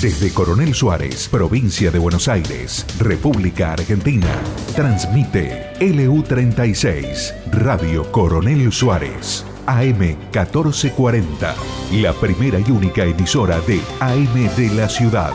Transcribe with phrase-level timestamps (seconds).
[0.00, 4.28] Desde Coronel Suárez, provincia de Buenos Aires, República Argentina,
[4.76, 11.54] transmite LU36, Radio Coronel Suárez, AM 1440,
[11.92, 15.32] la primera y única emisora de AM de la ciudad.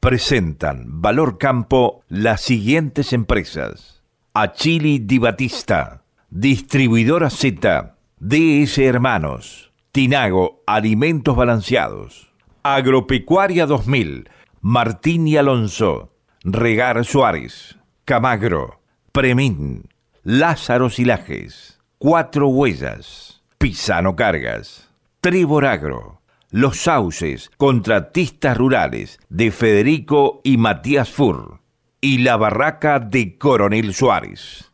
[0.00, 4.02] Presentan Valor Campo las siguientes empresas.
[4.32, 12.30] Achili Di Batista, Distribuidora Z, DS Hermanos, Tinago Alimentos Balanceados,
[12.62, 14.28] Agropecuaria 2000,
[14.60, 16.12] Martín y Alonso,
[16.44, 18.82] Regar Suárez, Camagro,
[19.12, 19.88] Premín,
[20.22, 24.90] Lázaro Silajes, Cuatro Huellas, Pisano Cargas,
[25.22, 31.60] Tribor Agro, Los Sauces, Contratistas Rurales de Federico y Matías Fur.
[32.02, 34.65] Y la Barraca de Coronel Suárez.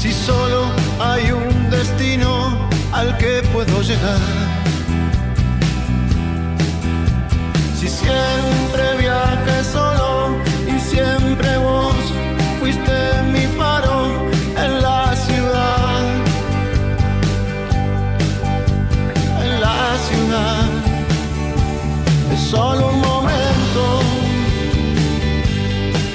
[0.00, 0.66] Si solo
[1.00, 4.20] hay un destino al que puedo llegar.
[7.78, 11.94] Si siempre viaje solo y siempre vos
[12.60, 13.17] fuiste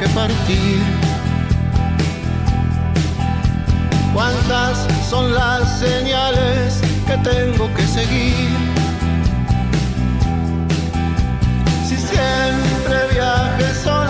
[0.00, 0.80] que partir?
[4.14, 8.48] ¿Cuántas son las señales que tengo que seguir?
[11.86, 14.09] Si siempre viaje solo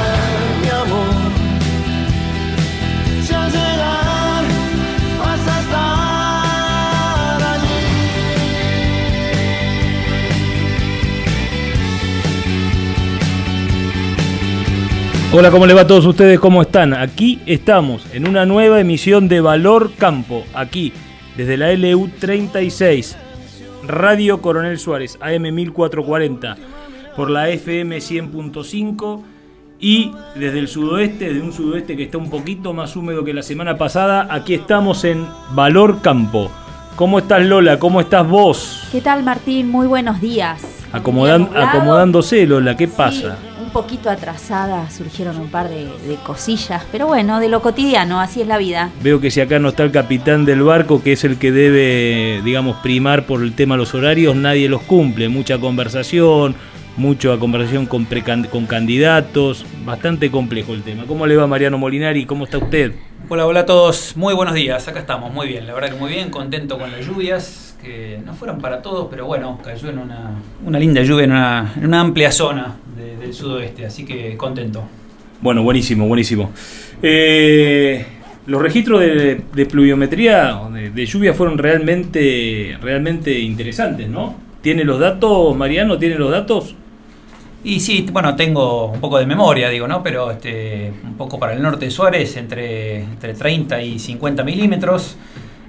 [15.33, 16.41] Hola, ¿cómo le va a todos ustedes?
[16.41, 16.93] ¿Cómo están?
[16.93, 20.91] Aquí estamos en una nueva emisión de Valor Campo, aquí
[21.37, 23.15] desde la LU 36
[23.87, 26.57] Radio Coronel Suárez, AM 1440,
[27.15, 29.21] por la FM 100.5
[29.79, 33.41] y desde el sudoeste, de un sudoeste que está un poquito más húmedo que la
[33.41, 36.51] semana pasada, aquí estamos en Valor Campo.
[36.97, 37.79] ¿Cómo estás Lola?
[37.79, 38.89] ¿Cómo estás vos?
[38.91, 39.69] ¿Qué tal Martín?
[39.69, 40.61] Muy buenos días.
[40.91, 43.37] Acomodan, acomodándose Lola, ¿qué pasa?
[43.45, 48.41] un poquito atrasada, surgieron un par de, de, cosillas, pero bueno, de lo cotidiano, así
[48.41, 48.91] es la vida.
[49.01, 52.41] Veo que si acá no está el capitán del barco, que es el que debe,
[52.43, 55.29] digamos, primar por el tema de los horarios, nadie los cumple.
[55.29, 56.55] Mucha conversación,
[56.97, 58.07] mucha conversación con,
[58.51, 61.05] con candidatos, bastante complejo el tema.
[61.07, 62.25] ¿Cómo le va Mariano Molinari?
[62.25, 62.93] ¿Cómo está usted?
[63.29, 66.09] Hola, hola a todos, muy buenos días, acá estamos, muy bien, la verdad que muy
[66.11, 70.31] bien, contento con las lluvias, que no fueron para todos, pero bueno, cayó en una,
[70.65, 74.83] una linda lluvia en una, en una amplia zona de, del sudoeste, así que contento.
[75.41, 76.51] Bueno, buenísimo, buenísimo.
[77.01, 78.05] Eh,
[78.45, 84.35] los registros de, de pluviometría, de, de, lluvia, fueron realmente, realmente interesantes, ¿no?
[84.61, 85.97] ¿Tiene los datos, Mariano?
[85.97, 86.75] ¿Tiene los datos?
[87.63, 90.01] Y sí, bueno, tengo un poco de memoria, digo, ¿no?
[90.01, 95.15] Pero este, un poco para el norte de Suárez, entre, entre 30 y 50 milímetros.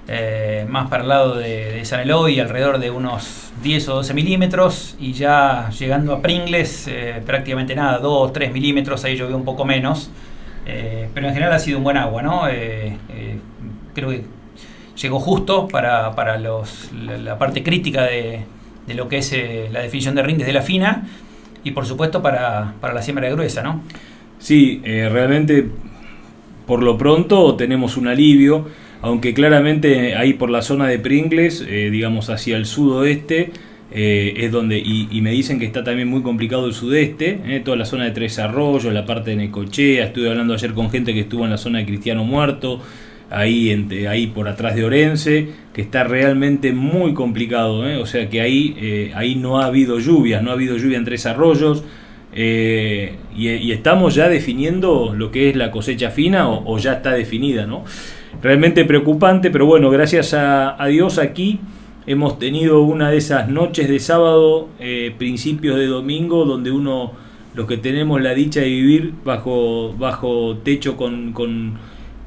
[0.09, 4.97] Eh, más para el lado de, San Eloy, alrededor de unos 10 o 12 milímetros,
[4.99, 9.65] y ya llegando a Pringles, eh, prácticamente nada, 2 3 milímetros, ahí llovió un poco
[9.65, 10.11] menos,
[10.67, 12.43] eh, pero en general ha sido un buen agua, ¿no?
[13.95, 14.25] Creo que
[14.97, 18.45] llegó justo para, para los, la, la parte crítica de,
[18.87, 19.33] de lo que es
[19.71, 21.07] la definición de rindes de la fina,
[21.63, 23.83] y por supuesto para, para la siembra de gruesa, ¿no?
[24.39, 25.69] Sí, realmente
[26.67, 28.67] por lo pronto tenemos un alivio,
[29.03, 33.51] aunque claramente ahí por la zona de Pringles, eh, digamos hacia el sudoeste,
[33.95, 37.77] eh, es donde, y, me dicen que está también muy complicado el sudeste, eh, toda
[37.77, 41.21] la zona de Tres Arroyos, la parte de Necochea, estuve hablando ayer con gente que
[41.21, 42.81] estuvo en la zona de Cristiano Muerto,
[43.29, 48.31] ahí, entre, ahí por atrás de Orense, que está realmente muy complicado, eh, o sea
[48.31, 51.85] que ahí, ahí no ha habido lluvias, no ha habido lluvia en Tres Arroyos,
[52.35, 57.85] y, estamos ya definiendo lo que es la cosecha fina o, ya está definida, ¿no?
[58.43, 61.61] Realmente preocupante, pero bueno, gracias a, a Dios aquí
[62.07, 67.13] hemos tenido una de esas noches de sábado, eh, principios de domingo, donde uno,
[67.55, 71.75] los que tenemos la dicha de vivir bajo, bajo techo con, con,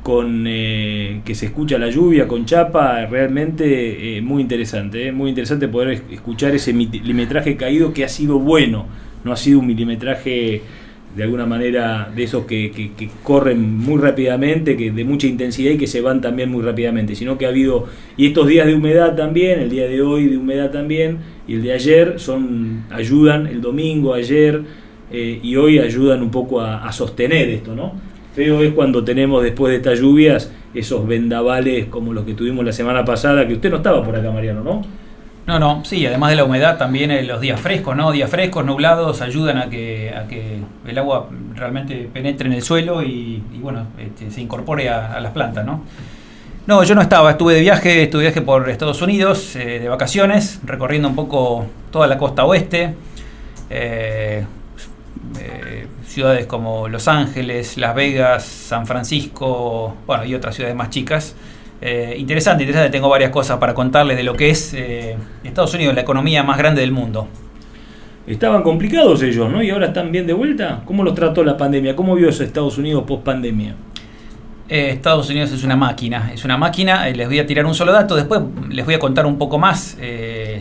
[0.04, 5.68] con eh, que se escucha la lluvia, con chapa, realmente eh, muy interesante, muy interesante
[5.68, 8.86] poder escuchar ese milimetraje caído que ha sido bueno
[9.26, 10.62] no ha sido un milimetraje
[11.16, 15.72] de alguna manera de esos que, que, que, corren muy rápidamente, que de mucha intensidad
[15.72, 17.86] y que se van también muy rápidamente, sino que ha habido,
[18.18, 21.64] y estos días de humedad también, el día de hoy de humedad también, y el
[21.64, 24.62] de ayer son, ayudan, el domingo, ayer
[25.12, 27.94] eh, y hoy ayudan un poco a, a, sostener esto, ¿no?
[28.34, 32.74] Feo es cuando tenemos después de estas lluvias esos vendavales como los que tuvimos la
[32.74, 34.82] semana pasada, que usted no estaba por acá, Mariano, ¿no?
[35.48, 38.12] No, no, sí, además de la humedad también eh, los días frescos, ¿no?
[38.12, 43.04] Días frescos, nublados, ayudan a que, a que el agua realmente penetre en el suelo
[43.04, 45.84] y, y bueno, este, se incorpore a, las plantas, ¿no?
[46.66, 49.88] No, yo no estaba, estuve de viaje, estuve de viaje por Estados Unidos, eh, de
[49.88, 52.96] vacaciones, recorriendo un poco toda la costa oeste,
[53.70, 54.46] eh,
[56.08, 61.36] ciudades como Los Ángeles, Las Vegas, San Francisco, bueno, y otras ciudades más chicas.
[61.88, 65.94] Eh, interesante, interesante, tengo varias cosas para contarles de lo que es eh, Estados Unidos,
[65.94, 67.28] la economía más grande del mundo.
[68.26, 69.62] Estaban complicados ellos, ¿no?
[69.62, 70.82] Y ahora están bien de vuelta.
[70.86, 71.96] ¿Cómo los trató la pandemia?
[71.96, 73.76] ¿Cómo vio eso Estados Unidos post pandemia?
[74.68, 77.08] Eh, Estados Unidos es una máquina, es una máquina.
[77.08, 79.96] les voy a tirar un solo dato, después les voy a contar un poco más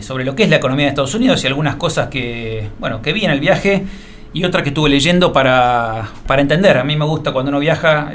[0.01, 3.13] sobre lo que es la economía de Estados Unidos y algunas cosas que, bueno, que
[3.13, 3.83] vi en el viaje
[4.31, 6.77] y otras que estuve leyendo para, para entender.
[6.77, 8.11] A mí me gusta cuando uno viaja,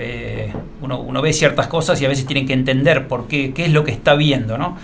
[0.83, 3.73] uno, uno, ve ciertas cosas y a veces tienen que entender por qué, qué es
[3.73, 4.59] lo que está viendo.
[4.59, 4.77] ¿no?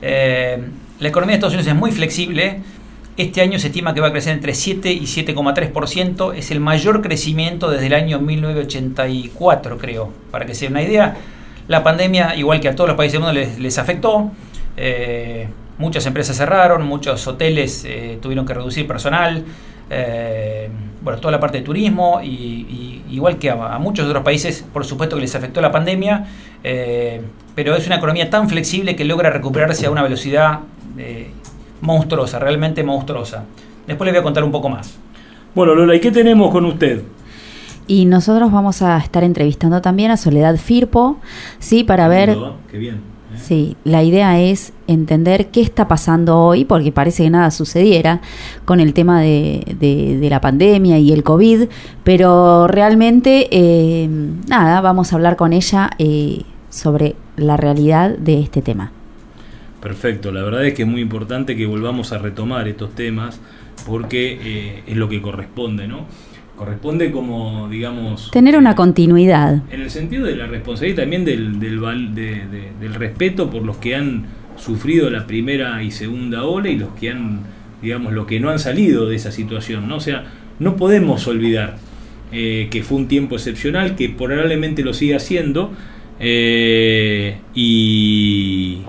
[0.00, 0.58] Eh,
[1.00, 2.60] la economía de Estados Unidos es muy flexible.
[3.16, 6.34] Este año se estima que va a crecer entre 7 y 7,3%.
[6.34, 10.12] Es el mayor crecimiento desde el año 1984, creo.
[10.30, 11.16] Para que se den una idea,
[11.68, 14.30] la pandemia, igual que a todos los países del mundo, les, les afectó.
[14.76, 15.48] Eh,
[15.78, 19.44] muchas empresas cerraron, muchos hoteles eh, tuvieron que reducir personal
[21.02, 24.64] bueno, toda la parte de turismo y, y igual que a, a, muchos otros países,
[24.72, 26.26] por supuesto que les afectó la pandemia,
[26.64, 27.20] eh,
[27.54, 30.60] pero es una economía tan flexible que logra recuperarse a una velocidad
[30.98, 31.30] eh,
[31.80, 33.44] monstruosa, realmente monstruosa.
[33.86, 34.96] Después les voy a contar un poco más.
[35.54, 37.02] Bueno, Lola, ¿y qué tenemos con usted?
[37.86, 41.18] Y nosotros vamos a estar entrevistando también a Soledad Firpo,
[41.58, 42.36] sí, para ver...
[42.70, 43.11] Qué bien.
[43.36, 48.20] Sí, la idea es entender qué está pasando hoy, porque parece que nada sucediera
[48.64, 51.68] con el tema de, de, de la pandemia y el COVID,
[52.04, 54.08] pero realmente, eh,
[54.48, 58.92] nada, vamos a hablar con ella eh, sobre la realidad de este tema.
[59.80, 63.40] Perfecto, la verdad es que es muy importante que volvamos a retomar estos temas
[63.86, 66.06] porque eh, es lo que corresponde, ¿no?
[66.64, 68.30] Corresponde como, digamos...
[68.30, 69.62] Tener una continuidad.
[69.72, 71.80] En el sentido de la responsabilidad también del, del,
[72.14, 74.26] de, de, del respeto por los que han
[74.56, 77.40] sufrido la primera y segunda ola y los que han,
[77.82, 79.96] digamos, los que no han salido de esa situación, ¿no?
[79.96, 80.24] O sea,
[80.60, 81.78] no podemos olvidar
[82.30, 85.72] eh, que fue un tiempo excepcional, que probablemente lo siga siendo,
[86.20, 88.82] eh, y,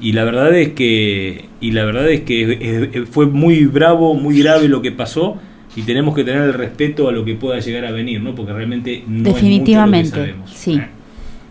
[0.00, 4.66] y la verdad es que y la verdad es que fue muy bravo, muy grave
[4.66, 5.38] lo que pasó
[5.76, 8.34] y tenemos que tener el respeto a lo que pueda llegar a venir, ¿no?
[8.34, 10.50] Porque realmente no Definitivamente, es mucho lo que sabemos.
[10.52, 10.74] sí.
[10.76, 10.88] ¿eh?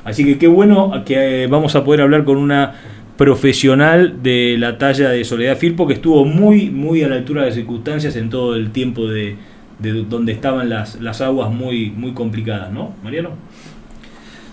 [0.04, 2.74] Así que qué bueno que eh, vamos a poder hablar con una
[3.18, 7.48] profesional de la talla de Soledad Firpo que estuvo muy muy a la altura de
[7.48, 9.36] las circunstancias en todo el tiempo de,
[9.80, 12.94] de donde estaban las, las aguas muy muy complicadas, ¿no?
[13.04, 13.32] Mariano.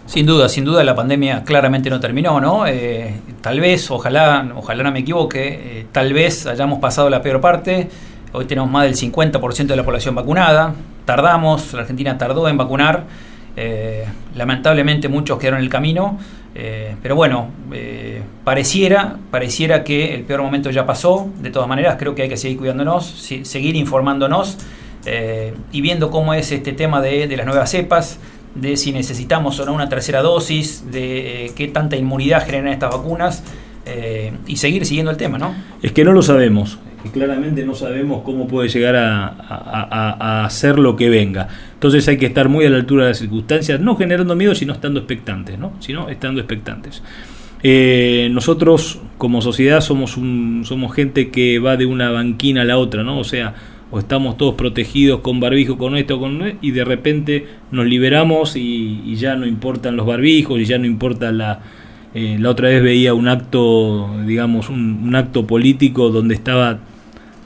[0.06, 2.66] Sin duda, sin duda la pandemia claramente no terminó, ¿no?
[2.66, 7.40] Eh, tal vez, ojalá, ojalá no me equivoque, eh, tal vez hayamos pasado la peor
[7.40, 7.88] parte.
[8.34, 10.74] Hoy tenemos más del 50% de la población vacunada.
[11.04, 13.04] Tardamos, la Argentina tardó en vacunar.
[13.56, 16.18] Eh, lamentablemente muchos quedaron en el camino.
[16.54, 21.28] Eh, pero bueno, eh, pareciera, pareciera que el peor momento ya pasó.
[21.42, 24.56] De todas maneras, creo que hay que seguir cuidándonos, seguir informándonos
[25.72, 28.18] y viendo cómo es este tema de, las nuevas cepas,
[28.54, 33.42] de si necesitamos o no una tercera dosis, de qué tanta inmunidad generan estas vacunas
[34.46, 35.54] y seguir siguiendo el tema, ¿no?
[35.82, 40.96] Es que no lo sabemos que claramente no sabemos cómo puede llegar a, hacer lo
[40.96, 41.48] que venga.
[41.74, 44.72] Entonces hay que estar muy a la altura de las circunstancias, no generando miedo, sino
[44.72, 45.72] estando expectantes, ¿no?
[45.80, 47.02] Sino estando expectantes.
[47.64, 52.78] Eh, nosotros como sociedad somos un, somos gente que va de una banquina a la
[52.78, 53.18] otra, ¿no?
[53.18, 53.54] O sea,
[53.92, 59.14] o estamos todos protegidos con barbijo, con esto, con y de repente nos liberamos y,
[59.16, 61.60] ya no importan los barbijos y ya no importa la,
[62.14, 66.80] eh, la otra vez veía un acto, digamos, un, un, acto político donde estaba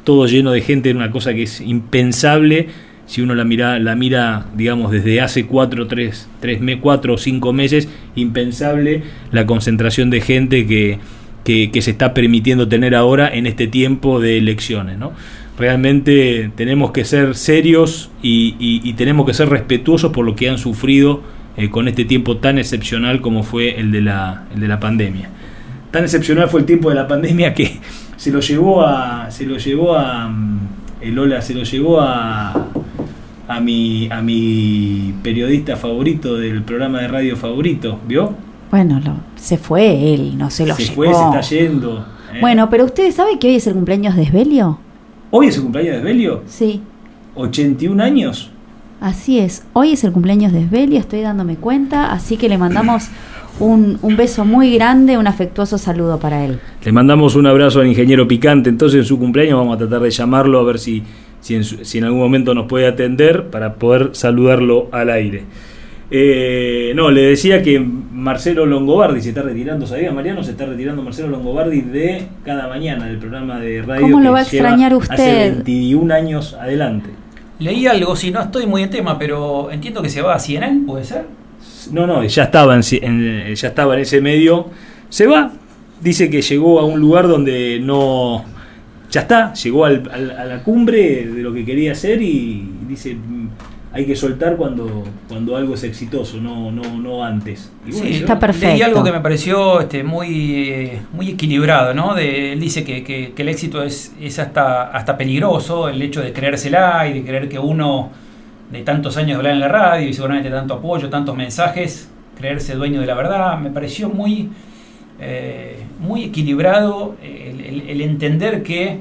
[0.06, 2.68] todo lleno de gente, una cosa que es impensable
[3.06, 7.52] si uno la mira, la mira digamos, desde hace cuatro, tres, tres, cuatro o cinco
[7.52, 11.00] meses, impensable la concentración de gente que,
[11.44, 14.96] que, se está permitiendo tener ahora en este tiempo de elecciones.
[14.96, 15.12] ¿no?
[15.58, 21.22] Realmente tenemos que ser serios y, tenemos que ser respetuosos por lo que han sufrido
[21.56, 25.30] eh, con este tiempo tan excepcional como fue el de, la, el de la pandemia.
[25.90, 27.78] Tan excepcional fue el tiempo de la pandemia que
[28.26, 29.30] se lo llevó a.
[29.30, 30.28] Se lo llevó a.
[30.28, 30.58] Mm,
[31.00, 32.52] el Ola se lo llevó a.
[33.48, 38.34] A mi, a mi periodista favorito del programa de radio favorito, ¿vio?
[38.72, 42.04] Bueno, lo, se fue él, no se lo se fue, se está yendo.
[42.34, 42.38] ¿eh?
[42.40, 44.80] Bueno, pero ¿ustedes saben que hoy es el cumpleaños de Esbelio?
[45.30, 46.42] ¿Hoy es el cumpleaños de Esbelio?
[46.48, 46.82] Sí.
[47.36, 48.50] ¿81 años?
[49.00, 53.04] Así es, hoy es el cumpleaños de Esbelio, estoy dándome cuenta, así que le mandamos
[53.58, 56.58] un, un, beso muy grande, un afectuoso saludo para él.
[56.84, 60.10] Le mandamos un abrazo al ingeniero Picante, entonces en su cumpleaños vamos a tratar de
[60.10, 61.02] llamarlo a ver si,
[61.40, 61.54] si,
[61.98, 65.44] en, algún momento nos puede atender para poder saludarlo al aire.
[66.10, 70.44] Eh, no, le decía que Marcelo Longobardi se está retirando, ¿sabía Mariano?
[70.44, 74.02] Se está retirando Marcelo Longobardi de cada mañana del programa de radio.
[74.02, 75.14] ¿Cómo lo va a extrañar usted?
[75.14, 77.10] Hace 21 años adelante.
[77.58, 80.86] Leí algo, si no estoy muy en tema, pero entiendo que se va a CNN,
[80.86, 81.24] ¿puede ser?
[81.92, 82.82] No, no, ya estaba en,
[83.54, 84.70] ya estaba en ese medio.
[85.08, 85.52] Se va,
[86.00, 88.44] dice que llegó a un lugar donde no.
[89.10, 93.16] Ya está, llegó a la cumbre de lo que quería hacer y dice
[93.96, 97.72] hay que soltar cuando, cuando algo es exitoso, no, no, no antes.
[97.90, 98.74] sí, está perfecto.
[98.74, 102.14] Leí algo que me pareció este, muy, muy equilibrado, ¿no?
[102.14, 106.34] De, él dice que, que, el éxito es, es hasta, hasta peligroso, el hecho de
[106.34, 108.10] creérsela y de creer que uno
[108.70, 112.74] de tantos años de hablar en la radio y seguramente tanto apoyo, tantos mensajes, creerse
[112.74, 114.50] dueño de la verdad, me pareció muy,
[115.20, 119.00] eh, muy equilibrado el, entender que,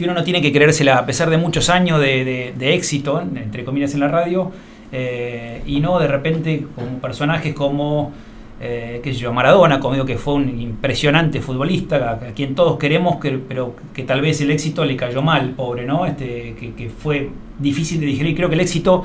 [0.00, 4.00] uno no tiene que creérsela a pesar de muchos años de, éxito, entre comillas, en
[4.00, 4.52] la radio,
[4.92, 8.12] eh, y no de repente con personajes como
[8.60, 13.38] eh, que yo, Maradona, conmigo que fue un impresionante futbolista, a, quien todos queremos, que,
[13.38, 16.06] pero que tal vez el éxito le cayó mal, pobre, ¿no?
[16.06, 18.34] Este, que, fue difícil de digerir.
[18.34, 19.04] Creo que el éxito,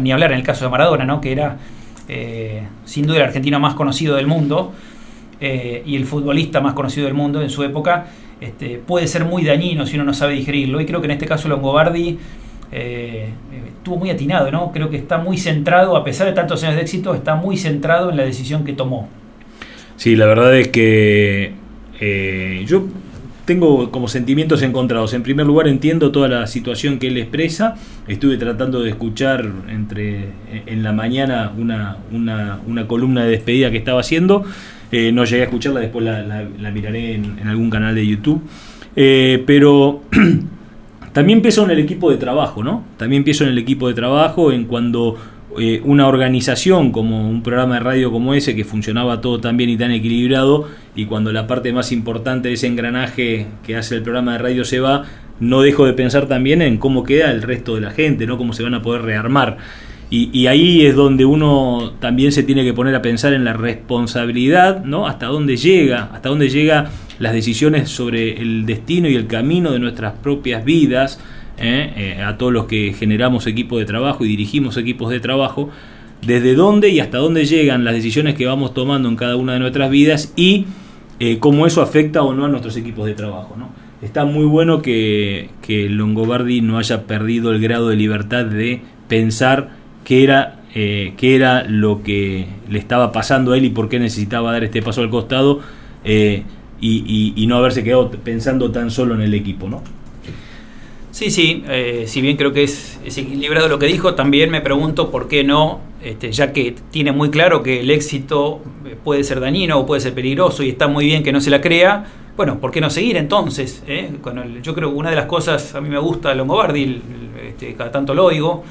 [0.00, 1.20] ni hablar en el caso de Maradona, ¿no?
[1.20, 1.58] Que era
[2.08, 4.72] eh, sin duda el argentino más conocido del mundo
[5.40, 8.06] eh, y el futbolista más conocido del mundo en su época,
[8.40, 10.80] este, puede ser muy dañino si uno no sabe digerirlo.
[10.80, 12.18] Y creo que en este caso Longobardi
[12.72, 13.28] eh,
[13.68, 14.72] estuvo muy atinado, ¿no?
[14.72, 18.10] Creo que está muy centrado, a pesar de tantos años de éxito, está muy centrado
[18.10, 19.08] en la decisión que tomó.
[19.96, 21.52] Sí, la verdad es que
[22.00, 22.86] eh, yo
[23.44, 25.14] tengo como sentimientos encontrados.
[25.14, 27.76] En primer lugar, entiendo toda la situación que él expresa.
[28.08, 30.30] Estuve tratando de escuchar entre
[30.66, 34.44] en la mañana una, una, columna de despedida que estaba haciendo.
[34.90, 38.42] Eh, no llegué a escucharla, después la, miraré en, en, algún canal de YouTube.
[38.94, 40.02] pero
[41.16, 42.84] También pienso en el equipo de trabajo, ¿no?
[42.98, 45.16] También pienso en el equipo de trabajo, en cuando
[45.58, 49.70] eh, una organización como un programa de radio como ese, que funcionaba todo tan bien
[49.70, 54.02] y tan equilibrado, y cuando la parte más importante de ese engranaje que hace el
[54.02, 55.04] programa de radio se va,
[55.40, 58.36] no dejo de pensar también en cómo queda el resto de la gente, ¿no?
[58.36, 59.56] Cómo se van a poder rearmar.
[60.08, 64.84] Y, ahí es donde uno también se tiene que poner a pensar en la responsabilidad,
[64.84, 65.08] ¿no?
[65.08, 69.80] Hasta dónde llega, hasta dónde llega las decisiones sobre el destino y el camino de
[69.80, 71.18] nuestras propias vidas,
[71.58, 71.92] ¿eh?
[71.96, 75.70] Eh, a todos los que generamos equipos de trabajo y dirigimos equipos de trabajo,
[76.24, 79.58] desde dónde y hasta dónde llegan las decisiones que vamos tomando en cada una de
[79.58, 80.66] nuestras vidas y
[81.18, 83.70] eh, cómo eso afecta o no a nuestros equipos de trabajo, ¿no?
[84.02, 89.75] Está muy bueno que, que Longobardi no haya perdido el grado de libertad de pensar
[90.06, 94.52] qué era, eh, era lo que le estaba pasando a él y por qué necesitaba
[94.52, 95.60] dar este paso al costado
[96.04, 96.44] eh,
[96.80, 99.82] y, no haberse quedado pensando tan solo en el equipo, ¿no?
[101.10, 105.10] Sí, sí, eh, si bien creo que es, equilibrado lo que dijo, también me pregunto
[105.10, 108.60] por qué no, este, ya que tiene muy claro que el éxito
[109.02, 111.60] puede ser dañino o puede ser peligroso y está muy bien que no se la
[111.60, 112.04] crea,
[112.36, 113.82] bueno, ¿por qué no seguir entonces?
[113.88, 114.08] Eh?
[114.62, 117.02] yo creo que una de las cosas, a mí me gusta Longobardi,
[117.48, 118.62] este, cada tanto lo oigo,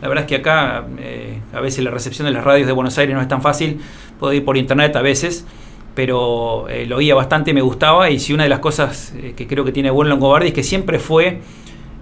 [0.00, 2.96] la verdad es que acá eh, a veces la recepción de las radios de Buenos
[2.98, 3.80] Aires no es tan fácil,
[4.18, 5.46] puedo ir por internet a veces,
[5.94, 9.64] pero eh, lo oía bastante, me gustaba y si una de las cosas que creo
[9.64, 11.40] que tiene buen Longobardi es que siempre fue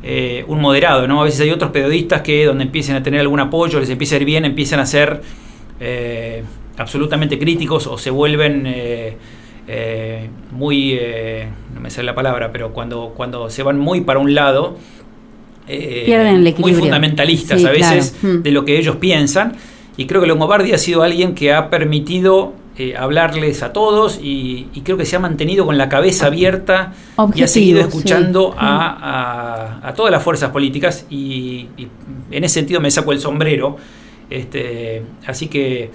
[0.01, 1.21] eh, un moderado, ¿no?
[1.21, 4.19] A veces hay otros periodistas que donde empiecen a tener algún apoyo, les empieza a
[4.19, 5.23] ir bien, empiezan a ser
[5.81, 6.45] eh,
[6.77, 11.01] absolutamente críticos o se vuelven eh, muy,
[11.75, 14.77] no me sale la palabra, pero cuando, cuando se van muy para un lado,
[16.59, 18.43] muy fundamentalistas a veces hmm.
[18.43, 19.55] de lo que ellos piensan.
[19.97, 24.69] Y creo que Longobardi ha sido alguien que ha permitido eh, hablarles a todos y,
[24.85, 26.93] creo que se ha mantenido con la cabeza abierta
[27.35, 31.67] y ha seguido escuchando a, todas las fuerzas políticas y,
[32.31, 33.77] en ese sentido me saco el sombrero.
[34.31, 35.91] Este, así que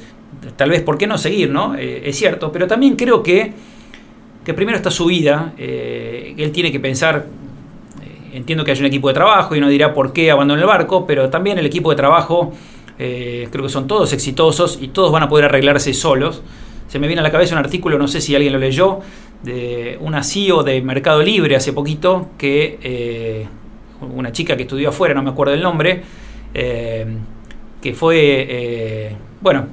[0.58, 1.50] tal vez, ¿por qué no seguir?
[1.50, 3.54] no eh, Es cierto, pero también creo que,
[4.44, 7.28] que primero está su vida, eh, él tiene que pensar,
[8.34, 11.06] entiendo que hay un equipo de trabajo y uno dirá por qué abandonó el barco,
[11.06, 12.52] pero también el equipo de trabajo...
[12.98, 16.42] creo que son todos exitosos y todos van a poder arreglarse solos.
[16.88, 19.00] Se me viene a la cabeza un artículo, no sé si alguien lo leyó,
[19.44, 23.46] de una CEO de Mercado Libre hace poquito, que eh,
[24.02, 26.02] una chica que estudió afuera, no me acuerdo el nombre,
[26.54, 27.06] eh,
[27.82, 29.68] que fue, eh, bueno,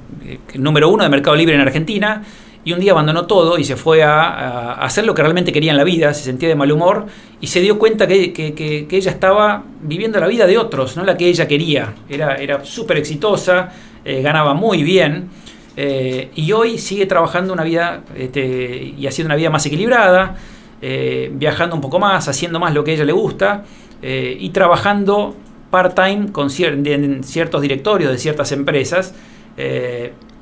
[0.55, 2.21] número uno de Mercado Libre en Argentina,
[2.63, 5.77] y un día abandonó todo y se fue a, hacer lo que realmente quería en
[5.77, 7.07] la vida, se sentía de mal humor
[7.39, 11.27] y se dio cuenta que, ella estaba viviendo la vida de otros, no la que
[11.27, 11.93] ella quería.
[12.09, 13.69] Era, era súper exitosa,
[14.03, 15.29] ganaba muy bien
[15.77, 20.35] eh, y hoy sigue trabajando una vida este, y haciendo una vida más equilibrada,
[20.81, 23.63] eh, viajando un poco más, haciendo más lo que a ella le gusta
[24.01, 25.35] eh, y trabajando
[25.69, 29.13] part-time con en ciertos directorios de ciertas empresas.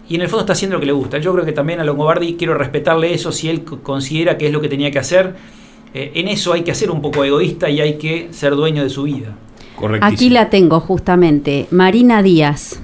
[0.10, 1.20] Y en el fondo está haciendo lo que le gusta.
[1.20, 4.60] Yo creo que también a Longobardi quiero respetarle eso si él considera que es lo
[4.60, 5.36] que tenía que hacer.
[5.94, 9.04] en eso hay que ser un poco egoísta y hay que ser dueño de su
[9.04, 9.36] vida.
[10.02, 11.68] Aquí la tengo justamente.
[11.72, 12.82] Marina Díaz.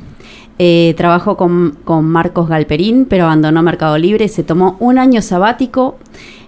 [0.58, 5.98] Eh, trabajó con, Marcos Galperín, pero abandonó Mercado Libre, se tomó un año sabático,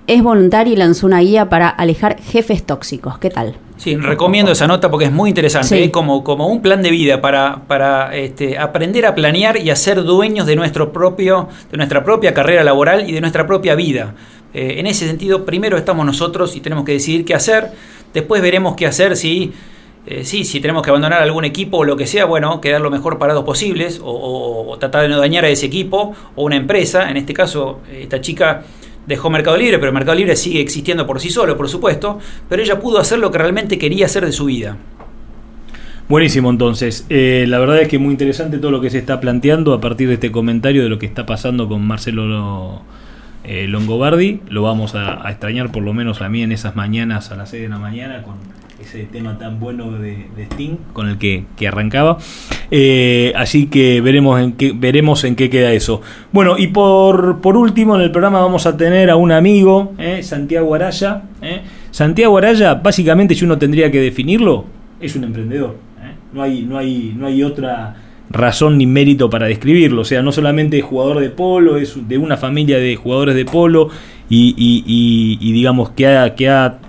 [0.07, 3.17] es voluntario y lanzó una guía para alejar jefes tóxicos.
[3.17, 3.57] ¿Qué tal?
[3.77, 5.91] Sí, recomiendo esa nota porque es muy interesante, ¿eh?
[5.91, 10.03] como, como un plan de vida para, para este, aprender a planear y a ser
[10.03, 14.15] dueños de, nuestro propio, de nuestra propia carrera laboral y de nuestra propia vida.
[14.53, 17.71] Eh, en ese sentido, primero estamos nosotros y tenemos que decidir qué hacer,
[18.13, 19.53] después veremos qué hacer si
[20.09, 22.89] eh, sí, si tenemos que abandonar algún equipo o lo que sea, bueno, quedar lo
[22.89, 27.11] mejor parados posibles o, tratar de no dañar a ese equipo o una empresa.
[27.11, 28.63] En este caso, esta chica
[29.07, 32.79] dejó Mercado Libre, pero Mercado Libre sigue existiendo por sí solo, por supuesto, pero ella
[32.79, 34.77] pudo hacer lo que realmente quería hacer de su vida.
[36.09, 37.05] Buenísimo, entonces.
[37.09, 40.07] Eh, la verdad es que muy interesante todo lo que se está planteando a partir
[40.07, 42.81] de este comentario de lo que está pasando con Marcelo
[43.43, 44.41] eh, Longobardi.
[44.49, 47.63] Lo vamos a, extrañar, por lo menos a mí, en esas mañanas a las 6
[47.63, 48.35] de la mañana, con
[48.87, 52.17] ese tema tan bueno de, Sting con el que, arrancaba.
[52.71, 56.01] Eh, así que veremos en qué, veremos en qué queda eso.
[56.31, 60.23] Bueno, y por, por último en el programa vamos a tener a un amigo, eh,
[60.23, 61.23] Santiago Araya.
[61.41, 61.61] Eh.
[61.91, 64.65] Santiago Araya, básicamente, si uno tendría que definirlo,
[65.01, 65.75] es un emprendedor.
[66.33, 67.95] No, hay, no, hay, no hay otra
[68.29, 70.01] razón ni mérito para describirlo.
[70.01, 73.45] O sea, no solamente es jugador de polo, es de una familia de jugadores de
[73.45, 73.89] polo
[74.29, 76.79] y, y, digamos que ha, que ha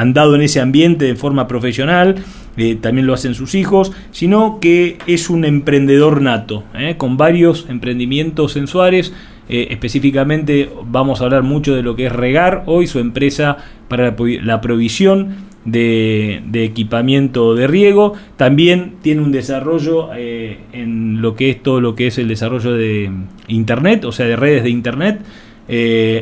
[0.00, 2.16] andado en ese ambiente de forma profesional,
[2.56, 7.66] eh, también lo hacen sus hijos, sino que es un emprendedor nato, eh, con varios
[7.68, 9.12] emprendimientos en.
[9.50, 13.58] Eh, específicamente vamos a hablar mucho de lo que es Regar, hoy su empresa
[13.88, 15.34] para la provisión
[15.66, 18.14] de, equipamiento de riego.
[18.36, 23.10] También tiene un desarrollo en lo que es todo lo que es el desarrollo de
[23.48, 25.20] Internet, o sea, de redes de Internet,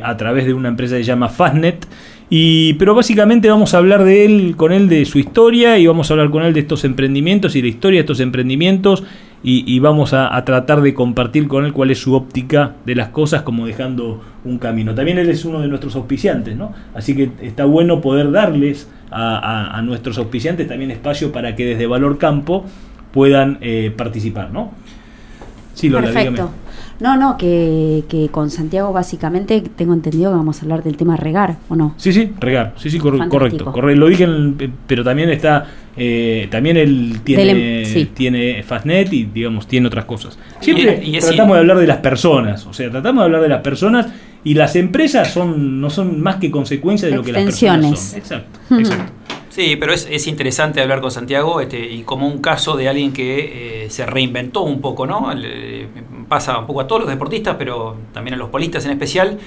[0.02, 1.86] a través de una empresa que se llama Fastnet.
[2.30, 6.10] Y, pero básicamente vamos a hablar de él, con él de su historia y vamos
[6.10, 9.04] a hablar con él de estos emprendimientos y la historia de estos emprendimientos
[9.42, 13.42] y, vamos a, tratar de compartir con él cuál es su óptica de las cosas
[13.42, 14.94] como dejando un camino.
[14.94, 16.74] También él es uno de nuestros auspiciantes, ¿no?
[16.92, 22.18] Así que está bueno poder darles a, nuestros auspiciantes también espacio para que desde Valor
[22.18, 22.66] Campo
[23.12, 24.72] puedan eh, participar, ¿no?
[25.74, 26.50] Sí, Lola, Perfecto.
[27.00, 31.16] No, no, que, que, con Santiago básicamente tengo entendido que vamos a hablar del tema
[31.16, 31.94] regar, ¿o no?
[31.96, 34.26] Sí, sí, regar, sí, sí, correcto, Lo dije,
[34.86, 40.38] pero también está, eh, también él tiene, tiene Fastnet y digamos tiene otras cosas.
[40.60, 44.06] Siempre tratamos de hablar de las personas, o sea, tratamos de hablar de las personas
[44.42, 48.18] y las empresas son no son más que consecuencia de lo que las personas son.
[48.18, 49.12] Exacto, exacto.
[49.50, 53.12] Sí, pero es, es interesante hablar con Santiago este, y como un caso de alguien
[53.12, 55.34] que eh, se reinventó un poco, ¿no?
[55.34, 55.88] Le-
[56.28, 59.38] pasa un poco a todos los deportistas, pero también a los polistas en especial.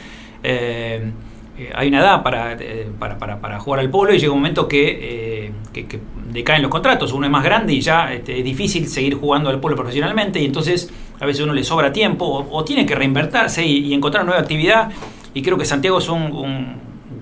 [0.44, 1.12] Eh,
[1.58, 4.39] eh, hay una edad para, eh, para, para- para jugar al polo y llega un
[4.39, 6.00] momento que, que-
[6.32, 9.60] decaen los contratos, uno es más grande y ya este, es difícil seguir jugando al
[9.60, 10.89] polo profesionalmente y entonces
[11.20, 14.91] a veces uno le sobra tiempo o, tiene que reinvertirse y, encontrar una nueva actividad
[15.34, 16.76] y creo que Santiago es un, un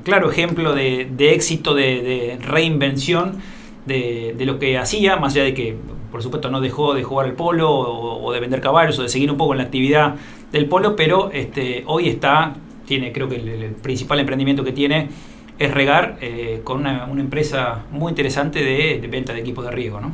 [0.03, 3.39] claro ejemplo de, de éxito, de, de reinvención
[3.87, 5.75] de, de lo que hacía, más allá de que
[6.11, 9.31] por supuesto no dejó de jugar al polo o, de vender caballos o de seguir
[9.31, 10.15] un poco en la actividad
[10.51, 15.09] del polo, pero este, hoy está, tiene creo que el, el principal emprendimiento que tiene
[15.59, 19.71] es regar eh, con una, una empresa muy interesante de, de venta de equipos de
[19.71, 19.99] riego.
[19.99, 20.13] ¿no?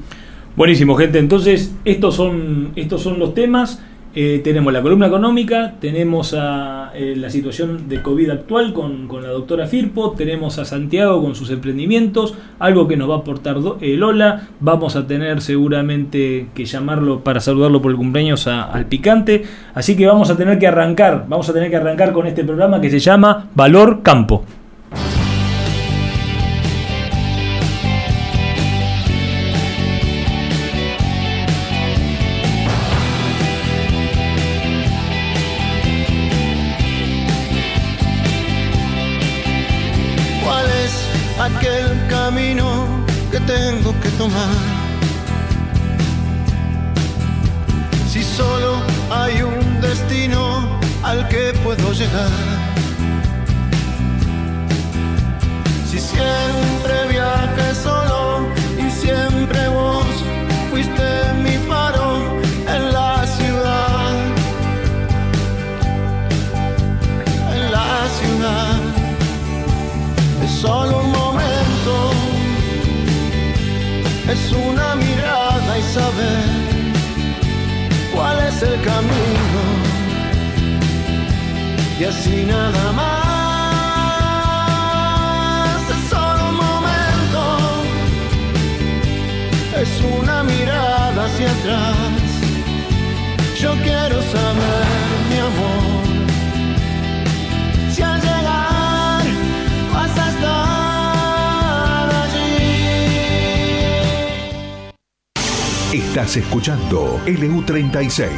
[0.56, 1.20] Buenísimo, gente.
[1.20, 3.84] Entonces, estos son, estos son los temas.
[4.18, 9.24] Eh, tenemos la columna económica, tenemos a, eh, la situación de COVID actual con, con
[9.24, 13.58] la doctora Firpo, tenemos a Santiago con sus emprendimientos, algo que nos va a aportar
[13.82, 14.48] eh, Lola.
[14.62, 19.44] Vamos a tener seguramente que llamarlo para saludarlo por el cumpleaños al picante.
[19.74, 22.80] Así que vamos a tener que arrancar, vamos a tener que arrancar con este programa
[22.80, 24.46] que se llama Valor Campo.
[106.66, 108.32] Escuchando LU36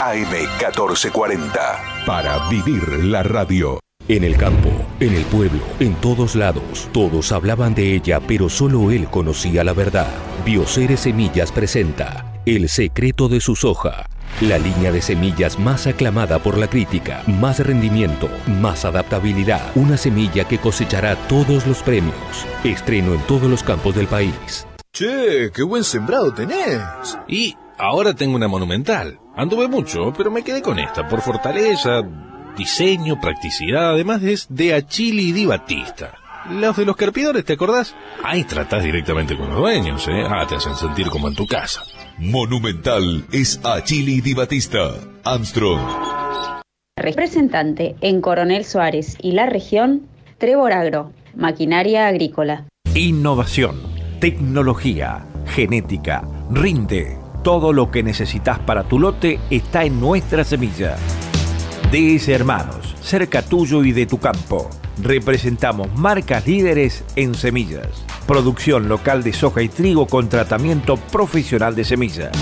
[0.00, 3.78] AM1440 para vivir la radio.
[4.08, 8.90] En el campo, en el pueblo, en todos lados, todos hablaban de ella, pero solo
[8.90, 10.08] él conocía la verdad.
[10.44, 14.06] Bioceres Semillas presenta El secreto de su soja.
[14.40, 18.28] La línea de semillas más aclamada por la crítica, más rendimiento,
[18.60, 22.44] más adaptabilidad, una semilla que cosechará todos los premios.
[22.64, 24.66] Estreno en todos los campos del país.
[24.98, 26.80] Che, qué buen sembrado tenés.
[27.28, 29.18] Y ahora tengo una monumental.
[29.36, 32.00] Anduve mucho, pero me quedé con esta por fortaleza,
[32.56, 36.14] diseño, practicidad, además es de Achili Di Batista.
[36.48, 37.94] Los de los carpidores, ¿te acordás?
[38.24, 40.24] Ahí tratás directamente con los dueños, ¿eh?
[40.26, 41.82] Ah, te hacen sentir como en tu casa.
[42.16, 44.94] Monumental es Achili Di Batista.
[45.24, 45.82] Armstrong.
[46.96, 52.64] Representante en Coronel Suárez y la región, Trevor Agro, maquinaria agrícola.
[52.94, 53.76] Innovación,
[54.26, 57.16] tecnología, genética, rinde.
[57.44, 60.96] Todo lo que necesitas para tu lote está en nuestra semilla.
[61.92, 64.68] DS Hermanos, cerca tuyo y de tu campo.
[65.00, 68.04] Representamos marcas líderes en semillas.
[68.26, 72.32] Producción local de soja y trigo con tratamiento profesional de semilla.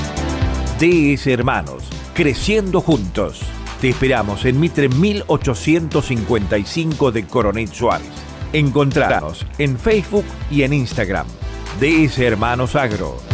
[0.81, 1.83] DS Hermanos,
[2.14, 3.42] creciendo juntos.
[3.83, 8.09] Te esperamos en Mitre 1855 de Coronel Suárez.
[8.55, 11.27] Encontrarnos en Facebook y en Instagram.
[11.80, 13.34] DS Hermanos Agro.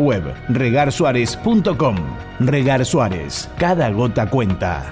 [0.49, 1.95] regarsuárez.com.
[2.39, 4.91] Regar Suárez, cada gota cuenta.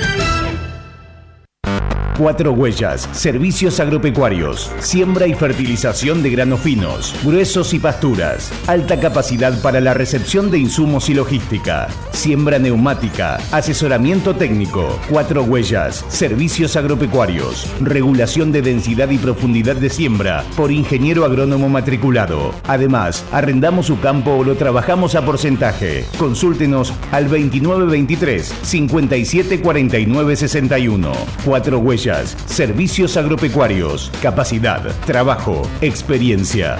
[2.22, 9.60] Cuatro Huellas, servicios agropecuarios, siembra y fertilización de granos finos, gruesos y pasturas, alta capacidad
[9.64, 17.66] para la recepción de insumos y logística, siembra neumática, asesoramiento técnico, Cuatro Huellas, servicios agropecuarios,
[17.82, 22.54] regulación de densidad y profundidad de siembra por ingeniero agrónomo matriculado.
[22.68, 26.06] Además, arrendamos su campo o lo trabajamos a porcentaje.
[26.20, 31.14] Consúltenos al 2923 574961.
[31.44, 32.11] Cuatro Huellas
[32.46, 36.80] servicios agropecuarios, capacidad, trabajo, experiencia.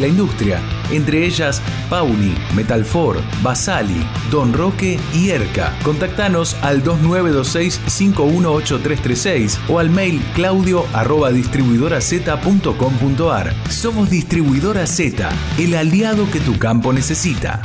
[0.01, 0.59] la industria,
[0.91, 5.73] entre ellas Pauli, Metalfor, Basali, Don Roque y Erca.
[5.83, 13.53] Contactanos al 2926-518336 o al mail claudio arroba distribuidoraz.com.ar.
[13.69, 17.61] Somos Distribuidora Z, el aliado que tu campo necesita.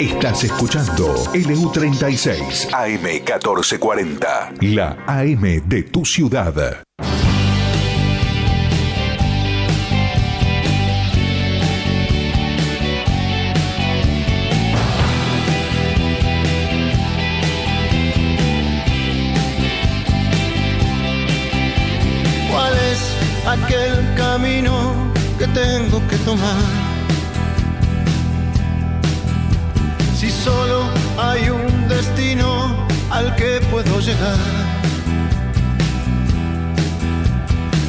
[0.00, 6.82] Estás escuchando LU36 AM1440, la AM de tu ciudad.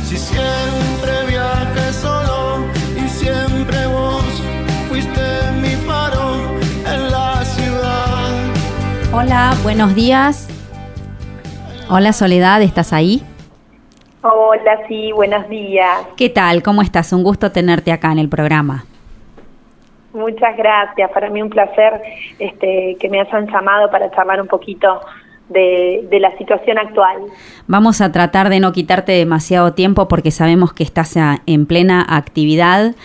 [0.03, 2.65] Si siempre viajé solo
[2.97, 4.23] y siempre vos
[4.89, 5.21] fuiste
[5.61, 8.29] mi faro en la ciudad.
[9.13, 10.47] Hola, buenos días.
[11.89, 13.23] Hola Soledad, ¿estás ahí?
[14.21, 16.05] Hola, sí, buenos días.
[16.17, 16.61] ¿Qué tal?
[16.61, 17.13] ¿Cómo estás?
[17.13, 18.83] Un gusto tenerte acá en el programa.
[20.13, 21.09] Muchas gracias.
[21.11, 22.01] Para mí un placer
[22.37, 25.01] este, que me hayan llamado para charlar un poquito
[25.49, 27.17] de, la situación actual.
[27.67, 32.95] Vamos a tratar de no quitarte demasiado tiempo porque sabemos que estás en plena actividad.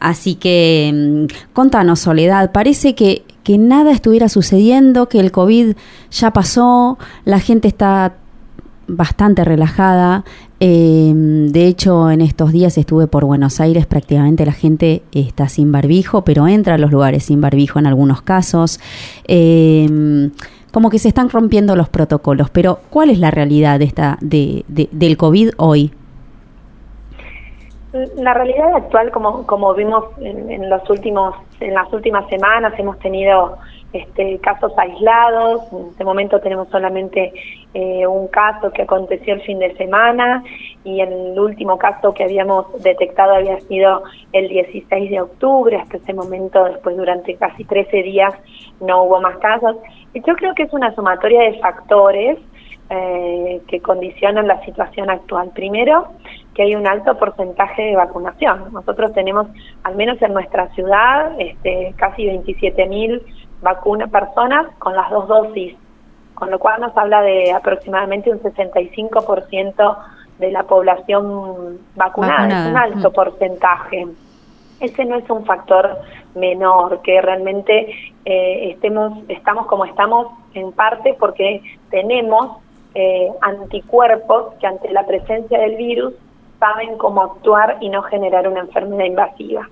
[0.00, 5.76] Así que mm, contanos, Soledad, parece que, que nada estuviera sucediendo, que el COVID
[6.10, 8.14] ya pasó, la gente está
[8.86, 10.24] bastante relajada.
[10.60, 15.72] Eh, de hecho, en estos días estuve por Buenos Aires, prácticamente la gente está sin
[15.72, 18.80] barbijo, pero entra a los lugares sin barbijo en algunos casos.
[19.26, 20.30] Eh,
[20.74, 24.64] como que se están rompiendo los protocolos, pero ¿cuál es la realidad de esta, de,
[24.66, 25.92] de, del COVID hoy?
[28.16, 32.98] La realidad actual, como, como vimos en, en, los últimos, en las últimas semanas, hemos
[32.98, 33.56] tenido
[33.92, 35.62] este, casos aislados.
[35.72, 37.32] En este momento tenemos solamente
[37.72, 40.42] eh, un caso que aconteció el fin de semana
[40.84, 45.76] y el último caso que habíamos detectado había sido el 16 de octubre.
[45.76, 48.34] Hasta ese momento, después durante casi 13 días,
[48.80, 49.76] no hubo más casos.
[50.12, 52.38] Y yo creo que es una sumatoria de factores
[52.90, 55.50] eh, que condicionan la situación actual.
[55.54, 56.08] Primero,
[56.54, 58.72] que hay un alto porcentaje de vacunación.
[58.72, 59.46] Nosotros tenemos,
[59.84, 63.22] al menos en nuestra ciudad, este, casi 27 mil
[64.12, 65.74] personas con las dos dosis,
[66.34, 69.96] con lo cual nos habla de aproximadamente un 65%
[70.38, 72.42] de la población vacunada.
[72.42, 72.64] vacunada.
[72.64, 74.06] Es un alto porcentaje.
[74.80, 75.98] Ese no es un factor
[76.34, 77.94] menor, que realmente
[78.24, 82.58] eh, estemos, estamos como estamos en parte porque tenemos
[82.94, 86.14] eh, anticuerpos que ante la presencia del virus
[86.58, 89.68] saben cómo actuar y no generar una enfermedad invasiva.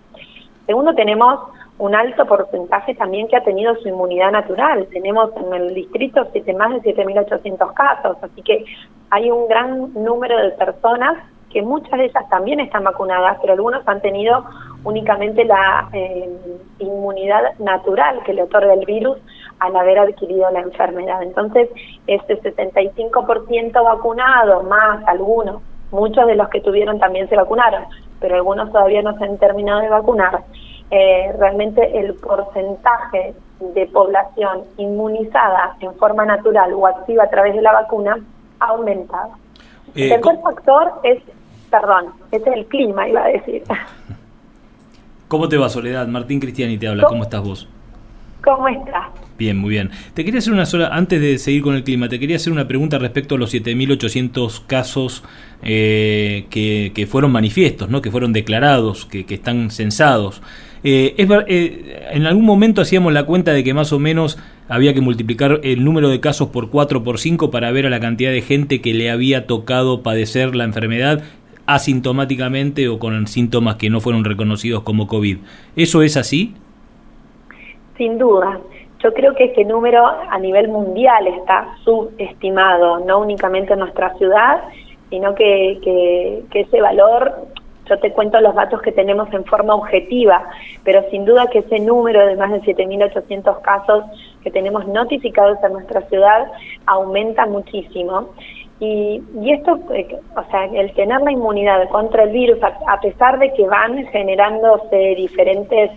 [0.67, 1.41] Segundo, tenemos
[1.79, 4.87] un alto porcentaje también que ha tenido su inmunidad natural.
[4.93, 8.65] Tenemos en el distrito siete, más de 7.800 casos, así que
[9.11, 11.19] hay un gran número de personas
[11.53, 14.45] que muchas de ellas también están vacunadas, pero algunos han tenido
[14.85, 16.29] únicamente la eh,
[16.79, 19.19] inmunidad natural que le otorga el virus
[19.59, 21.23] al haber adquirido la enfermedad.
[21.23, 21.69] Entonces,
[22.07, 27.85] este 75% vacunado más algunos, muchos de los que tuvieron también se vacunaron,
[28.19, 30.43] pero algunos todavía no se han terminado de vacunar.
[30.95, 33.35] Eh, realmente el porcentaje
[33.75, 38.19] de población inmunizada en forma natural o activa a través de la vacuna
[38.61, 39.31] ha aumentado.
[39.95, 41.23] el eh, tercer factor es,
[41.71, 43.63] perdón, es el clima, iba a decir.
[45.29, 46.07] ¿Cómo te va, Soledad?
[46.09, 47.67] Martín Cristiani te habla, ¿cómo, estás vos?
[48.45, 49.07] ¿Cómo estás?
[49.39, 49.91] Bien, muy bien.
[50.13, 52.69] Te quería hacer una sola, antes de seguir con el clima, te quería hacer una
[52.69, 55.25] pregunta respecto a los 7.800 casos
[55.63, 58.03] eh, que, fueron manifiestos, ¿no?
[58.03, 60.43] que fueron declarados, que, están censados.
[60.85, 64.95] Eh, es, eh, en algún momento hacíamos la cuenta de que más o menos había
[64.95, 68.31] que multiplicar el número de casos por 4 por 5 para ver a la cantidad
[68.31, 71.23] de gente que le había tocado padecer la enfermedad
[71.67, 75.39] asintomáticamente o con síntomas que no fueron reconocidos como COVID.
[75.77, 76.55] ¿Eso es así?
[77.97, 78.61] Sin duda.
[79.03, 84.63] Yo creo que este número a nivel mundial está subestimado, no únicamente en nuestra ciudad,
[85.11, 85.79] sino que,
[86.51, 87.35] que, ese valor,
[87.93, 90.45] yo te cuento los datos que tenemos en forma objetiva,
[90.83, 94.05] pero sin duda que ese número de más de 7.800 casos
[94.43, 96.51] que tenemos notificados en nuestra ciudad
[96.87, 98.31] aumenta muchísimo.
[98.81, 103.53] Y, esto, eh, o sea, el tener la inmunidad contra el virus, a, pesar de
[103.53, 105.91] que van generándose diferentes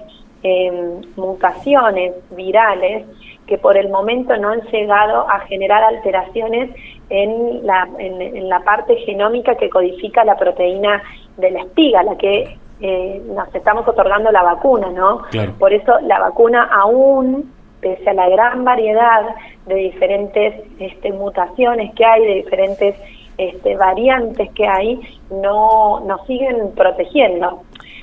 [0.44, 3.06] em, mutaciones virales,
[3.48, 6.72] que por el momento no han llegado a generar alteraciones
[7.10, 11.02] en la, en, la parte genómica que codifica la proteína
[11.38, 15.22] de la espiga, la que eh, nos estamos otorgando la vacuna, ¿no?
[15.60, 19.36] Por eso la vacuna aún pese a la gran variedad
[19.68, 22.96] de diferentes este, mutaciones que hay, de diferentes
[23.38, 27.62] este, variantes que hay, no nos siguen protegiendo.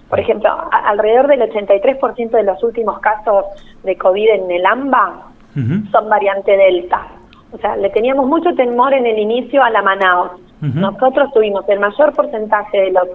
[0.09, 3.47] Por ejemplo, alrededor del 83% de los últimos casos
[3.83, 7.09] de COVID en el AMBA son variante Delta.
[7.53, 10.33] O sea, le teníamos mucho temor en el inicio a la Manaus.
[10.61, 13.09] Nosotros tuvimos el mayor porcentaje de los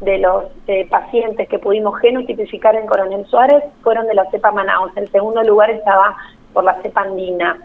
[0.00, 4.92] de los eh, pacientes que pudimos genotipificar en Coronel Suárez fueron de la cepa Manaus.
[4.96, 6.16] El segundo lugar estaba
[6.52, 7.58] por la cepa andina.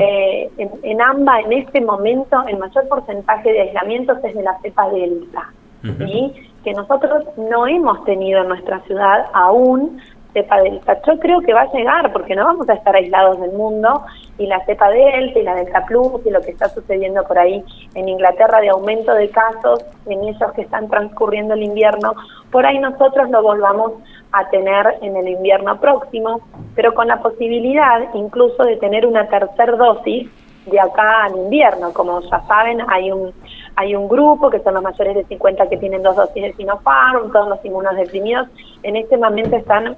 [0.00, 4.88] Eh, en, AMBA, en este momento, el mayor porcentaje de aislamientos es de la cepa
[4.90, 5.50] Delta.
[5.82, 6.32] y
[6.64, 10.00] Que nosotros no hemos tenido en nuestra ciudad aún
[10.36, 11.00] cepa delta.
[11.06, 14.02] Yo creo que va a llegar porque no vamos a estar aislados del mundo
[14.36, 17.64] y la cepa delta y la delta plus y lo que está sucediendo por ahí
[17.94, 22.12] en Inglaterra de aumento de casos en ellos que están transcurriendo el invierno,
[22.50, 23.92] por ahí nosotros lo volvamos
[24.32, 26.42] a tener en el invierno próximo,
[26.74, 30.28] pero con la posibilidad incluso de tener una tercera dosis
[30.66, 31.94] de acá al invierno.
[31.94, 33.32] Como ya saben, hay un
[33.78, 37.30] hay un grupo que son los mayores de 50 que tienen dos dosis de Sinopharm,
[37.30, 38.48] todos los inmunodeprimidos.
[38.82, 39.96] En este momento están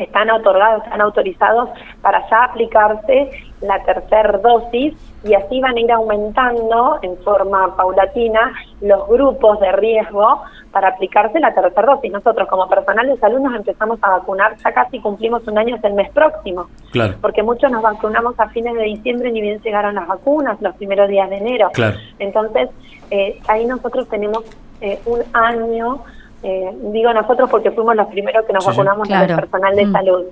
[0.00, 1.68] están otorgados, están autorizados
[2.02, 8.52] para ya aplicarse la tercera dosis y así van a ir aumentando en forma paulatina
[8.80, 12.10] los grupos de riesgo para aplicarse la tercera dosis.
[12.10, 15.84] Nosotros como personal de salud nos empezamos a vacunar, ya casi cumplimos un año, es
[15.84, 17.14] el mes próximo, claro.
[17.20, 21.08] porque muchos nos vacunamos a fines de diciembre ni bien llegaron las vacunas, los primeros
[21.08, 21.70] días de enero.
[21.72, 21.98] Claro.
[22.18, 22.70] Entonces,
[23.10, 24.44] eh, ahí nosotros tenemos
[24.80, 26.02] eh, un año
[26.42, 29.92] eh, digo nosotros porque fuimos los primeros que nos vacunamos en el personal de mm.
[29.92, 30.24] salud.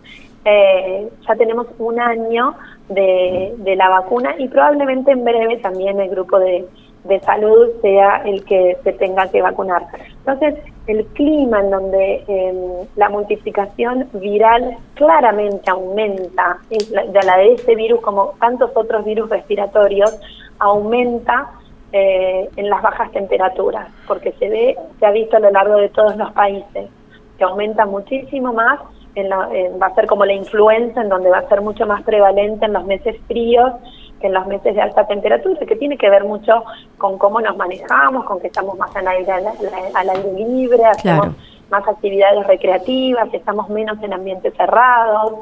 [0.44, 2.55] Eh, ya tenemos un año
[2.88, 6.64] de, de, la vacuna y probablemente en breve también el grupo de,
[7.05, 9.87] de salud sea el que se tenga que vacunar.
[10.18, 10.55] Entonces,
[10.87, 18.01] el clima en donde em, la multiplicación viral claramente aumenta, de la de este virus
[18.01, 20.18] como tantos otros virus respiratorios,
[20.59, 21.51] aumenta
[21.92, 25.88] eh, en las bajas temperaturas, porque se ve, se ha visto a lo largo de
[25.88, 26.90] todos los países,
[27.38, 28.81] que aumenta muchísimo más,
[29.14, 32.66] en va a ser como la influenza, en donde va a ser mucho más prevalente
[32.66, 33.72] en los meses fríos
[34.20, 36.64] que en los meses de alta temperatura, que tiene que ver mucho
[36.98, 41.29] con cómo nos manejamos, con que estamos más al aire, al, aire libre, hacemos
[41.70, 45.35] más actividades recreativas, estamos menos en ambientes cerrados.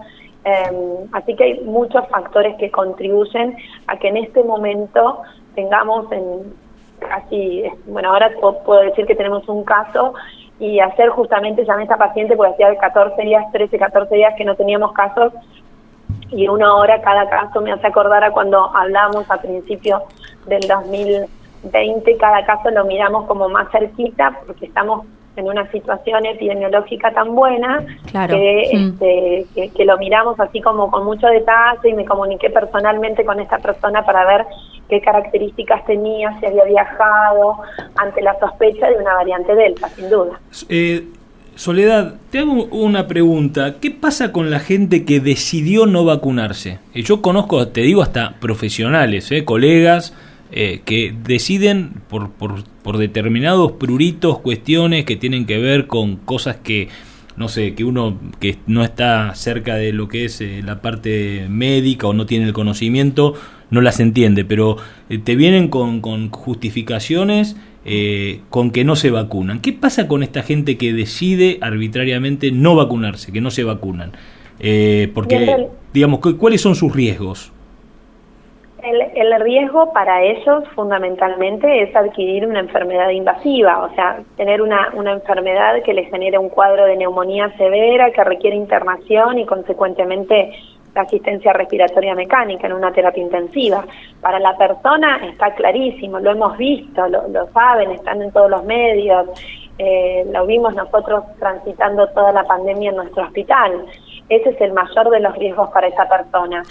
[0.45, 3.57] Em, así que hay muchos factores que contribuyen
[3.87, 5.23] a que en este momento
[5.57, 6.55] tengamos en
[7.01, 8.31] casi, bueno, ahora
[8.64, 10.14] puedo decir que tenemos un caso
[10.61, 14.45] y hacer justamente, llamé a esta paciente porque hacía 14 días, 13, 14 días que
[14.45, 15.33] no teníamos casos
[16.31, 20.03] y una hora cada caso me hace acordar a cuando hablamos a principios
[20.47, 25.07] del 2020, cada caso lo miramos como más cerquita porque estamos
[25.37, 28.34] en una situación epidemiológica tan buena Claro.
[28.37, 28.89] que, Mm.
[28.89, 33.39] este, que, que lo miramos así como con mucho detalle y me comuniqué personalmente con
[33.41, 34.47] esta persona para ver
[34.89, 37.57] qué características tenía, si había viajado,
[37.97, 40.39] ante la sospecha de una variante Delta, sin duda.
[40.68, 41.05] Eh,
[41.55, 43.76] Soledad, te hago una pregunta.
[43.80, 46.80] ¿Qué pasa con la gente que decidió no vacunarse?
[46.95, 50.14] Yo conozco, te digo, hasta profesionales, eh, colegas,
[50.53, 56.57] eh, que deciden por, por, por determinados pruritos, cuestiones que tienen que ver con cosas
[56.57, 56.88] que,
[57.36, 61.47] no sé, que uno que no está cerca de lo que es eh, la parte
[61.49, 63.34] médica o no tiene el conocimiento,
[63.70, 64.76] no las entiende, pero
[65.11, 69.61] eh, te vienen con, con justificaciones eh, con que no se vacunan.
[69.61, 74.12] ¿Qué pasa con esta gente que decide arbitrariamente no vacunarse, que no se vacunan?
[74.59, 75.36] Eh, porque,
[75.92, 77.53] digamos, ¿cu- ¿cuáles son sus riesgos?
[78.87, 84.91] El, el riesgo para ellos fundamentalmente es adquirir una enfermedad invasiva, o sea, tener una,
[84.95, 90.53] una enfermedad que les genere un cuadro de neumonía severa que requiere internación y consecuentemente
[90.95, 93.84] la asistencia respiratoria mecánica en una terapia intensiva.
[94.20, 98.62] Para la persona está clarísimo, lo hemos visto, lo, lo saben, están en todos los
[98.64, 99.26] medios,
[99.78, 103.84] eh, lo vimos nosotros transitando toda la pandemia en nuestro hospital.
[104.28, 106.62] Ese es el mayor de los riesgos para esa persona.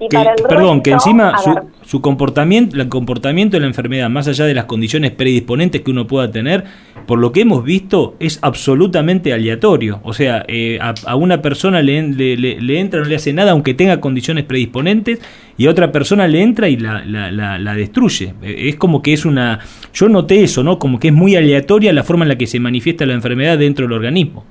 [0.00, 4.10] Y Que- para el perdón, que encima su, su comportamiento, el comportamiento de la enfermedad,
[4.10, 6.64] más allá de las condiciones predisponentes que uno pueda tener,
[7.06, 10.00] por lo que hemos visto, es absolutamente aleatorio.
[10.02, 13.32] O sea, eh, a, a una persona le, le, le- le entra, no le hace
[13.32, 15.20] nada, aunque tenga condiciones predisponentes,
[15.56, 18.34] y a otra persona le entra y la, la, la, la destruye.
[18.42, 19.60] Eh, Es como que es una...
[19.94, 20.80] Yo noté eso, ¿no?
[20.80, 23.84] Como que es muy aleatoria la forma en la que se manifiesta la enfermedad dentro
[23.86, 24.44] del organismo.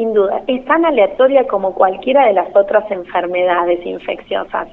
[0.00, 4.68] Sin duda, es tan aleatoria como cualquiera de las otras enfermedades infecciosas.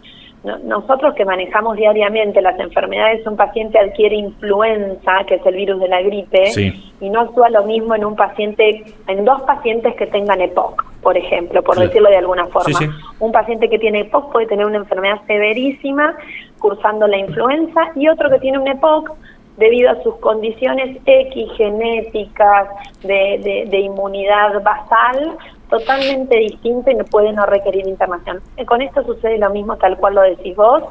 [0.45, 5.81] No- Nosotros que manejamos diariamente las enfermedades, un paciente adquiere influenza, que es el virus
[5.81, 6.93] de la gripe, Sí.
[7.01, 11.17] y no actúa lo mismo en un paciente, en dos pacientes que tengan EPOC, por
[11.17, 12.79] ejemplo, por decirlo de alguna forma.
[12.79, 12.87] Sí.
[13.19, 16.15] Un paciente que tiene EPOC puede tener una enfermedad severísima
[16.57, 19.11] cursando la influenza y otro que tiene un EPOC
[19.57, 22.69] debido a sus condiciones X genéticas
[23.01, 25.37] de, de- de inmunidad basal
[25.69, 28.39] totalmente distinta y no puede no requerir internación.
[28.55, 30.83] Eh, Con esto sucede lo mismo tal cual lo decís vos.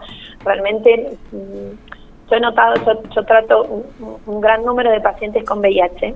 [0.44, 3.84] Realmente mm, yo he notado, yo, yo trato un,
[4.26, 6.14] un gran número de pacientes con VIH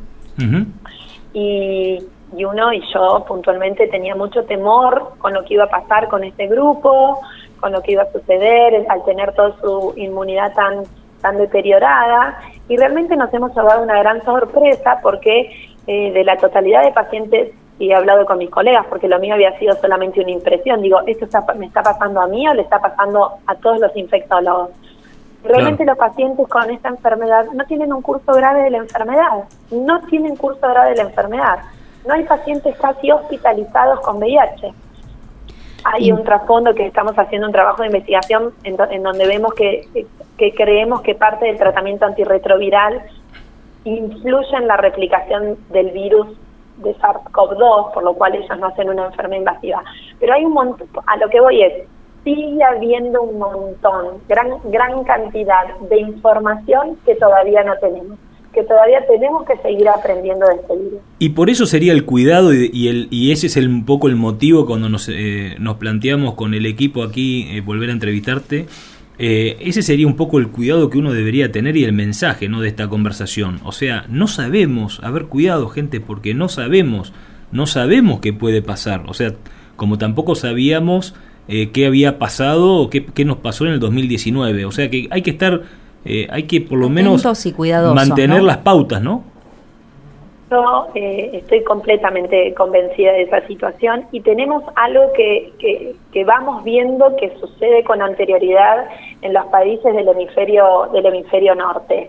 [1.32, 1.98] y,
[2.36, 6.24] y uno y yo puntualmente tenía mucho temor con lo que iba a pasar con
[6.24, 7.20] este grupo,
[7.60, 10.82] con lo que iba a suceder al tener toda su inmunidad tan
[11.20, 15.50] tan deteriorada y realmente nos hemos llevado una gran sorpresa porque
[15.86, 19.34] eh, de la totalidad de pacientes y he hablado con mis colegas porque lo mío
[19.34, 22.62] había sido solamente una impresión digo esto está, me está pasando a mí o le
[22.62, 24.70] está pasando a todos los infectólogos
[25.42, 30.00] Realmente los pacientes con esta enfermedad no tienen un curso grave de la enfermedad, no
[30.02, 31.60] tienen curso grave de la enfermedad.
[32.06, 34.70] No hay pacientes casi hospitalizados con VIH.
[35.84, 39.54] Hay un trasfondo que estamos haciendo un trabajo de investigación en, do- en donde vemos
[39.54, 39.88] que,
[40.40, 43.02] que creemos que parte del tratamiento antirretroviral
[43.84, 46.28] influye en la replicación del virus
[46.78, 49.84] de SARS-CoV-2, por lo cual ellos no hacen una enfermedad invasiva.
[50.18, 51.74] Pero hay un montón, a lo que voy es,
[52.24, 58.18] sigue habiendo un montón, gran, gran cantidad de información que todavía no tenemos,
[58.54, 61.00] que todavía tenemos que seguir aprendiendo de este virus.
[61.18, 64.08] Y por eso sería el cuidado y, y el, y ese es el, un poco
[64.08, 68.68] el motivo cuando nos, eh, nos planteamos con el equipo aquí eh, volver a entrevistarte.
[69.22, 72.62] Eh, ese sería un poco el cuidado que uno debería tener y el mensaje ¿no?
[72.62, 73.60] de esta conversación.
[73.64, 77.12] O sea, no sabemos, a ver, cuidado gente, porque no sabemos,
[77.52, 79.04] no sabemos qué puede pasar.
[79.08, 79.34] O sea,
[79.76, 81.14] como tampoco sabíamos
[81.48, 84.64] eh, qué había pasado o qué, qué nos pasó en el 2019.
[84.64, 85.64] O sea que hay que estar,
[86.06, 87.52] eh, hay que por lo menos y
[87.94, 88.46] mantener ¿no?
[88.46, 89.24] las pautas, ¿no?
[90.50, 96.64] Yo eh, estoy completamente convencida de esa situación y tenemos algo que, que, que vamos
[96.64, 98.88] viendo que sucede con anterioridad
[99.22, 102.08] en los países del hemisferio, del hemisferio norte.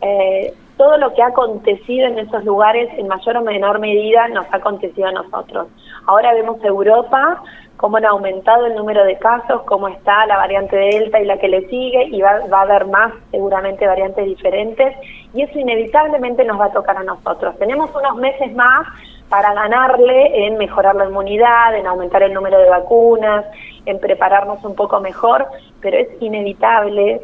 [0.00, 4.46] Eh, todo lo que ha acontecido en esos lugares en mayor o menor medida nos
[4.52, 5.68] ha acontecido a nosotros.
[6.06, 7.42] Ahora vemos Europa,
[7.82, 11.48] cómo han aumentado el número de casos, cómo está la variante Delta y la que
[11.48, 14.96] le sigue, y va, va a haber más seguramente variantes diferentes,
[15.34, 17.58] y eso inevitablemente nos va a tocar a nosotros.
[17.58, 18.86] Tenemos unos meses más
[19.28, 23.46] para ganarle en mejorar la inmunidad, en aumentar el número de vacunas,
[23.84, 25.44] en prepararnos un poco mejor,
[25.80, 27.20] pero es inevitable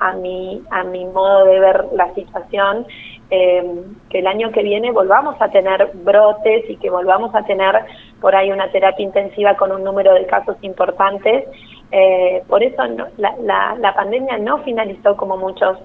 [0.00, 2.86] a mi, a mi modo de ver la situación,
[3.34, 3.64] eh,
[4.10, 7.74] que el año que viene volvamos a tener brotes y que volvamos a tener
[8.20, 11.44] por ahí una terapia intensiva con un número de casos importantes.
[11.90, 15.78] Eh, por eso no- la, la, la pandemia no finalizó como muchos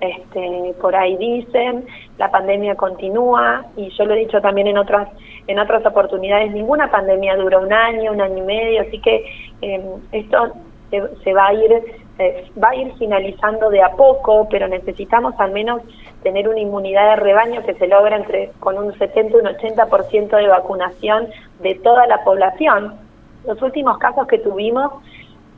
[0.00, 1.86] este, por ahí dicen,
[2.18, 5.08] la pandemia continúa y yo lo he dicho también en otras
[5.46, 9.24] en otras oportunidades, ninguna pandemia dura un año, un año y medio, así que
[9.60, 10.52] eh, esto
[11.24, 12.01] se, va a ir
[12.62, 15.82] va a ir finalizando de a poco, pero necesitamos al menos
[16.22, 20.36] tener una inmunidad de rebaño que se logra entre con un 70 y un 80%
[20.36, 21.28] de vacunación
[21.60, 22.94] de toda la población.
[23.46, 24.92] Los últimos casos que tuvimos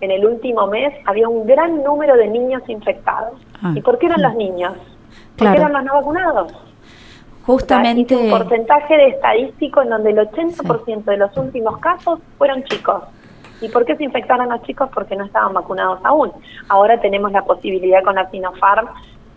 [0.01, 3.39] en el último mes había un gran número de niños infectados.
[3.63, 4.75] Ah, ¿Y por qué eran los niños?
[5.37, 6.53] ¿Por qué eran los no vacunados?
[7.47, 8.17] Justamente.
[8.17, 13.03] un porcentaje de estadístico en donde el 80% de los últimos casos fueron chicos.
[13.65, 14.91] ¿Y por qué se infectaron los chicos?
[14.93, 16.31] Porque no estaban vacunados aún.
[16.69, 18.89] Ahora tenemos la posibilidad con la Sinopharm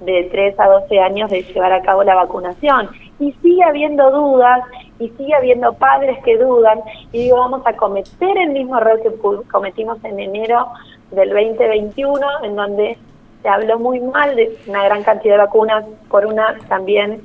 [0.02, 2.90] de 3 a 12 años de llevar a cabo la vacunación.
[3.20, 4.62] Y sigue habiendo dudas
[5.00, 6.80] y sigue habiendo padres que dudan
[7.12, 9.12] y digo, vamos a cometer el mismo error que
[9.50, 10.68] cometimos en enero
[11.12, 12.98] del 2021, en donde
[13.42, 17.24] se habló muy mal de una gran cantidad de vacunas por una también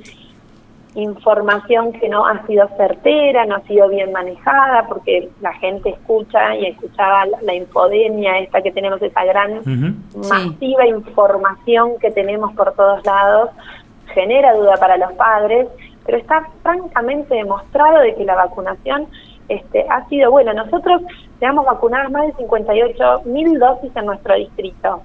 [0.95, 6.55] información que no ha sido certera, no ha sido bien manejada, porque la gente escucha
[6.55, 9.61] y escuchaba la, infodemia, esta que tenemos, esa gran
[10.29, 13.49] masiva información que tenemos por todos lados,
[14.13, 15.67] genera duda para los padres,
[16.05, 19.07] pero está francamente demostrado de que la vacunación
[19.49, 20.53] este, ha sido bueno.
[20.53, 21.01] Nosotros
[21.39, 25.01] tenemos vacunadas más de 58 mil dosis en nuestro distrito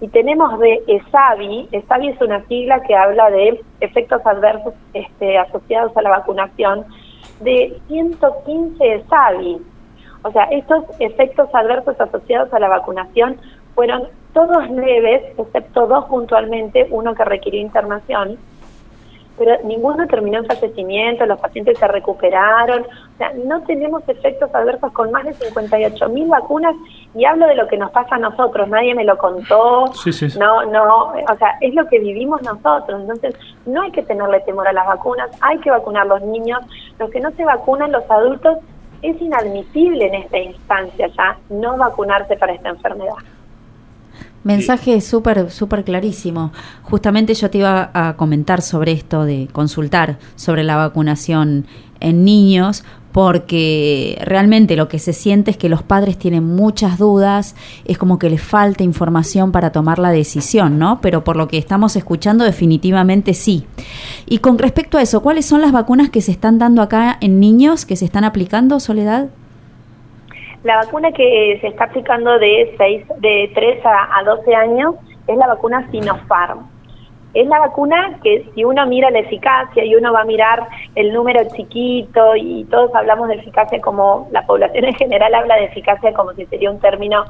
[0.00, 5.96] y tenemos de ESAVI, ESAVI es una sigla que habla de efectos adversos este, asociados
[5.96, 6.84] a la vacunación,
[7.40, 9.62] de 115 ESAVI.
[10.22, 13.38] O sea, estos efectos adversos asociados a la vacunación
[13.74, 18.38] fueron todos leves, excepto dos puntualmente, uno que requirió internación,
[19.38, 24.92] pero ninguno terminó en fallecimiento, los pacientes se recuperaron, o sea, no tenemos efectos adversos
[24.92, 26.74] con más de 58 mil vacunas
[27.14, 29.86] y hablo de lo que nos pasa a nosotros, nadie me lo contó,
[30.38, 33.34] no, no, o sea, es lo que vivimos nosotros, entonces
[33.66, 36.60] no hay que tenerle temor a las vacunas, hay que vacunar a los niños,
[36.98, 38.58] los que no se vacunan, los adultos,
[39.02, 43.12] es inadmisible en esta instancia ya no vacunarse para esta enfermedad.
[44.44, 46.52] Mensaje súper, súper clarísimo.
[46.82, 51.66] Justamente yo te iba a comentar sobre esto de consultar sobre la vacunación
[52.00, 57.54] en niños, porque realmente lo que se siente es que los padres tienen muchas dudas,
[57.84, 61.00] es como que les falta información para tomar la decisión, ¿no?
[61.00, 63.66] Pero por lo que estamos escuchando, definitivamente sí.
[64.26, 67.38] Y con respecto a eso, ¿cuáles son las vacunas que se están dando acá en
[67.40, 69.28] niños, que se están aplicando, Soledad?
[70.64, 74.94] La vacuna que se está aplicando de, seis, de 3 a, a 12 años
[75.26, 76.66] es la vacuna Sinopharm.
[77.34, 81.12] Es la vacuna que si uno mira la eficacia y uno va a mirar el
[81.12, 86.14] número chiquito y todos hablamos de eficacia como la población en general habla de eficacia
[86.14, 87.24] como si sería un término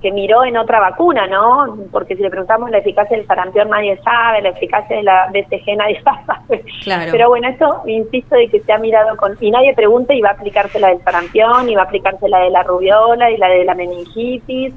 [0.00, 1.76] que miró en otra vacuna, ¿no?
[1.92, 5.76] Porque si le preguntamos la eficacia del sarampión nadie sabe, la eficacia de la BCG
[5.76, 6.64] nadie sabe.
[6.82, 7.12] Claro.
[7.12, 10.30] Pero bueno, esto insisto de que se ha mirado con y nadie pregunta y va
[10.30, 13.48] a aplicarse la del sarampión y va a aplicarse la de la rubiola y la
[13.48, 14.72] de la meningitis.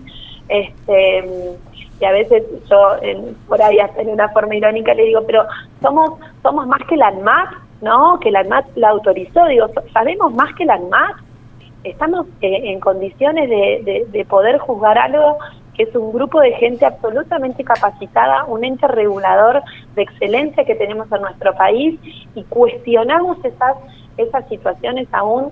[0.49, 1.24] Este
[1.99, 2.95] y a veces yo
[3.47, 5.45] por ahí hasta en una forma irónica le digo, pero
[5.82, 7.49] somos somos más que la ANMAT,
[7.82, 8.19] ¿no?
[8.19, 11.15] Que la ANMAT la autorizó, digo, sabemos más que la ANMAT
[11.84, 15.38] estamos eh, en condiciones de, poder juzgar algo
[15.75, 19.63] que es un grupo de gente absolutamente capacitada, un ente regulador
[19.95, 21.99] de excelencia que tenemos en nuestro país
[22.36, 23.77] y cuestionamos esas,
[24.17, 25.51] esas situaciones aún.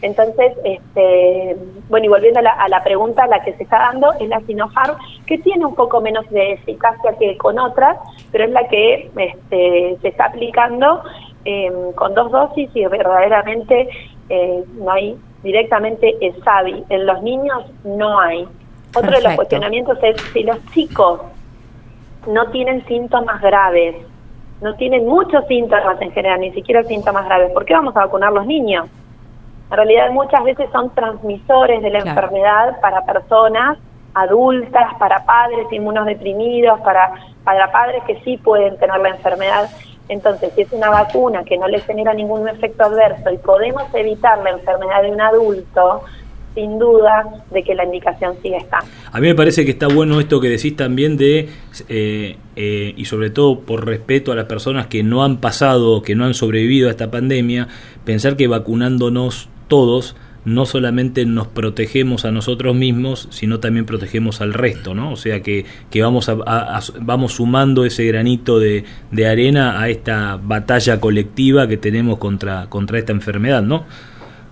[0.00, 1.56] Entonces, este,
[1.88, 5.38] bueno, y volviendo a la, pregunta, la que se está dando es la Sinopharm, que
[5.38, 7.98] tiene un poco menos de eficacia que con otras,
[8.30, 11.02] pero es la que este, se está aplicando
[11.44, 13.88] em, con dos dosis y verdaderamente
[14.28, 16.84] eh, no hay directamente es SAVI.
[16.88, 18.46] En los niños no hay.
[18.94, 21.20] Otro de los cuestionamientos es si los chicos
[22.26, 23.96] no tienen síntomas graves,
[24.60, 28.32] no tienen muchos síntomas en general, ni siquiera síntomas graves, ¿por qué vamos a vacunar
[28.32, 28.86] los niños?
[29.70, 33.78] En realidad muchas veces son transmisores de la enfermedad para personas
[34.14, 37.12] adultas, para padres inmunodeprimidos, para,
[37.44, 39.68] para padres que sí pueden tener la enfermedad
[40.08, 44.38] entonces, si es una vacuna que no le genera ningún efecto adverso y podemos evitar
[44.42, 46.02] la enfermedad de un adulto,
[46.54, 48.86] sin duda de que la indicación sigue estando.
[49.12, 51.48] A mí me parece que está bueno esto que decís también de,
[51.88, 56.14] eh, eh, y sobre todo por respeto a las personas que no han pasado, que
[56.16, 57.68] no han sobrevivido a esta pandemia,
[58.04, 60.16] pensar que vacunándonos todos,
[60.48, 65.12] no solamente nos protegemos a nosotros mismos, sino también protegemos al resto, ¿no?
[65.12, 70.36] O sea que, que vamos, a, vamos sumando ese granito de, de, arena a esta
[70.36, 73.84] batalla colectiva que tenemos contra, contra esta enfermedad, ¿no?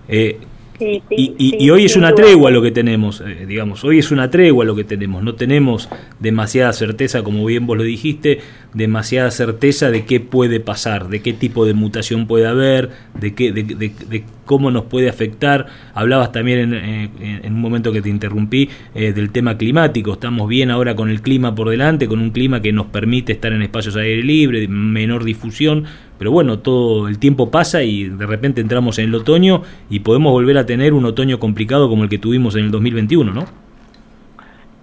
[0.07, 0.39] Eh,
[0.79, 3.83] Sí, sí, y, y- sí, y hoy es una tregua lo que tenemos, eh, digamos,
[3.83, 7.83] hoy es una tregua lo que tenemos, no tenemos demasiada certeza, como bien vos lo
[7.83, 8.39] dijiste,
[8.75, 13.51] demasiada certeza de qué puede pasar, de qué tipo de mutación puede haber, de, qué,
[13.51, 15.65] de, de- de cómo nos puede afectar.
[15.95, 20.13] Hablabas también en, eh, en- en un momento que te interrumpí eh, del tema climático,
[20.13, 23.51] estamos bien ahora con el clima por delante, con un clima que nos permite estar
[23.51, 25.85] en espacios aire libre, menor difusión,
[26.17, 30.31] pero bueno, todo el tiempo pasa y de repente entramos en el otoño y podemos
[30.31, 33.45] volver a tener un otoño complicado como el que tuvimos en el 2021, ¿no?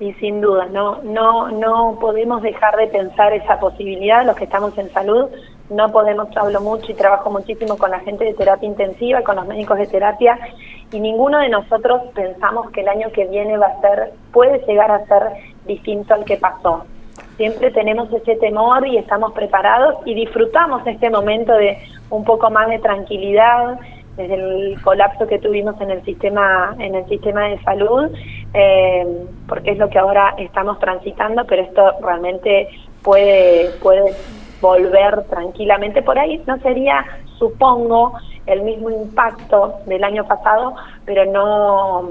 [0.01, 4.77] Y sin duda, no, no, no podemos dejar de pensar esa posibilidad, los que estamos
[4.77, 5.27] en salud,
[5.71, 9.47] no podemos, hablo mucho y trabajo muchísimo con la gente de terapia intensiva, con los
[9.47, 10.39] médicos de terapia,
[10.93, 14.91] y ninguno de nosotros pensamos que el año que viene va a ser, puede llegar
[14.91, 15.23] a ser
[15.67, 16.85] distinto al que pasó.
[17.37, 21.79] Siempre tenemos ese temor y estamos preparados y disfrutamos este momento de
[22.11, 23.79] un poco más de tranquilidad,
[24.17, 28.11] desde el colapso que tuvimos en el sistema en el sistema de salud
[28.53, 29.07] eh,
[29.49, 32.69] porque es lo que ahora estamos transitando pero esto realmente
[33.03, 34.15] puede puede
[34.61, 36.03] volver tranquilamente.
[36.03, 37.05] Por ahí no sería
[37.39, 38.15] supongo
[38.47, 42.11] el mismo impacto del año pasado pero no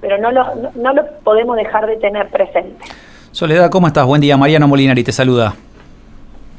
[0.00, 2.84] pero no lo no, no lo podemos dejar de tener presente
[3.32, 4.06] Soledad, ¿cómo estás?
[4.06, 5.54] Buen día, Mariano Molinari te saluda.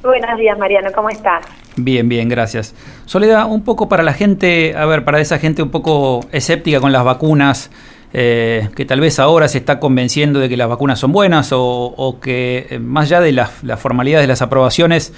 [0.01, 1.43] buenos días Mariano cómo estás
[1.75, 2.73] Bien, bien, gracias.
[3.05, 6.93] Soledad, un poco para la gente, a ver, para esa gente un poco escéptica con
[6.93, 7.71] las vacunas,
[8.13, 11.61] eh, que tal vez ahora se está convenciendo de que las vacunas son buenas o,
[11.61, 15.13] o que eh, más allá de las, las formalidades de las aprobaciones,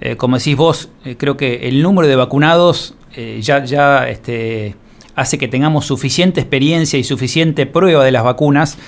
[0.00, 2.94] eh, como decís vos, eh, creo que el número de vacunados
[3.40, 4.76] ya, ya este,
[5.16, 8.78] hace que tengamos suficiente experiencia y suficiente prueba de las vacunas.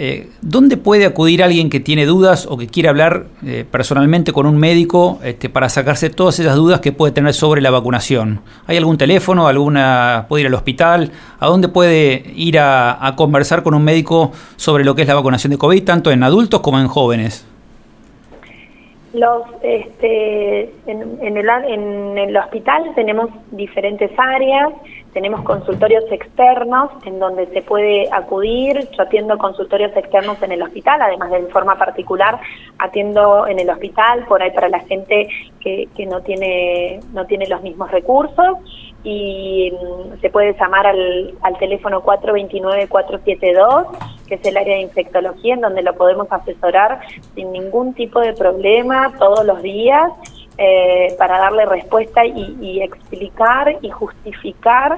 [0.00, 4.46] Eh, ¿Dónde puede acudir alguien que tiene dudas o que quiere hablar eh, personalmente con
[4.46, 8.40] un médico este, para sacarse todas esas dudas que puede tener sobre la vacunación?
[8.68, 9.48] ¿Hay algún teléfono?
[9.48, 11.10] alguna ¿Puede ir al hospital?
[11.40, 15.14] ¿A dónde puede ir a, a conversar con un médico sobre lo que es la
[15.14, 17.44] vacunación de COVID, tanto en adultos como en jóvenes?
[19.14, 24.70] Los, este, en, en el, en el hospital tenemos diferentes áreas,
[25.12, 28.88] tenemos consultorios externos en donde se puede acudir.
[28.96, 32.38] Yo atiendo consultorios externos en el hospital, además de en forma particular
[32.78, 35.28] atiendo en el hospital por ahí para la gente
[35.60, 38.58] que, que no tiene no tiene los mismos recursos
[39.04, 43.86] y mm, se puede llamar al, al teléfono 429-472,
[44.26, 47.00] que es el área de infectología, en donde lo podemos asesorar
[47.34, 50.12] sin ningún tipo de problema todos los días
[50.58, 54.96] eh, para darle respuesta y, y explicar y justificar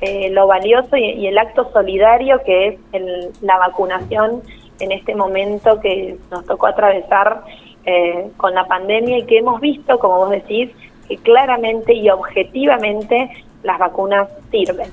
[0.00, 4.42] eh, lo valioso y, y el acto solidario que es el- la vacunación
[4.78, 7.42] en este momento que nos tocó atravesar
[7.84, 10.70] eh, con la pandemia y que hemos visto, como vos decís,
[11.08, 13.30] que claramente y objetivamente
[13.62, 14.88] las vacunas sirven.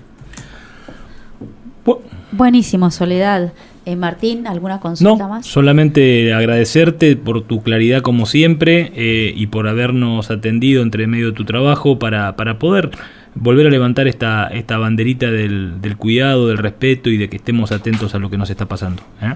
[2.31, 3.53] Buenísimo, Soledad.
[3.89, 5.45] Eh, Martín, ¿alguna consulta No, más?
[5.45, 11.31] solamente agradecerte por tu claridad como siempre eh, y por habernos atendido entre medio de
[11.31, 12.89] tu trabajo para, para poder
[13.33, 17.71] volver a levantar esta, esta banderita del, del cuidado, del respeto y de que estemos
[17.71, 19.03] atentos a lo que nos está pasando.
[19.21, 19.35] ¿eh?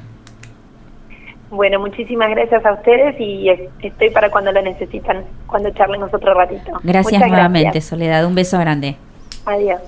[1.49, 6.33] Bueno, muchísimas gracias a ustedes y es- estoy para cuando lo necesitan, cuando charlemos otro
[6.33, 6.73] ratito.
[6.83, 7.85] Gracias Muchas nuevamente, gracias.
[7.85, 8.25] Soledad.
[8.25, 8.97] Un beso grande.
[9.45, 9.79] Adiós.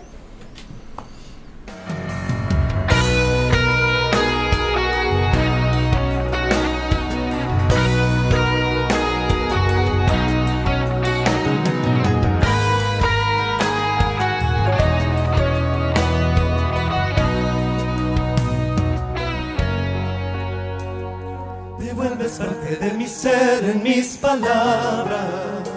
[23.13, 25.69] Ser en mis palabras.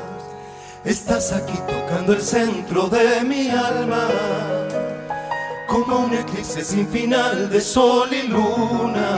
[0.85, 4.09] Estás aquí tocando el centro de mi alma.
[5.69, 9.09] Como un eclipse sin final de sol y luna.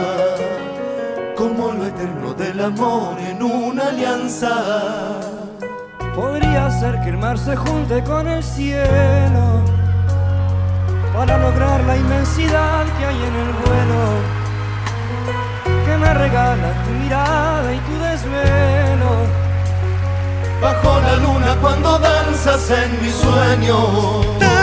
[1.35, 5.21] Como lo eterno del amor en una alianza.
[6.15, 9.63] Podría ser que el mar se junte con el cielo
[11.13, 14.38] para lograr la inmensidad que hay en el vuelo
[15.89, 19.11] que me regala tu mirada y tu desvelo.
[20.61, 24.58] Bajo la luna cuando danzas en mi sueño.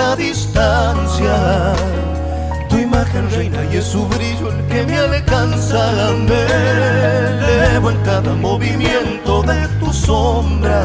[0.00, 1.36] La distancia.
[2.68, 5.82] Tu imagen reina y es su brillo el que me alcanza.
[6.28, 6.42] Me
[7.30, 10.82] elevo en cada movimiento de tu sombra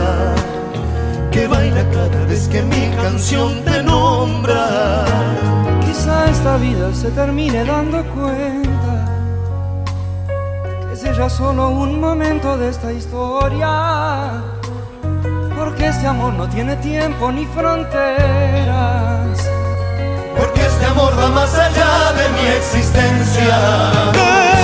[1.34, 4.64] que baila cada vez que mi canción te nombra.
[5.86, 8.94] Quizá esta vida se termine dando cuenta
[10.88, 13.72] que es ya solo un momento de esta historia
[15.76, 19.28] porque este amor no tiene tiempo ni fronteras.
[20.38, 24.55] Porque este amor va más allá de mi existencia.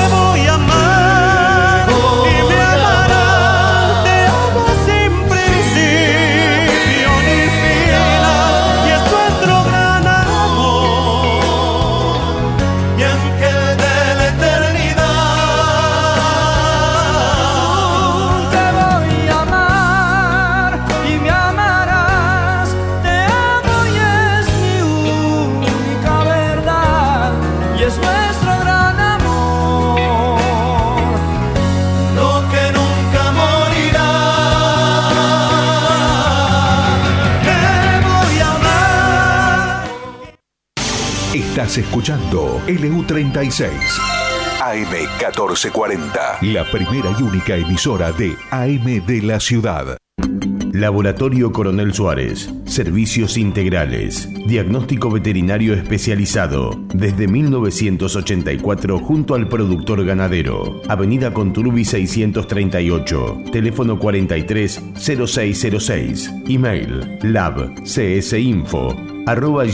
[41.52, 43.72] Estás escuchando LU36
[44.62, 49.98] AM1440, la primera y única emisora de AM de la ciudad.
[50.72, 52.50] Laboratorio Coronel Suárez.
[52.64, 54.30] Servicios integrales.
[54.48, 56.72] Diagnóstico veterinario especializado.
[56.94, 60.82] Desde 1984 junto al productor ganadero.
[60.88, 63.42] Avenida Conturbi 638.
[63.52, 66.32] Teléfono 43 0606.
[66.48, 67.20] Email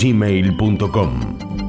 [0.02, 1.67] gmail.com.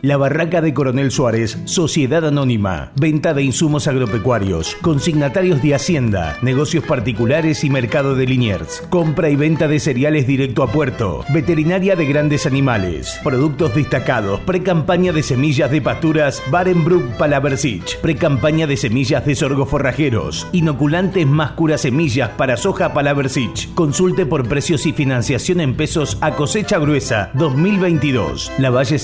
[0.00, 6.84] La Barraca de Coronel Suárez, Sociedad Anónima, venta de insumos agropecuarios, consignatarios de Hacienda, negocios
[6.84, 12.06] particulares y mercado de Liniers, compra y venta de cereales directo a puerto, veterinaria de
[12.06, 19.34] grandes animales, productos destacados, pre-campaña de semillas de pasturas Barenbrook Palaversich, pre-campaña de semillas de
[19.34, 23.74] sorgo forrajeros, inoculantes más cura semillas para soja Palaversich.
[23.74, 28.52] Consulte por precios y financiación en pesos a cosecha gruesa 2022.
[28.58, 29.00] La Valle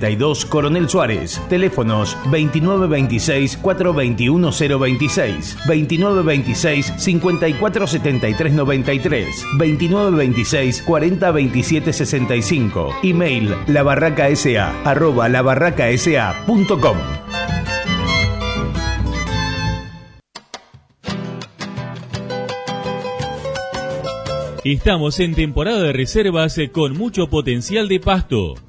[0.00, 1.40] 682 Coronel Suárez.
[1.48, 12.94] Teléfonos 2926 421 026, 2926 5473 93, 2926 40 27 65.
[13.02, 16.96] Email labarracasa arroba labarracasa.com.
[24.66, 28.54] Estamos en temporada de reservas eh, con mucho potencial de pasto.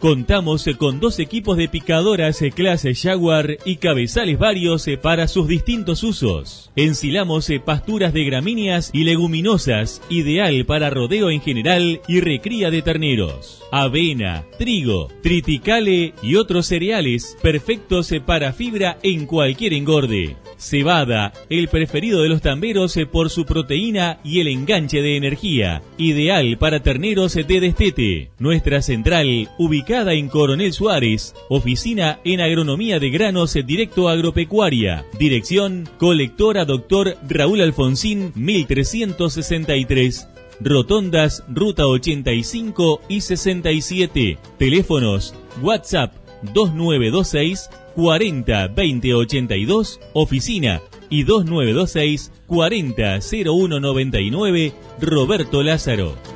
[0.00, 5.48] Contamos con dos equipos de picadoras eh, clase Jaguar y cabezales varios eh, para sus
[5.48, 6.70] distintos usos.
[6.76, 12.82] Ensilamos eh, pasturas de gramíneas y leguminosas, ideal para rodeo en general y recría de
[12.82, 13.62] terneros.
[13.72, 20.36] Avena, trigo, triticale y otros cereales perfectos para fibra en cualquier engorde.
[20.58, 26.56] Cebada, el preferido de los tamberos por su proteína y el enganche de energía, ideal
[26.58, 28.30] para terneros de destete.
[28.38, 35.04] Nuestra central, ubicada en Coronel Suárez, oficina en agronomía de granos directo agropecuaria.
[35.16, 40.28] Dirección, colectora Doctor Raúl Alfonsín, 1363.
[40.58, 44.38] Rotondas, Ruta 85 y 67.
[44.58, 46.14] Teléfonos, WhatsApp
[46.52, 56.35] 2926 40 20 82, oficina y 2926 40 01 99, Roberto Lázaro.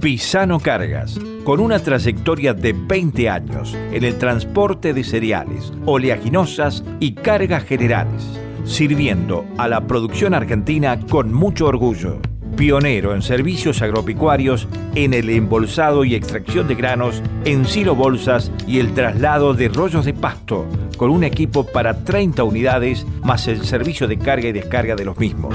[0.00, 7.12] Pisano Cargas, con una trayectoria de 20 años en el transporte de cereales, oleaginosas y
[7.12, 8.24] cargas generales,
[8.64, 12.18] sirviendo a la producción argentina con mucho orgullo.
[12.56, 18.78] Pionero en servicios agropecuarios, en el embolsado y extracción de granos, en silo bolsas y
[18.78, 24.08] el traslado de rollos de pasto, con un equipo para 30 unidades más el servicio
[24.08, 25.54] de carga y descarga de los mismos.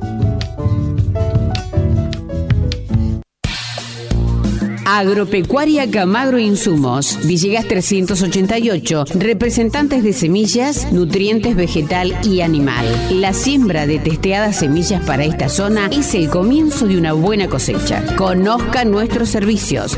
[4.93, 12.85] Agropecuaria Camagro Insumos, Villegas 388, representantes de semillas, nutrientes vegetal y animal.
[13.09, 18.03] La siembra de testeadas semillas para esta zona es el comienzo de una buena cosecha.
[18.17, 19.97] Conozca nuestros servicios.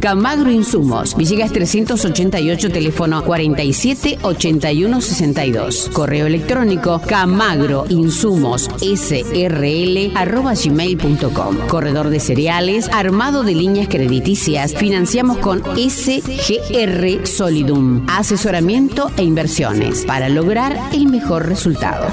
[0.00, 5.90] Camagro Insumos, Villegas 388, teléfono 47 81 62.
[5.92, 11.56] Correo electrónico camagro insumos srl arroba gmail.com.
[11.68, 14.74] Corredor de cereales, armado de líneas crediticias.
[14.74, 18.06] Financiamos con SGR Solidum.
[18.08, 22.06] Asesoramiento e inversiones para lograr el mejor resultado.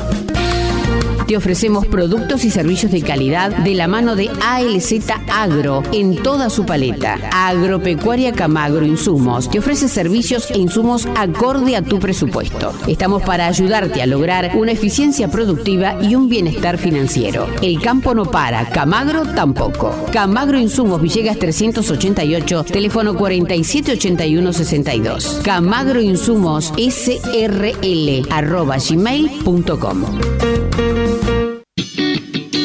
[1.28, 4.94] Te ofrecemos productos y servicios de calidad de la mano de ALZ
[5.32, 7.18] Agro en toda su paleta.
[7.32, 12.72] Agropecuaria Camagro Insumos te ofrece servicios e insumos acorde a tu presupuesto.
[12.88, 17.48] Estamos para ayudarte a lograr una eficiencia productiva y un bienestar financiero.
[17.62, 19.96] El campo no para, Camagro tampoco.
[20.14, 25.42] Camagro Insumos Villegas 388, teléfono 478162.
[25.44, 30.06] Camagro Insumos SRL arroba gmail.com.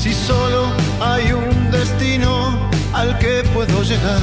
[0.01, 0.67] Si solo
[1.01, 4.21] hay un destino al que puedo llegar.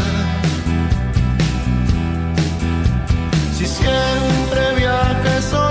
[3.57, 5.70] Si siempre viajé solo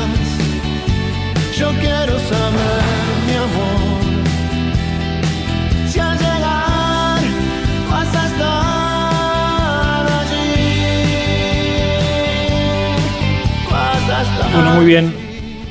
[14.53, 15.13] Bueno, muy bien.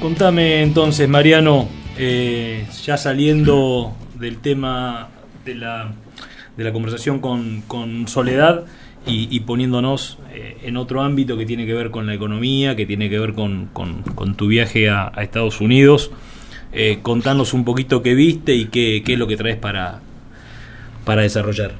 [0.00, 1.68] Contame entonces, Mariano,
[1.98, 5.08] eh, ya saliendo del tema
[5.44, 5.92] de la,
[6.56, 8.64] de la conversación con, con Soledad
[9.06, 12.86] y, y poniéndonos eh, en otro ámbito que tiene que ver con la economía, que
[12.86, 16.10] tiene que ver con, con- con tu viaje a, a Estados Unidos,
[16.72, 20.00] eh, contanos un poquito qué viste y qué, qué es lo que traes para,
[21.04, 21.72] para desarrollar.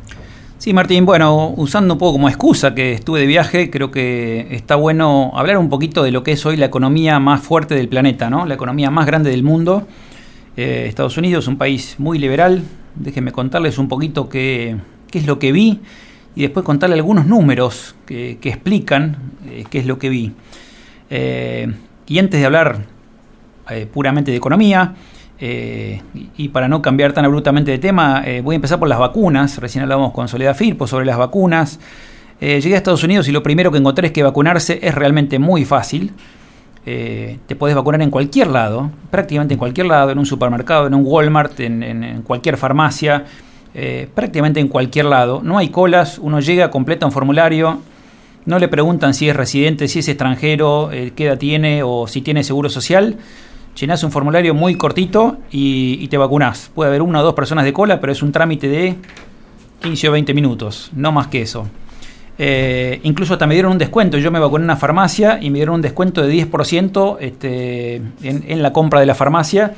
[0.61, 4.77] Sí, Martín, bueno, usando un poco como excusa que estuve de viaje, creo que está
[4.77, 8.29] bueno hablar un poquito de lo que es hoy la economía más fuerte del planeta,
[8.29, 8.45] ¿no?
[8.45, 9.89] La economía más grande del mundo.
[10.59, 12.63] Eh, Estados Unidos, un país muy liberal.
[12.95, 14.77] Déjenme contarles un poquito qué,
[15.15, 15.81] es lo que vi
[16.37, 19.17] y después contarle algunos números que, explican
[19.49, 20.33] eh, qué es lo que vi.
[21.09, 21.73] Eh,
[22.07, 22.85] y antes de hablar
[23.95, 24.95] puramente de economía,
[25.41, 26.03] eh,
[26.37, 29.59] y para no cambiar tan abruptamente de tema, eh, voy a empezar por las vacunas.
[29.59, 31.81] Recién hablábamos con Soledad Firpo sobre las vacunas.
[32.41, 35.39] Eh, llegué a Estados Unidos y lo primero que encontré es que vacunarse es realmente
[35.39, 36.13] muy fácil.
[36.87, 40.95] Eh, te podés vacunar en cualquier lado, prácticamente en cualquier lado, en un supermercado, en
[40.95, 43.25] un Walmart, en, en- cualquier farmacia,
[44.15, 45.41] prácticamente en cualquier lado.
[45.45, 47.81] No hay colas, uno llega, completa un formulario,
[48.47, 52.43] no le preguntan si es residente, si es extranjero, qué edad tiene o si tiene
[52.43, 53.17] seguro social.
[53.81, 56.71] Llenás un formulario muy cortito y, te vacunás.
[56.75, 58.97] Puede haber una o dos personas de cola, pero es un trámite de
[59.81, 61.67] 15 o 20 minutos, no más que eso.
[62.37, 64.19] Eh, incluso hasta me dieron un descuento.
[64.19, 68.13] Yo me vacuné en una farmacia y me dieron un descuento de 10% este, en,
[68.23, 69.73] en la compra de la farmacia,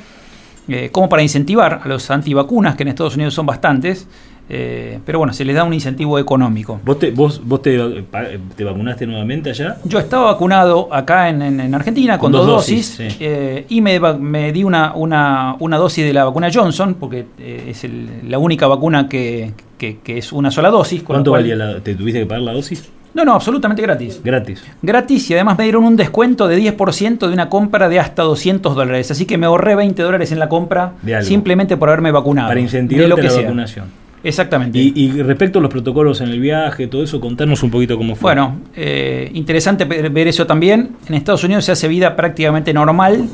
[0.67, 4.09] eh, como para incentivar a los antivacunas, que en Estados Unidos son bastantes.
[4.49, 6.79] Eh, pero bueno, se les da un incentivo económico.
[6.85, 8.25] ¿Vos te, vos, vos te, eh, pa-
[8.55, 9.77] te vacunaste nuevamente allá?
[9.85, 13.17] Yo estaba vacunado acá en, en- en Argentina con, Con dos, dos dosis, dosis, sí.
[13.21, 17.67] eh, y me, me di una, una, una dosis de la vacuna Johnson, porque eh,
[17.69, 21.01] es el- la única vacuna que, que- que es una sola dosis.
[21.03, 22.89] con ¿Cuánto valía la, ¿Te tuviste que pagar la dosis?
[23.13, 24.19] No, no, absolutamente gratis.
[24.23, 24.63] Gratis.
[24.81, 28.75] Gratis y además me dieron un descuento de 10% de una compra de hasta 200
[28.75, 29.11] dólares.
[29.11, 32.47] Así que me ahorré 20 dólares en la compra simplemente por haberme vacunado.
[32.47, 32.59] Para
[33.15, 34.02] que la vacunación.
[34.23, 34.79] Exactamente.
[34.79, 38.15] Y, y respecto a los protocolos en el viaje, todo eso, contanos un poquito cómo
[38.15, 38.31] fue.
[38.33, 40.91] Bueno, eh, interesante ver ver eso también.
[41.07, 43.27] En Estados Unidos se hace vida prácticamente normal,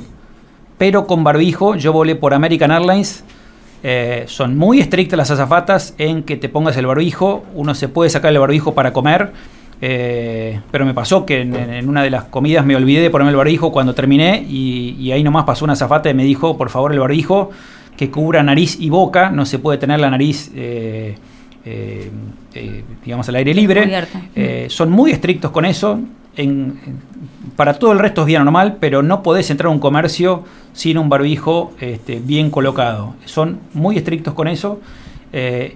[0.79, 1.75] pero con barbijo.
[1.75, 3.23] Yo volé por American Airlines.
[3.83, 7.45] Eh, son muy estrictas las azafatas en que te pongas el barbijo.
[7.53, 9.31] Uno se puede sacar el barbijo para comer.
[9.81, 13.31] eh, pero me pasó que en, en una de las comidas me olvidé de ponerme
[13.31, 16.69] el barbijo cuando terminé y, y ahí nomás pasó una azafata y me dijo, por
[16.69, 17.51] favor, el barbijo
[17.99, 19.29] que cubra nariz y boca.
[19.29, 20.51] No se puede tener la nariz...
[20.55, 21.15] eh,
[21.65, 22.09] eh,
[22.53, 23.81] eh, digamos al aire libre.
[24.35, 25.99] Eh, son muy estrictos con eso
[26.37, 26.97] En- en-
[27.57, 30.97] para todo el resto es bien normal pero no podés entrar a un comercio sin
[30.97, 34.79] un barbijo este, bien colocado son muy estrictos con eso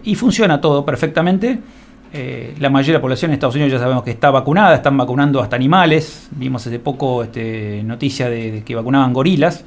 [0.03, 1.59] y funciona todo perfectamente
[2.59, 5.41] la mayoría de la población en Estados Unidos ya sabemos que está vacunada, están vacunando
[5.41, 6.27] hasta animales.
[6.31, 9.63] Vimos hace poco este, noticia de, de que vacunaban gorilas.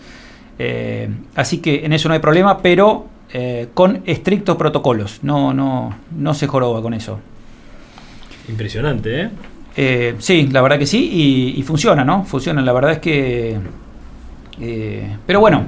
[0.59, 5.21] Eh, así que en eso no hay problema, pero eh, con estrictos protocolos.
[5.23, 7.19] No, no, no se joroba con eso.
[8.49, 9.31] Impresionante, ¿eh?
[9.77, 12.25] Eh, sí, la verdad que sí, y, y funciona, ¿no?
[12.25, 13.57] Funciona, la verdad es que...
[14.61, 15.65] eh, pero bueno,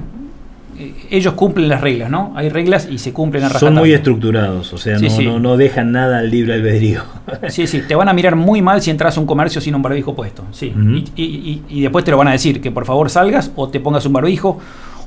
[1.11, 2.33] ellos cumplen las reglas, ¿no?
[2.37, 5.25] Hay reglas y se cumplen a Son muy estructurados, o sea, Sí, no, sí.
[5.27, 7.03] No, no dejan nada al libre albedrío.
[7.49, 9.83] Sí, sí, te van a mirar muy mal si entras a un comercio sin un
[9.83, 10.45] barbijo puesto.
[10.53, 10.73] Sí.
[10.75, 10.97] Ujú.
[10.97, 13.69] y, y- y- y después te lo van a decir, que por favor salgas o
[13.69, 14.59] te pongas un barbijo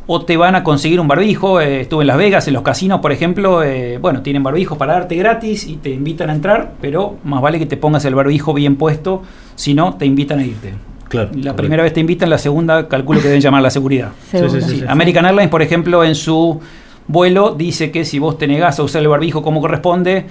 [0.08, 1.62] o te van a conseguir un barbijo.
[1.62, 4.94] Eh, estuve en Las Vegas, en los casinos, por ejemplo, eh, bueno, tienen barbijos para
[4.94, 8.54] darte gratis y te invitan a entrar, pero más vale que te pongas el barbijo
[8.54, 9.22] bien puesto,
[9.56, 10.74] si no, te invitan a irte.
[11.12, 11.30] Claro.
[11.36, 14.12] La primera vez te invitan, la segunda calculo que deben llamar a la seguridad.
[14.32, 14.50] Seguro.
[14.50, 14.86] Sí, sí, sí, Sí, sí.
[14.88, 16.62] American Airlines, por ejemplo, en su
[17.08, 20.26] vuelo dice que si vos te negás a usar el barbijo como corresponde,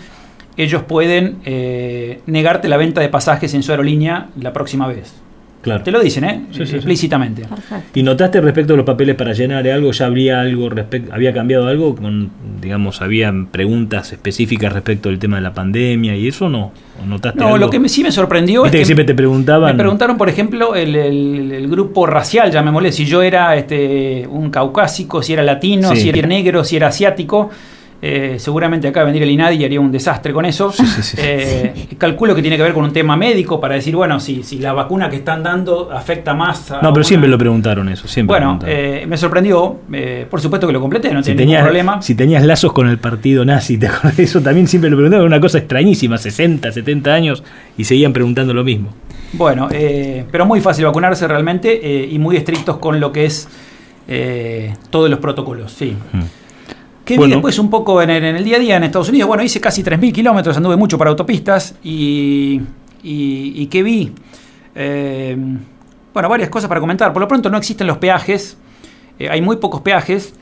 [0.57, 5.13] ellos pueden eh, negarte la venta de pasajes en su aerolínea la próxima vez.
[5.63, 5.83] Claro.
[5.85, 6.41] Te lo dicen, ¿eh?
[6.53, 6.77] Sí, sí, sí.
[6.77, 7.43] Explícitamente.
[7.95, 9.91] ¿Y notaste respecto a los papeles para llenar algo?
[9.93, 11.95] ¿Ya habría algo respecto, había cambiado algo?
[11.95, 12.31] Con,
[12.63, 16.73] digamos, habían preguntas específicas respecto al tema de la pandemia y eso no?
[17.03, 17.59] ¿O notaste No, algo?
[17.59, 19.77] lo que me- sí me sorprendió Viste es que que siempre te preguntaban.
[19.77, 24.49] Me preguntaron, por ejemplo, el, el- el grupo racial, llamémosle, si yo era este, un
[24.51, 26.03] caucásico, si era latino, Sí.
[26.03, 27.51] si era negro, si era asiático.
[28.03, 30.73] Eh, seguramente acá vendría el INADI y haría un desastre con eso.
[31.19, 34.59] Eh, Calculo que tiene que ver con un tema médico para decir, bueno, si, si
[34.59, 36.77] la vacuna que están dando afecta más a.
[36.77, 38.33] No, pero una- siempre lo preguntaron eso, siempre.
[38.39, 38.95] Bueno, preguntaron.
[39.03, 39.81] eh, me sorprendió.
[39.93, 42.03] eh, por supuesto que lo completé, no si tenía ningún tenías, problema.
[42.03, 44.41] si tenías lazos con el partido nazi, ¿te acordás de eso?
[44.41, 47.43] También siempre lo preguntaban, una cosa extrañísima, 60, 70 años,
[47.77, 48.89] y seguían preguntando lo mismo.
[49.35, 53.47] Bueno, eh, pero muy fácil vacunarse realmente eh, y muy estrictos con lo que es
[54.09, 55.97] eh, todos los protocolos, sí.
[56.13, 56.19] ¿Qué
[57.07, 57.37] vi Bueno.
[57.37, 59.29] después un poco en el, en el día a día en Estados Unidos?
[59.29, 62.61] Bueno, hice casi 3.000 kilómetros, anduve mucho para autopistas y,
[63.03, 64.13] y, y ¿qué vi?
[64.75, 65.37] Eh,
[66.13, 67.13] bueno, varias cosas para comentar.
[67.13, 68.57] Por lo pronto no existen los peajes,
[69.19, 70.35] eh, hay muy pocos peajes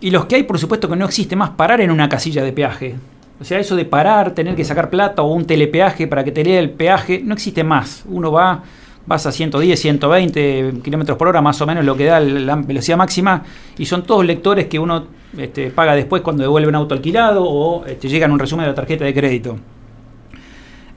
[0.00, 2.52] y los que hay, por supuesto que no existe más parar en una casilla de
[2.52, 2.96] peaje.
[3.40, 6.44] O sea, eso de parar, tener que sacar plata o un telepeaje para que te
[6.44, 8.04] lea el peaje, no existe más.
[8.06, 8.62] Uno va,
[9.10, 12.96] vas a 110, 120 kilómetros por hora, más o menos lo que da la velocidad
[12.96, 13.42] máxima,
[13.76, 15.04] y son todos lectores que uno
[15.36, 18.74] este, paga después cuando devuelve un auto alquilado o este, llegan un resumen de la
[18.76, 19.58] tarjeta de crédito.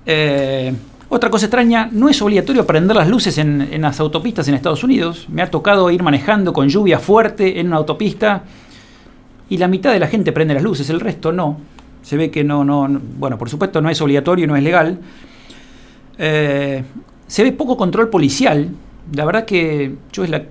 [0.06, 0.72] Eh,
[1.10, 5.26] otra cosa extraña, no es obligatorio prender las luces en, las autopistas en Estados Unidos.
[5.30, 8.44] Me ha tocado ir manejando con lluvia fuerte en una autopista
[9.50, 11.58] y la mitad de la gente prende las luces, el resto no.
[12.04, 15.00] Se ve que no, no, no bueno, por supuesto no es obligatorio, no es legal.
[16.20, 16.84] Eh,
[17.28, 18.70] se ve poco control policial.
[19.14, 20.44] La verdad que yo es la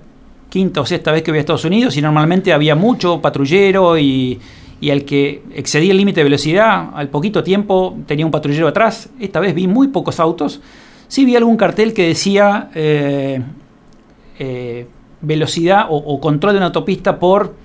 [0.49, 4.39] quinta o sexta vez que voy a Estados Unidos y normalmente había mucho patrullero y,
[4.79, 9.09] y al que excedía el límite de velocidad, al poquito tiempo tenía un patrullero atrás.
[9.19, 10.61] Esta vez vi muy pocos autos.
[11.07, 13.41] Sí vi algún cartel que decía eh,
[14.39, 14.85] eh,
[15.21, 17.55] velocidad o, o, control de una autopista por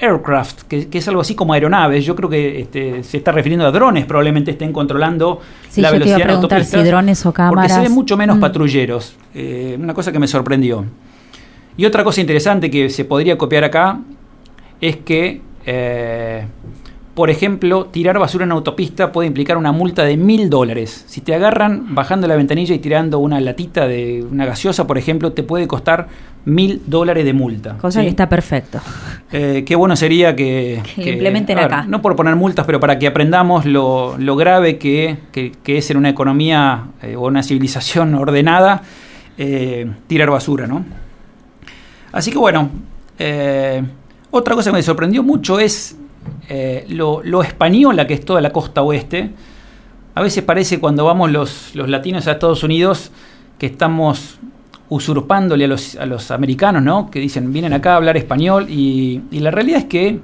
[0.00, 2.04] aircraft, que, que, es algo así como aeronaves.
[2.04, 5.92] Yo creo que este, se está refiriendo a drones, probablemente estén controlando sí, la yo
[5.94, 7.54] velocidad te iba a preguntar si drones o cámaras.
[7.54, 8.40] Porque se ven mucho menos Mm.
[8.40, 9.16] patrulleros.
[9.34, 10.84] Eh, una cosa que me sorprendió.
[11.76, 14.00] Y otra cosa interesante que se podría copiar acá
[14.80, 16.46] es que, eh,
[17.14, 21.04] por ejemplo, tirar basura en autopista puede implicar una multa de mil dólares.
[21.08, 25.32] Si te agarran bajando la ventanilla y tirando una latita de una gaseosa, por ejemplo,
[25.32, 26.06] te puede costar
[26.44, 27.76] mil dólares de multa.
[27.78, 28.04] Cosa ¿sí?
[28.06, 28.80] que está perfecto.
[29.32, 31.82] Eh, qué bueno sería que, Que implementen ver, acá.
[31.86, 35.96] No por poner multas, pero para que aprendamos lo, lo grave que, que- es en
[35.96, 38.82] una economía eh, o una civilización ordenada
[39.36, 40.84] eh, tirar basura, ¿no?
[42.12, 42.70] Así que bueno,
[44.30, 45.96] otra cosa que me sorprendió mucho es
[46.48, 49.30] eh, lo, lo española que es toda la costa oeste.
[50.14, 53.10] A veces parece cuando vamos los, los latinos a Estados Unidos
[53.58, 54.38] que estamos
[54.88, 57.10] usurpándole a los, a los americanos, ¿no?
[57.10, 60.20] Que dicen, vienen acá a hablar español y, la realidad es que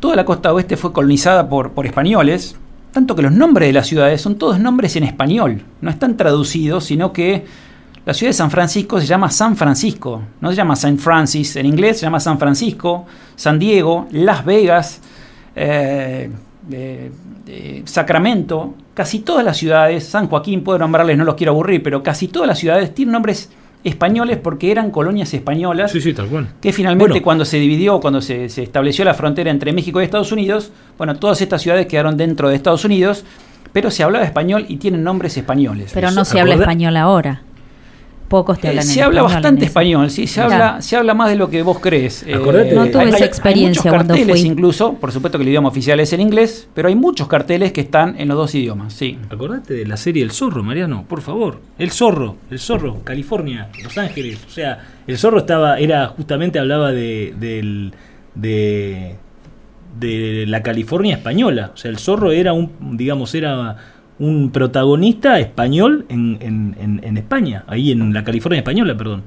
[0.00, 2.56] toda la costa oeste fue colonizada por, por españoles,
[2.92, 6.84] tanto que los nombres de las ciudades son todos nombres en español, no están traducidos,
[6.84, 7.44] sino que
[8.06, 11.66] la ciudad de San Francisco se llama San Francisco, no se llama Saint Francis en
[11.66, 15.00] inglés, se llama San Francisco, San Diego, Las Vegas,
[15.56, 16.30] eh,
[16.70, 17.10] eh,
[17.46, 22.02] eh, Sacramento, casi todas las ciudades, San Joaquín, puedo nombrarles, no los quiero aburrir, pero
[22.02, 23.50] casi todas las ciudades tienen nombres
[23.84, 25.92] españoles porque eran colonias españolas.
[25.92, 26.48] Sí, sí, tal cual.
[26.60, 27.24] Que finalmente Bueno.
[27.24, 31.16] cuando se dividió, cuando se, se estableció la frontera entre México y Estados Unidos, bueno,
[31.16, 33.24] todas estas ciudades quedaron dentro de Estados Unidos,
[33.74, 35.90] pero se hablaba español y tienen nombres españoles.
[35.92, 37.42] Pero no se habla español ahora.
[38.34, 40.52] Pocos te Eh, hablan en se habla español bastante español, sí, se Claro.
[40.52, 42.24] habla, se habla más de lo que vos crees.
[42.26, 44.48] Eh, Acordate No tuve hay- esa hay- hay experiencia muchos carteles fui.
[44.48, 47.80] incluso, por supuesto que el idioma oficial es el inglés, pero hay muchos carteles que
[47.80, 49.18] están en los dos idiomas, sí.
[49.30, 51.60] Acordate de la serie El Zorro, Mariano, por favor.
[51.78, 54.40] El Zorro, El Zorro, California, Los Ángeles.
[54.46, 57.92] O sea, El Zorro estaba, era justamente hablaba de, del-
[58.34, 59.14] de,
[60.00, 61.70] de la California española.
[61.74, 63.76] O sea, El Zorro era un, digamos, era
[64.18, 69.22] un protagonista español en, en, en, en España, ahí en la California española, perdón.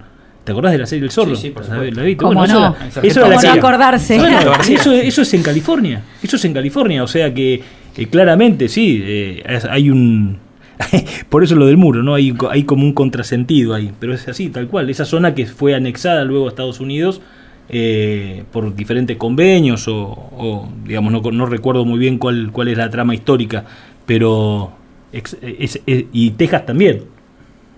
[0.48, 1.36] ¿Te acordás de la serie El Zorro?
[1.36, 1.90] Sí, sí, por ¿Sabés?
[1.90, 2.00] supuesto.
[2.00, 2.24] ¿La viste?
[2.24, 2.76] ¿Cómo eso no?
[3.04, 4.18] eso era ¿Cómo no acordarse?
[4.18, 6.02] bueno, eso, eso es en California.
[6.24, 7.04] Eso es en California.
[7.04, 7.62] O sea que
[7.98, 10.38] eh, claramente sí, eh, hay un.
[11.30, 12.16] Por eso lo del muro, ¿no?
[12.16, 13.92] Hay, hay como un contrasentido ahí.
[14.00, 14.90] Pero es así, tal cual.
[14.90, 17.20] Esa zona que fue anexada luego a Estados Unidos
[17.68, 22.78] eh, por diferentes convenios o, o, digamos, no, no recuerdo muy bien cuál, cuál es
[22.78, 23.66] la trama histórica.
[24.06, 24.77] Pero.
[25.18, 27.02] Ex- es- es- y Texas también.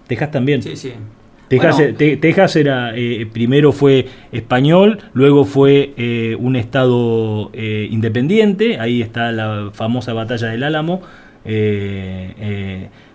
[0.07, 0.61] Texas también.
[0.61, 0.91] Sí, sí.
[1.47, 1.89] Texas, Bueno.
[1.91, 8.79] eh, Te- Texas era eh, primero fue español, luego fue eh, un estado eh, independiente,
[8.79, 11.01] ahí está la famosa batalla del Álamo,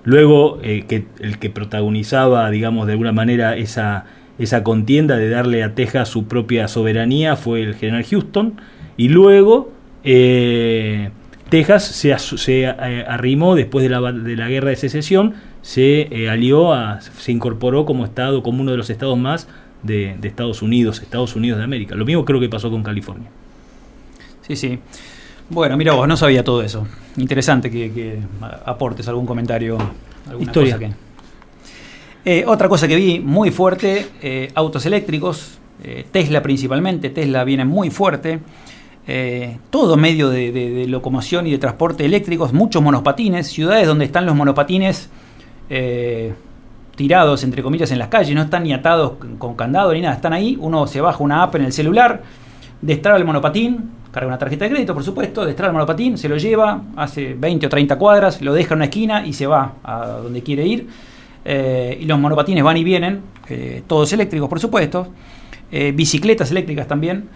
[0.05, 4.07] luego que el que protagonizaba, digamos, de alguna manera esa,
[4.39, 8.55] esa contienda de darle a Texas su propia soberanía fue el general Houston,
[8.97, 9.72] y luego
[10.03, 11.11] eh,
[11.49, 16.73] Texas se, eh, arrimó después de la, de la guerra de secesión, se eh, alió,
[16.73, 19.49] a, se incorporó como estado, como uno de los estados más
[19.83, 21.95] de, de Estados Unidos, Estados Unidos de América.
[21.95, 23.29] Lo mismo creo que pasó con California.
[24.43, 24.79] Sí, sí.
[25.51, 26.87] Bueno, mira vos, no sabía todo eso.
[27.16, 28.19] Interesante que, que
[28.65, 29.79] aportes algún comentario,
[30.27, 30.77] alguna Historia.
[30.77, 30.93] cosa que...
[32.27, 35.59] Eh, otra cosa que vi muy fuerte, eh, autos eléctricos,
[36.12, 38.41] Tesla principalmente, Tesla viene muy fuerte.
[39.06, 44.35] Eh, todo medio de, locomoción y de transporte eléctricos, muchos monopatines, ciudades donde están los
[44.35, 45.10] monopatines
[45.68, 46.32] eh,
[46.97, 50.32] tirados, entre comillas, en las calles, no están ni atados con- candado ni nada, están
[50.32, 52.22] ahí, uno se baja una app en el celular,
[52.81, 56.39] destraba el monopatín, carga una tarjeta de crédito, por supuesto, destraba el monopatín, se lo
[56.39, 60.06] lleva, hace 20 o 30 cuadras, lo deja en una esquina y se va a
[60.22, 60.86] donde quiere ir.
[61.44, 63.20] Eh, y los monopatines van y vienen,
[63.51, 65.09] eh, todos eléctricos, por supuesto,
[65.93, 67.28] bicicletas eléctricas también,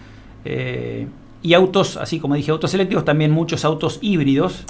[1.41, 4.65] y autos, así como dije, autos eléctricos, también muchos autos híbridos.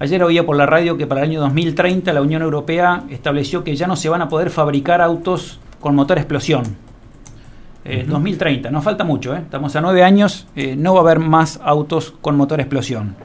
[0.00, 3.74] Ayer oía por la radio que para el año 2030 la Unión Europea estableció que
[3.74, 6.64] ya no se van a poder fabricar autos con motor explosión.
[7.84, 9.38] Eh, 2030, no falta mucho, ¿eh?
[9.38, 13.16] estamos a nueve años, eh, no va a haber más autos con motor explosión.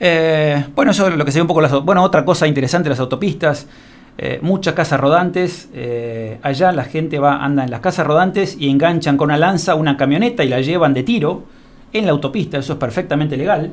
[0.00, 2.88] Eh, bueno, eso es lo que se ve un poco las Bueno, otra cosa interesante,
[2.88, 3.68] las autopistas.
[4.18, 5.68] Eh, muchas casas rodantes.
[5.74, 9.74] eh, allá la gente va, anda en las casas rodantes y enganchan con una lanza
[9.74, 11.44] una camioneta y la llevan de tiro
[11.92, 12.58] en la autopista.
[12.58, 13.70] Eso es perfectamente legal.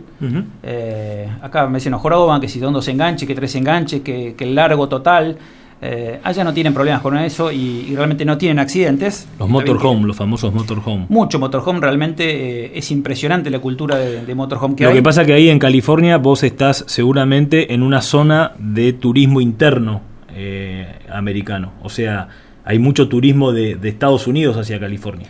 [0.63, 4.55] Eh, acá me dicen, joroban que si dos enganches, que tres enganches, que, que el
[4.55, 5.37] largo total.
[5.81, 9.29] Eh, allá no tienen problemas con eso y, y realmente no tienen accidentes.
[9.39, 11.05] Los motorhome, los famosos motorhome.
[11.07, 14.97] Mucho motorhome, realmente eh, es impresionante la cultura de, de motorhome que Lo hay.
[14.97, 20.01] que pasa que ahí en California vos estás seguramente en una zona de turismo interno
[20.35, 21.73] eh, americano.
[21.83, 22.27] O sea,
[22.65, 25.27] hay mucho turismo de, de Estados Unidos hacia California.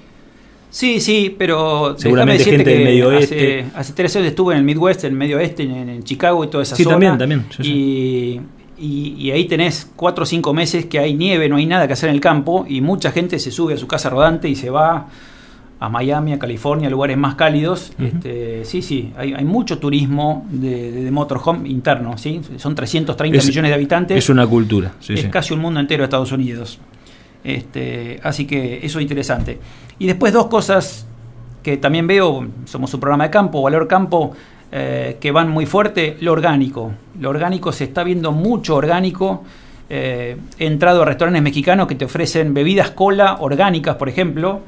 [0.72, 3.66] Sí, sí, pero Seguramente gente del Medio Oeste.
[3.76, 6.48] Hace, tres años estuve en el Midwest, en el Medio Oeste, en, en Chicago y
[6.48, 6.94] toda esa Sí, zona.
[6.96, 8.42] también, también, sí,
[8.78, 11.88] y, y- y ahí tenés cuatro o cinco meses que hay nieve, no hay nada
[11.88, 14.56] que hacer en el campo y mucha gente se sube a su casa rodante y
[14.56, 15.08] se va
[15.81, 17.93] a Miami, a California, lugares más cálidos.
[17.99, 22.41] este, sí, sí, hay, hay mucho turismo de, de- de motorhome interno, ¿sí?
[22.57, 24.18] Son 330 Es- millones de habitantes.
[24.18, 24.91] Es una cultura.
[24.99, 25.27] sí, es sí.
[25.30, 26.80] casi un mundo entero de Estados Unidos.
[27.43, 29.57] Este, así que eso es interesante.
[29.97, 31.07] Y después dos cosas
[31.64, 34.34] que también veo, somos un programa de campo, Valor Campo,
[34.72, 36.91] eh, que van muy fuerte, lo orgánico.
[37.19, 39.43] Lo orgánico se está viendo mucho orgánico.
[39.89, 44.61] Eh, he entrado a restaurantes mexicanos que te ofrecen bebidas cola orgánicas, por ejemplo.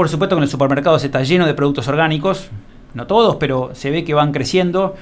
[0.00, 2.48] Por supuesto que en el supermercado se está lleno de productos orgánicos,
[2.94, 4.94] no todos, pero se ve que van creciendo.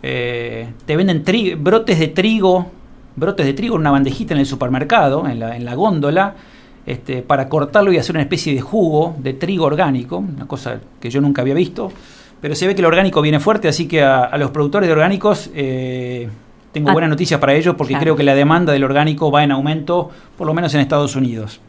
[0.00, 1.24] Eh, te venden
[1.58, 2.66] brotes de trigo,
[3.16, 6.36] brotes de trigo en una bandejita en el supermercado, en la, en la góndola,
[6.86, 11.10] este, para cortarlo y hacer una especie de jugo de trigo orgánico, una cosa que
[11.10, 11.90] yo nunca había visto.
[12.40, 14.92] Pero se ve que el orgánico viene fuerte, así que a, a los productores de
[14.92, 16.28] orgánicos eh,
[16.70, 18.04] tengo Ah, buenas noticias para ellos porque claro.
[18.04, 21.60] creo que la demanda del orgánico va en aumento, por lo menos en Estados Unidos.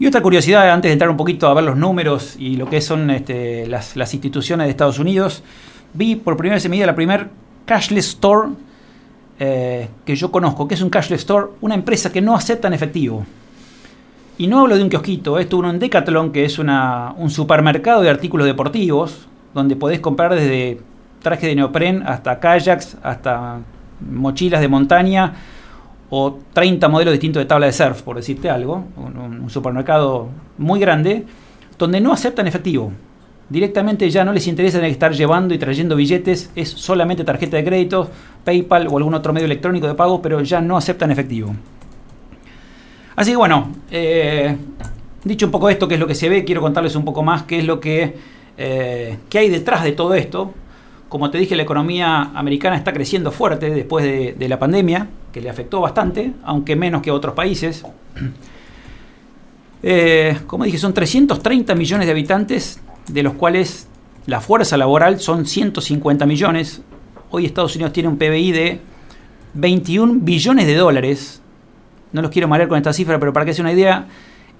[0.00, 2.80] Y otra curiosidad, antes de entrar un poquito a ver los números y lo que
[2.80, 5.42] son este, las, instituciones de Estados Unidos,
[5.92, 7.30] vi por primera vez en mi vida la primer
[7.66, 8.50] cashless store
[9.40, 12.74] eh, que yo conozco, que es un cashless store, una empresa que no acepta en
[12.74, 13.26] efectivo.
[14.38, 18.02] Y no hablo de un kiosquito, esto uno en Decathlon, que es una, un supermercado
[18.02, 20.80] de artículos deportivos, donde podés comprar desde
[21.22, 23.58] traje de neopren hasta kayaks, hasta
[24.00, 25.34] mochilas de montaña,
[26.10, 31.24] o 30 modelos distintos de tabla de surf, por decirte algo, un, supermercado muy grande,
[31.78, 32.92] donde no aceptan efectivo.
[33.48, 38.10] Directamente ya no les interesa estar llevando y trayendo billetes, es solamente tarjeta de crédito,
[38.44, 41.54] PayPal o algún otro medio electrónico de pago, pero ya no aceptan efectivo.
[43.16, 44.56] Así que bueno, eh,
[45.24, 47.42] dicho un poco esto, qué es lo que se ve, quiero contarles un poco más
[47.44, 48.16] qué es lo que,
[48.56, 50.52] eh, qué hay detrás de todo esto.
[51.08, 55.48] Como te dije, la economía americana está creciendo fuerte después de, la pandemia, que le
[55.48, 57.84] afectó bastante, aunque menos que a otros países.
[59.80, 63.86] Eh, como dije, son 330 millones de habitantes, de los cuales
[64.26, 66.82] la fuerza laboral son 150 millones.
[67.30, 68.80] Hoy Estados Unidos tiene un PBI de
[69.54, 71.40] 21 billones de dólares.
[72.12, 74.08] No los quiero marear con esta cifra, pero para que se una idea,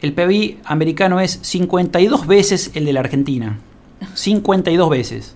[0.00, 3.58] el PBI americano es 52 veces el de la Argentina.
[4.14, 5.34] 52 veces.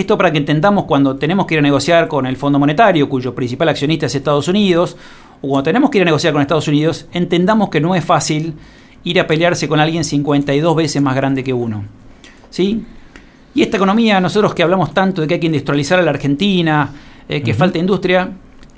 [0.00, 3.34] Esto para que entendamos cuando tenemos que ir a negociar con el Fondo Monetario, cuyo
[3.34, 4.96] principal accionista es Estados Unidos,
[5.42, 8.54] o cuando tenemos que ir a negociar con Estados Unidos, entendamos que no es fácil
[9.04, 11.84] ir a pelearse con alguien 52 veces más grande que uno.
[12.48, 12.82] ¿Sí?
[13.54, 16.90] Y esta economía, nosotros que hablamos tanto de que hay que industrializar a la Argentina,
[17.28, 18.32] eh, que falta industria,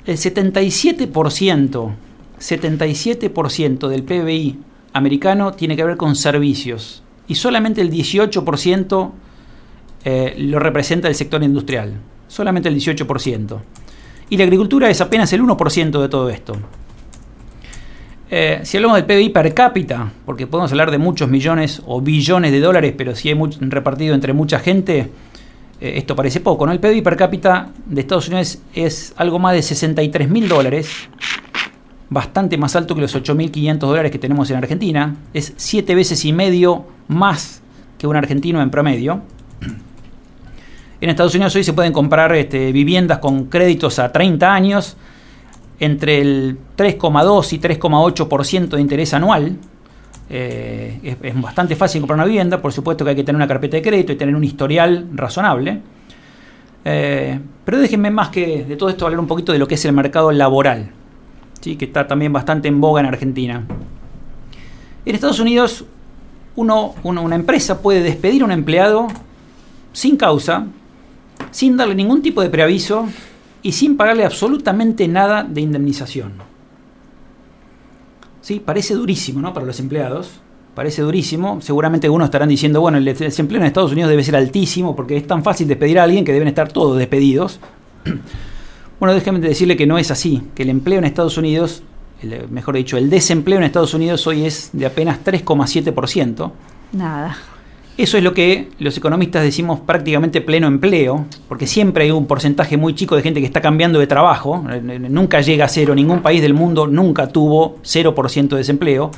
[0.05, 1.93] el 77%,
[2.41, 4.59] 77% del PBI
[4.93, 9.13] americano tiene que ver con servicios y solamente el 18%
[10.05, 11.95] eh, lo representa el sector industrial,
[12.29, 13.59] solamente el 18%.
[14.31, 16.57] Y la agricultura es apenas el 1% de todo esto.
[18.35, 22.51] Eh, si hablamos del PBI per cápita, porque podemos hablar de muchos millones o billones
[22.51, 25.11] de dólares, pero si hay repartido entre mucha gente,
[25.83, 26.67] eh, esto parece poco.
[26.71, 31.11] El PBI per cápita de Estados Unidos es algo más de 63 mil dólares,
[32.09, 36.33] bastante más alto que los 8.500 dólares que tenemos en Argentina, es siete veces y
[36.33, 37.61] medio más
[37.99, 39.21] que un argentino en promedio.
[41.03, 44.97] En Estados Unidos hoy se pueden comprar este, viviendas con créditos a 30 años
[45.81, 49.57] entre el 3,2 y 3,8% de interés anual.
[50.31, 53.79] Eh, es, bastante fácil comprar una vivienda, por supuesto que hay que tener una carpeta
[53.79, 55.81] de crédito y tener un historial razonable.
[56.85, 59.85] Eh, pero déjenme más que de todo esto hablar un poquito de lo que es
[59.85, 60.93] el mercado laboral,
[61.61, 61.75] ¿sí?
[61.75, 63.67] que está también bastante en boga en Argentina.
[65.05, 65.85] En Estados Unidos,
[66.55, 69.09] una empresa puede despedir a un empleado
[69.93, 70.69] sin causa,
[71.53, 73.07] sin darle ningún tipo de preaviso
[73.63, 76.33] y sin pagarle absolutamente nada de indemnización.
[78.41, 79.55] Sí, parece durísimo, ¿no?
[79.55, 80.41] Para los empleados.
[80.75, 81.61] Parece durísimo.
[81.61, 85.27] Seguramente algunos estarán diciendo, bueno, el desempleo en Estados Unidos debe ser altísimo porque es
[85.27, 87.61] tan fácil despedir a alguien que deben estar todos despedidos.
[89.01, 91.83] Bueno, déjeme decirle que no es así, que el empleo en Estados Unidos,
[92.23, 96.53] el- mejor dicho, el desempleo en Estados Unidos hoy es de apenas 3,7%.
[96.93, 97.37] Nada.
[98.03, 102.77] Eso es lo que los economistas decimos prácticamente pleno empleo, porque siempre hay un porcentaje
[102.77, 105.95] muy chico de gente que está cambiando de trabajo, eh, eh, nunca llega a cero,
[105.95, 109.13] ningún país del mundo nunca tuvo 0% de desempleo.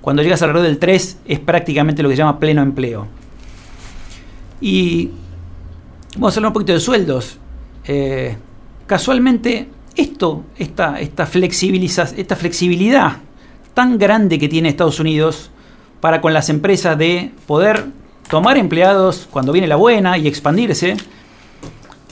[0.00, 3.06] Cuando llegas alrededor del 3 es prácticamente lo que se llama pleno empleo.
[4.60, 5.10] Y
[6.16, 7.38] vamos a hablar un poquito de sueldos.
[7.84, 8.36] Eh,
[8.88, 13.18] casualmente, esto, esta, esta, esta flexibilidad
[13.72, 15.52] tan grande que tiene Estados Unidos
[16.00, 17.86] para con las empresas de poder
[18.28, 20.96] tomar empleados cuando viene la buena y expandirse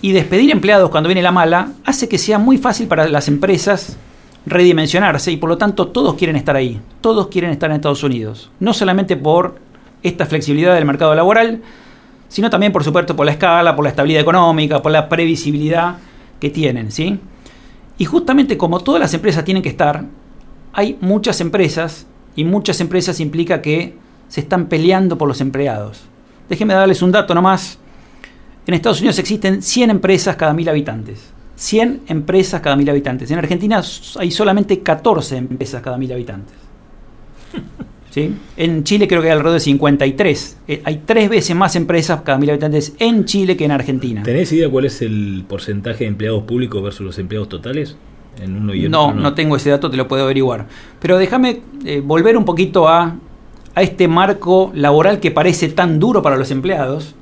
[0.01, 3.97] y despedir empleados cuando viene la mala, hace que sea muy fácil para las empresas
[4.47, 8.51] redimensionarse y por lo tanto todos quieren estar ahí, todos quieren estar en Estados Unidos,
[8.61, 9.59] no solamente por
[10.03, 11.63] esta flexibilidad del mercado laboral,
[12.29, 15.97] sino también por supuesto por la escala, por la estabilidad económica, por la previsibilidad
[16.39, 17.19] que tienen, ¿sí?
[17.97, 20.05] Y justamente como todas las empresas tienen que estar,
[20.73, 23.97] hay muchas empresas y muchas empresas implica que
[24.35, 26.01] se están peleando por los empleados.
[26.49, 27.79] Déjenme darles un dato nomás.
[28.67, 31.31] En Estados Unidos existen 100 empresas cada mil habitantes.
[31.55, 33.31] 100 empresas cada mil habitantes.
[33.31, 33.81] En Argentina
[34.19, 36.57] hay solamente 14 empresas cada mil habitantes.
[38.11, 38.35] ¿Sí?
[38.57, 40.59] En Chile creo que hay alrededor de 53.
[40.67, 44.25] Eh, hay tres veces más empresas cada mil habitantes en Chile que en Argentina.
[44.25, 47.97] ¿Tenés idea cuál es el porcentaje de empleados públicos versus los empleados totales?
[48.43, 50.67] En uno y en No, otro, no tengo ese dato, te lo puedo averiguar.
[50.99, 53.17] Pero déjame eh, volver un poquito a,
[53.75, 57.15] a este marco laboral que parece tan duro para los empleados,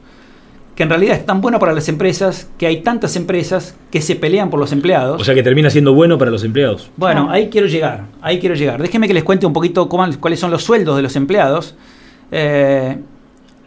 [0.75, 4.17] que en realidad es tan bueno para las empresas, que hay tantas empresas que se
[4.17, 5.21] pelean por los empleados.
[5.21, 6.91] O sea que termina siendo bueno para los empleados.
[6.97, 8.81] Bueno, ahí quiero llegar, ahí quiero llegar.
[8.81, 11.75] Déjenme que les cuente un poquito cómo- cuáles son los sueldos de los empleados.
[12.31, 12.97] Eh,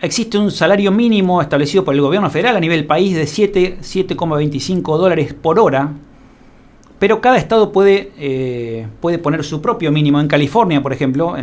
[0.01, 4.97] existe un salario mínimo establecido por el gobierno federal a nivel país de 7 7,25
[4.97, 5.91] dólares por hora,
[6.97, 10.19] pero cada estado puede, eh, puede poner su propio mínimo.
[10.19, 11.35] En California, por ejemplo,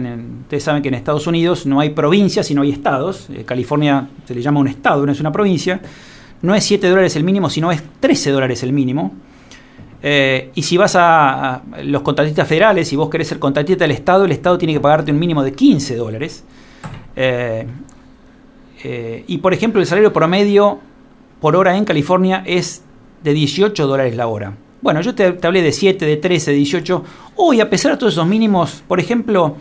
[0.42, 3.28] ustedes saben que en Estados Unidos no hay provincias, sino hay estados.
[3.30, 5.80] Eh, California se le llama un estado, no es una provincia.
[6.40, 9.12] No es 7 dólares el mínimo, sino es 13 dólares el mínimo.
[10.02, 14.24] Eh, y si vas a, los contratistas federales, si vos querés ser contratista del Estado,
[14.24, 16.44] el Estado tiene que pagarte un mínimo de 15 dólares.
[19.28, 20.80] Y por ejemplo, el salario promedio
[21.40, 22.82] por hora en California es
[23.22, 24.54] de 18 dólares la hora.
[24.82, 27.04] Bueno, yo te, te hablé de 7, de 13, de 18.
[27.36, 29.56] Hoy, a pesar de todos esos mínimos, por ejemplo,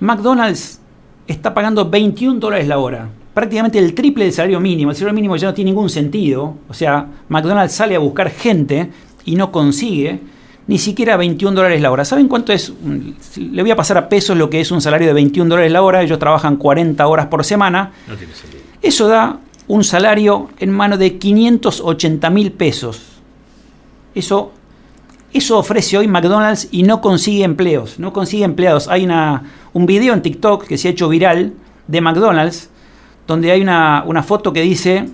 [0.00, 0.80] McDonald's
[1.26, 3.08] está pagando 21 dólares la hora.
[3.34, 4.90] Prácticamente el triple del salario mínimo.
[4.90, 6.56] El salario mínimo ya no tiene ningún sentido.
[6.68, 8.90] O sea, McDonald's sale a buscar gente
[9.24, 10.20] y no consigue
[10.66, 12.04] ni siquiera 21 dólares la hora.
[12.04, 12.72] ¿Saben cuánto es?
[13.36, 15.82] Le voy a pasar a pesos lo que es un salario de 21 dólares la
[15.82, 16.02] hora.
[16.02, 17.92] Ellos trabajan 40 horas por semana.
[18.08, 18.62] No tiene sentido.
[18.80, 19.38] Eso da
[19.68, 23.09] un salario en mano de 580 mil pesos.
[24.14, 24.52] Eso,
[25.32, 28.88] eso ofrece hoy McDonald's y no consigue empleos, no consigue empleados.
[28.88, 31.54] Hay una, un video en TikTok que se ha hecho viral
[31.86, 32.70] de McDonald's,
[33.26, 35.08] donde hay una, una foto que dice,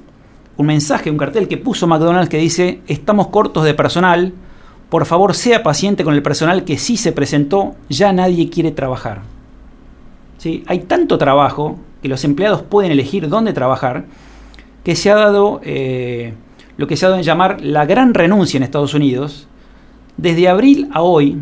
[0.57, 4.33] un mensaje, un cartel que puso McDonald's que dice, estamos cortos de personal,
[4.89, 9.23] por favor sea paciente con el personal que sí se presentó, ya nadie quiere trabajar.
[10.39, 10.65] ¿Sí?
[10.67, 14.05] Hay tanto trabajo que los empleados pueden elegir dónde trabajar
[14.85, 16.35] que se ha dado eh,
[16.77, 19.49] lo que se ha dado en llamar la gran renuncia en Estados Unidos.
[20.17, 21.39] Desde abril a hoy,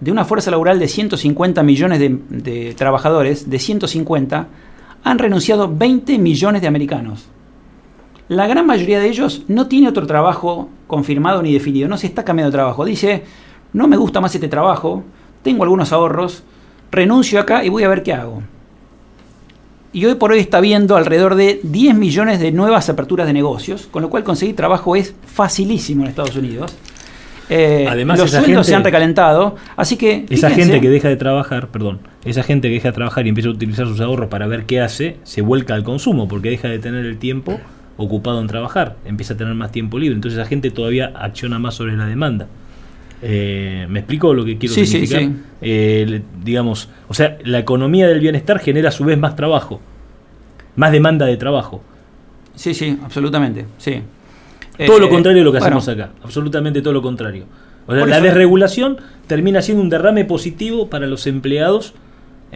[0.00, 4.48] de una fuerza laboral de 150 millones de, de trabajadores, de 150,
[5.04, 7.28] han renunciado 20 millones de americanos.
[8.28, 12.24] La gran mayoría de ellos no tiene otro trabajo confirmado ni definido, no se está
[12.24, 12.84] cambiando de trabajo.
[12.84, 13.22] Dice,
[13.72, 15.04] no me gusta más este trabajo,
[15.42, 16.42] tengo algunos ahorros,
[16.90, 18.42] renuncio acá y voy a ver qué hago.
[19.96, 23.88] Y hoy por hoy está viendo alrededor de 10 millones de nuevas aperturas de negocios,
[23.90, 26.76] con lo cual conseguir trabajo es facilísimo en Estados Unidos.
[27.48, 31.16] Eh, Además, los sueldos gente- se han recalentado, así que Esa gente que deja de
[31.16, 34.46] trabajar, perdón, esa gente que deja de trabajar y empieza a utilizar sus ahorros para
[34.46, 37.58] ver qué hace, se vuelca al consumo porque deja de tener el tiempo
[37.96, 41.74] ocupado en trabajar, empieza a tener más tiempo libre, entonces esa gente todavía acciona más
[41.74, 42.48] sobre la demanda.
[43.22, 45.22] Eh, ¿Me explico lo que quiero Sí, sí, significar?
[45.22, 45.32] sí.
[45.62, 49.80] Eh, le- digamos, o sea, la economía del bienestar genera a su vez más trabajo,
[50.76, 51.82] más demanda de trabajo.
[52.54, 54.02] Sí, sí, absolutamente, sí.
[54.86, 57.44] Todo Eh, lo contrario de lo que bueno, hacemos acá, absolutamente todo lo contrario.
[57.86, 61.94] O sea, la eso- desregulación termina siendo un derrame positivo para los empleados.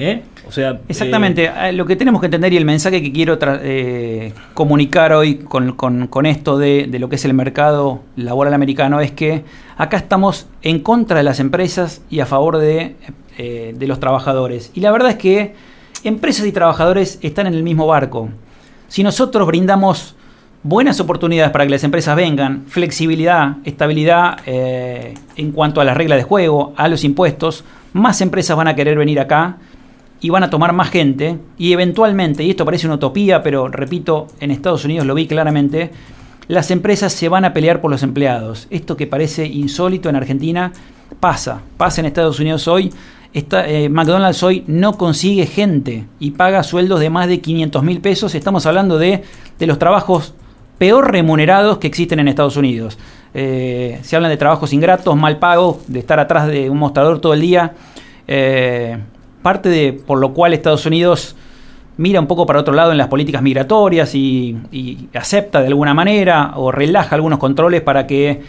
[0.00, 0.22] ¿Eh?
[0.48, 3.38] O sea, Exactamente, eh, Eh, lo que tenemos que entender y el mensaje que quiero
[3.42, 8.54] eh, comunicar hoy con, con- con esto de, de lo que es el mercado laboral
[8.54, 9.44] americano es que
[9.76, 12.96] acá estamos en contra de las empresas y a favor de,
[13.38, 14.70] de los trabajadores.
[14.74, 15.54] Y la verdad es que
[16.04, 18.28] empresas y trabajadores están en el mismo barco.
[18.88, 20.16] Si nosotros brindamos
[20.62, 26.18] buenas oportunidades para que las empresas vengan, flexibilidad, estabilidad eh, en cuanto a las reglas
[26.18, 27.64] de juego, a los impuestos,
[27.94, 29.56] más empresas van a querer venir acá
[30.20, 34.26] y van a tomar más gente y eventualmente, y esto parece una utopía, pero repito,
[34.40, 35.90] en Estados Unidos lo vi claramente,
[36.48, 38.66] las empresas se van a pelear por los empleados.
[38.70, 40.72] Esto que parece insólito en Argentina
[41.20, 42.92] pasa, pasa en Estados Unidos hoy.
[43.32, 48.34] Eh, McDonald's hoy no consigue gente y paga sueldos de más de 500 mil pesos.
[48.34, 49.22] Estamos hablando de,
[49.58, 50.34] de, los trabajos
[50.78, 52.98] peor remunerados que existen en Estados Unidos.
[53.32, 57.34] Eh, se hablan de trabajos ingratos, mal pagos, de estar atrás de un mostrador todo
[57.34, 57.74] el día.
[58.26, 58.98] Eh,
[59.42, 61.36] parte de por lo cual Estados Unidos
[62.00, 64.56] mira un poco para otro lado en las políticas migratorias y,
[65.12, 68.40] acepta de alguna manera o relaja algunos controles para que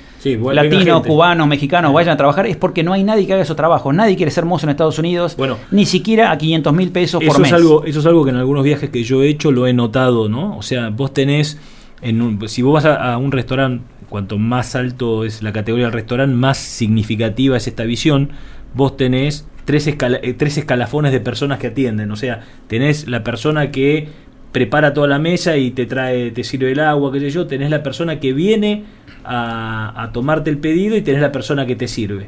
[0.54, 3.94] latinos, cubanos, mexicanos vayan a trabajar, es porque no hay nadie que haga esos trabajos.
[3.94, 7.40] Nadie quiere ser mozo en Estados Unidos, bueno, ni siquiera a 500 mil pesos por
[7.40, 7.50] mes.
[7.50, 9.74] Es algo, eso es algo que en algunos viajes que yo he hecho lo he
[9.74, 10.58] notado, ¿no?
[10.58, 11.60] O sea, vos tenés,
[12.02, 15.94] en si vos vas a, a un restaurante, cuanto más alto es la categoría del
[15.94, 18.32] restaurante, más significativa es esta visión.
[18.74, 22.11] Vos tenés tres, eh, tres escalafones de personas que atienden.
[22.11, 24.10] O sea, tenés la persona que
[24.52, 27.69] prepara toda la mesa y te trae, te sirve el agua, qué sé yo, tenés
[27.69, 28.84] la persona que viene
[29.23, 32.27] a, tomarte el pedido y tenés la persona que te sirve.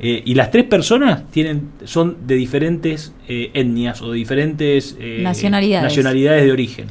[0.00, 5.84] Eh, y las tres personas tienen, son de diferentes eh, etnias o de diferentes nacionalidades.
[5.84, 6.86] nacionalidades de origen.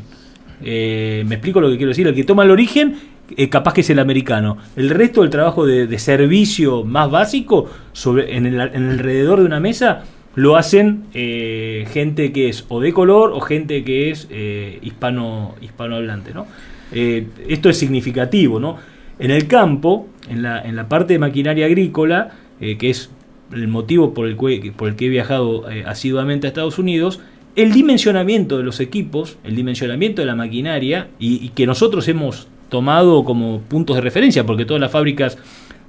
[0.62, 2.08] me explico lo que quiero decir.
[2.08, 2.96] El que toma el origen
[3.38, 4.58] eh, capaz que es el americano.
[4.76, 10.04] El resto del trabajo de, servicio más básico sobre, en, el, alrededor de una mesa
[10.36, 15.56] lo hacen eh, gente que es o de color o gente que es eh, hispano
[15.62, 16.34] hispanohablante.
[16.34, 16.48] ¿no?
[16.92, 18.60] esto es significativo.
[18.60, 18.78] ¿no?
[19.20, 23.10] En el campo, en la, en la parte de maquinaria agrícola, que es
[23.54, 27.22] el motivo por el, que, por el que he viajado asiduamente a Estados Unidos,
[27.56, 33.26] el dimensionamiento de los equipos, el dimensionamiento de la maquinaria, y que nosotros hemos tomado
[33.26, 35.38] como puntos de referencia, porque todas las fábricas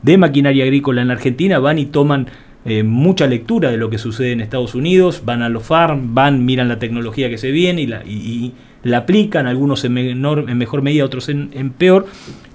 [0.02, 2.26] de maquinaria agrícola en la Argentina van y toman
[2.64, 6.44] eh, mucha lectura de lo que sucede en Estados Unidos, van a los farm, van,
[6.44, 8.52] miran la tecnología que se viene y la, y,
[8.82, 12.06] la aplican, algunos en, menor, en mejor medida, otros en, peor,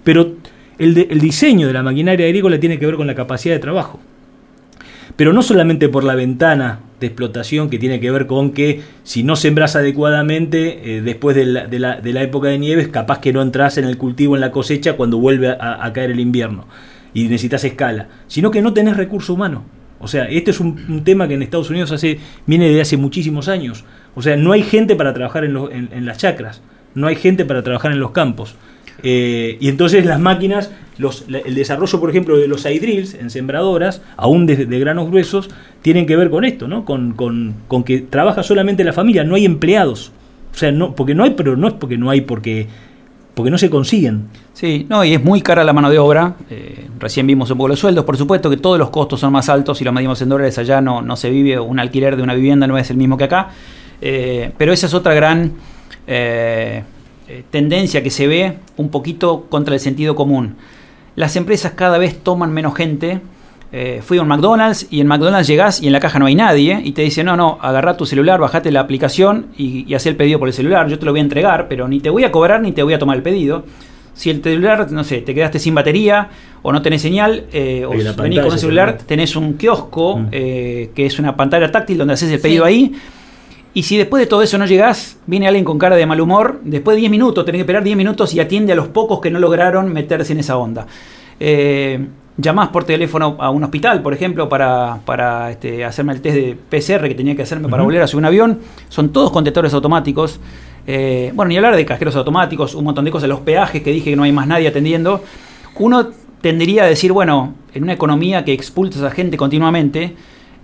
[0.03, 0.33] pero
[0.77, 4.01] el, el diseño de la maquinaria agrícola tiene que ver con la capacidad de trabajo
[5.17, 9.23] pero no solamente por la ventana de explotación que tiene que ver con que si
[9.23, 13.19] no sembras adecuadamente, eh, después de la, de, la, de la, época de nieves, capaz
[13.19, 16.67] que no entras en el cultivo, en la cosecha, cuando vuelve a, caer el invierno
[17.13, 19.65] y necesitas escala, sino que no tenés recurso humano.
[19.99, 23.47] O sea, este es un, tema que en Estados Unidos hace, viene de hace muchísimos
[23.47, 23.83] años.
[24.13, 25.57] O sea, no hay gente para trabajar en,
[25.91, 26.61] en las chacras,
[26.93, 28.55] no hay gente para trabajar en los campos.
[29.03, 34.01] Eh, y entonces las máquinas, los, el desarrollo, por ejemplo, de los iDrills en sembradoras,
[34.15, 35.49] aún de, granos gruesos,
[35.81, 36.85] tienen que ver con esto, ¿no?
[36.85, 40.11] Con, con, con, que trabaja solamente la familia, no hay empleados.
[40.53, 42.67] O sea, no, porque no hay, pero no es porque no hay, porque,
[43.35, 44.27] porque no se consiguen.
[44.53, 46.35] Sí, no, y es muy cara la mano de obra.
[46.49, 48.05] Eh, recién vimos un poco los sueldos.
[48.05, 49.77] Por supuesto que todos los costos son más altos.
[49.77, 51.59] Si lo medimos en dólares, allá no, no se vive.
[51.59, 53.49] Un alquiler de una vivienda no es el mismo que acá.
[54.01, 55.53] Eh, pero esa es otra gran
[56.07, 56.83] eh,
[57.51, 60.55] tendencia que se ve un poquito contra el sentido común.
[61.17, 63.21] Las empresas cada vez toman menos gente.
[63.71, 66.35] Eh, fui a un McDonald's y en McDonald's llegás y en la caja no hay
[66.35, 70.05] nadie y te dice, no, no, agarra tu celular, bajate la aplicación y, y haz
[70.05, 72.23] el pedido por el celular, yo te lo voy a entregar, pero ni te voy
[72.23, 73.65] a cobrar ni te voy a tomar el pedido.
[74.13, 76.29] Si el celular, no sé, te quedaste sin batería
[76.61, 80.29] o no tenés señal, eh, o venís con un celular, tenés un kiosco mm.
[80.29, 82.93] que es una pantalla táctil donde haces el pedido ahí
[83.77, 86.61] y si después de todo eso no llegás, viene alguien con cara de mal humor,
[86.63, 89.29] después de 10 minutos, tenés que esperar 10 minutos y atiende a los pocos que
[89.29, 90.87] no lograron meterse en esa onda.
[91.39, 96.37] Eh, llamás por teléfono a un hospital, por ejemplo, para, para este, hacerme el test
[96.37, 98.59] de PCR que tenía que hacerme para volver a subir un avión.
[98.89, 100.39] Son todos contestores automáticos.
[100.87, 104.09] Eh, bueno, ni hablar de cajeros automáticos, un montón de cosas, los peajes que dije
[104.09, 105.23] que no hay más nadie atendiendo.
[105.77, 106.07] Uno
[106.41, 110.15] tendría a decir, bueno, en una economía que expulsa a gente continuamente,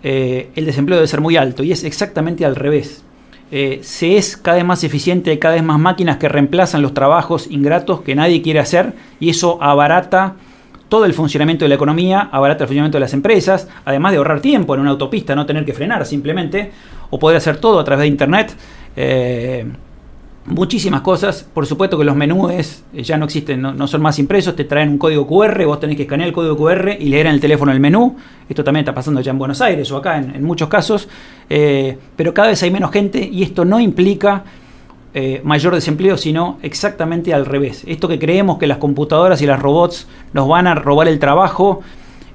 [0.03, 3.03] eh, el desempleo debe ser muy alto y es exactamente al revés.
[3.51, 7.47] Eh, se es cada vez más eficiente, cada vez más máquinas que reemplazan los trabajos
[7.49, 10.35] ingratos que nadie quiere hacer y eso abarata
[10.89, 14.41] todo el funcionamiento de la economía, abarata el funcionamiento de las empresas, además de ahorrar
[14.41, 16.71] tiempo en una autopista, no tener que frenar simplemente,
[17.09, 18.55] o poder hacer todo a través de Internet.
[18.95, 19.65] Eh,
[20.45, 21.47] muchísimas cosas.
[21.53, 24.89] Por supuesto que los menús eh, ya no existen, no, son más impresos, te traen
[24.89, 27.71] un código QR, vos tenés que escanear el código QR y leer en el teléfono
[27.71, 28.15] el menú.
[28.47, 31.07] Esto también está pasando ya en Buenos Aires o acá en, muchos casos.
[31.49, 34.43] Eh, pero cada vez hay menos gente y esto no implica
[35.13, 37.83] eh, mayor desempleo, sino exactamente al revés.
[37.87, 41.81] Esto que creemos que las computadoras y las robots nos van a robar el trabajo.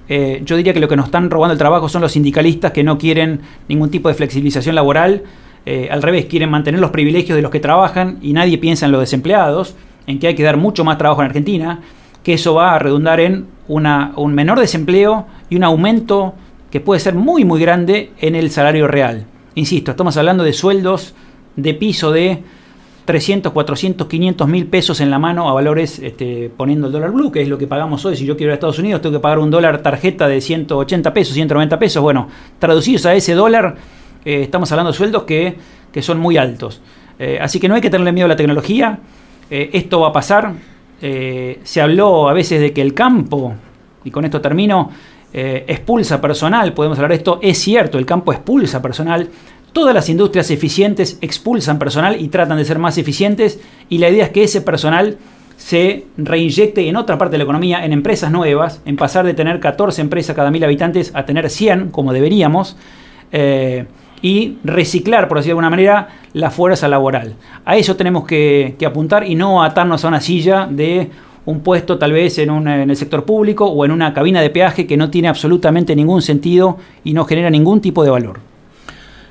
[0.09, 2.97] yo diría que lo que nos están robando el trabajo son los sindicalistas que no
[2.97, 5.25] quieren ningún tipo de flexibilización laboral,
[5.71, 8.93] eh, al revés, quieren mantener los privilegios de los que trabajan y nadie piensa en
[8.93, 9.75] los desempleados.
[10.07, 11.81] en que hay que dar mucho más trabajo en Argentina,
[12.23, 16.35] que eso va a redundar en una, un menor desempleo y un aumento
[16.71, 19.27] que puede ser muy muy grande en el salario real.
[19.55, 21.15] Insisto, estamos hablando de sueldos
[21.57, 22.43] de piso de
[23.05, 27.33] 300, 400, 500 mil pesos en la mano a valores este, poniendo el dólar blue,
[27.33, 28.17] que es lo que pagamos hoy.
[28.17, 31.13] Si yo quiero ir a Estados Unidos, tengo que pagar un dólar tarjeta de 180
[31.13, 32.03] pesos, 190 pesos.
[32.03, 32.29] Bueno,
[32.59, 33.77] traducidos a ese dólar,
[34.29, 35.57] eh, estamos hablando de sueldos que,
[35.91, 36.83] que son muy altos.
[37.19, 38.99] Eh, así que no hay que tenerle miedo a la tecnología.
[39.51, 40.53] Eh, esto va a pasar.
[41.01, 43.55] se habló a veces de que el campo,
[44.05, 44.91] y con esto termino,
[45.33, 46.75] expulsa personal.
[46.75, 47.39] Podemos hablar de esto.
[47.41, 49.31] Es cierto, el campo expulsa personal
[49.73, 54.25] Todas las industrias eficientes expulsan personal y tratan de ser más eficientes y la idea
[54.25, 55.19] es que ese personal
[55.57, 59.61] se reinyecte en otra parte de la economía, en empresas nuevas, en pasar de tener
[59.61, 62.77] 14 empresas cada mil habitantes a tener 100, como deberíamos,
[64.23, 67.35] y reciclar, por decirlo de alguna manera, la fuerza laboral.
[67.65, 71.11] A eso tenemos que, apuntar y no atarnos a una silla de
[71.45, 74.87] un puesto tal vez en, en el sector público o en una cabina de peaje
[74.87, 78.49] que no tiene absolutamente ningún sentido y no genera ningún tipo de valor.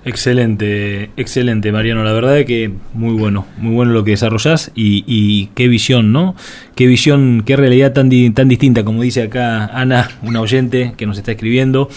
[0.08, 2.02] Excelente, excelente, Mariano.
[2.02, 6.34] La verdad es que muy bueno, muy bueno lo que desarrollás y, qué visión, ¿no?
[6.76, 11.18] Qué visión, qué realidad tan, tan distinta, como dice acá Ana, una oyente que nos
[11.18, 11.90] está escribiendo.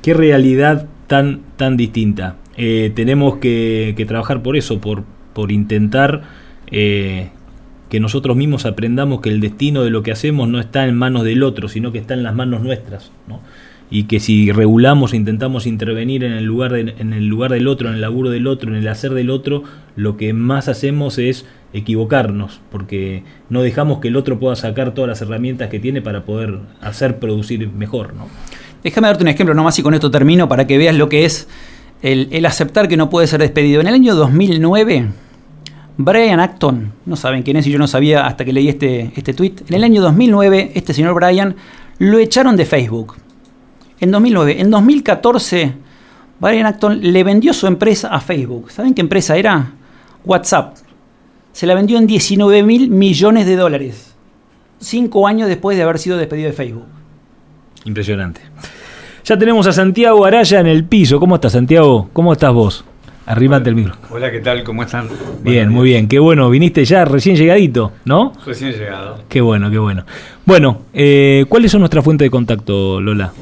[0.00, 2.36] Qué realidad tan, tan distinta.
[2.56, 5.04] Eh, tenemos que, trabajar por eso, por,
[5.52, 6.22] intentar
[6.70, 7.28] eh,
[7.90, 11.24] que nosotros mismos aprendamos que el destino de lo que hacemos no está en manos
[11.24, 13.40] del otro, sino que está en las manos nuestras, ¿no?
[13.90, 17.96] y que si regulamos intentamos intervenir en el lugar en el lugar del otro, en
[17.96, 19.64] el laburo del otro, en el hacer del otro,
[19.96, 21.44] lo que más hacemos es
[21.74, 26.24] equivocarnos, porque no dejamos que el otro pueda sacar todas las herramientas que tiene para
[26.24, 28.28] poder hacer producir mejor, ¿no?
[28.82, 31.48] Déjame darte un ejemplo nomás y con esto termino para que veas lo que es
[32.02, 33.80] el, aceptar que no puede ser despedido.
[33.80, 35.08] En el año 2009,
[35.98, 39.34] Brian Acton, no saben quién es y yo no sabía hasta que leí este, este
[39.34, 41.54] tweet, en el año 2009 este señor Brian
[41.98, 43.14] lo echaron de Facebook
[44.00, 44.60] en 2009.
[44.60, 45.74] En 2014,
[46.40, 48.72] Brian Acton le vendió su empresa a Facebook.
[48.72, 49.74] ¿Saben qué empresa era?
[50.24, 50.76] WhatsApp.
[51.52, 54.16] Se la vendió en 19 mil millones de dólares.
[54.80, 56.86] Cinco años después de haber sido despedido de Facebook.
[57.84, 58.40] Impresionante.
[59.24, 61.20] Ya tenemos a Santiago Araya en el piso.
[61.20, 62.08] ¿Cómo estás, Santiago?
[62.12, 62.84] ¿Cómo estás vos?
[63.24, 63.94] Arrímate el micro.
[64.10, 64.64] Hola, ¿qué tal?
[64.64, 65.08] ¿Cómo están?
[65.42, 66.08] Bien, muy bien.
[66.08, 66.50] Qué bueno.
[66.50, 68.32] Viniste ya recién llegadito, ¿no?
[68.44, 69.22] Recién llegado.
[69.28, 70.04] Qué bueno, qué bueno.
[70.44, 73.32] Bueno, eh, ¿cuáles son nuestras fuentes de contacto, Lola?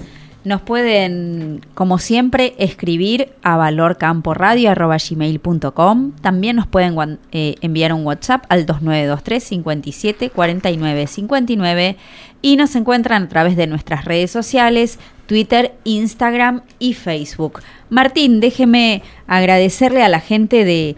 [0.43, 6.12] Nos pueden, como siempre, escribir a valorcamporadio.com.
[6.23, 11.97] También nos pueden eh, enviar un WhatsApp al 2923 57 49 59
[12.43, 17.61] y nos encuentran a través de nuestras redes sociales, Twitter, Instagram y Facebook.
[17.89, 20.97] Martín, déjeme agradecerle a la gente de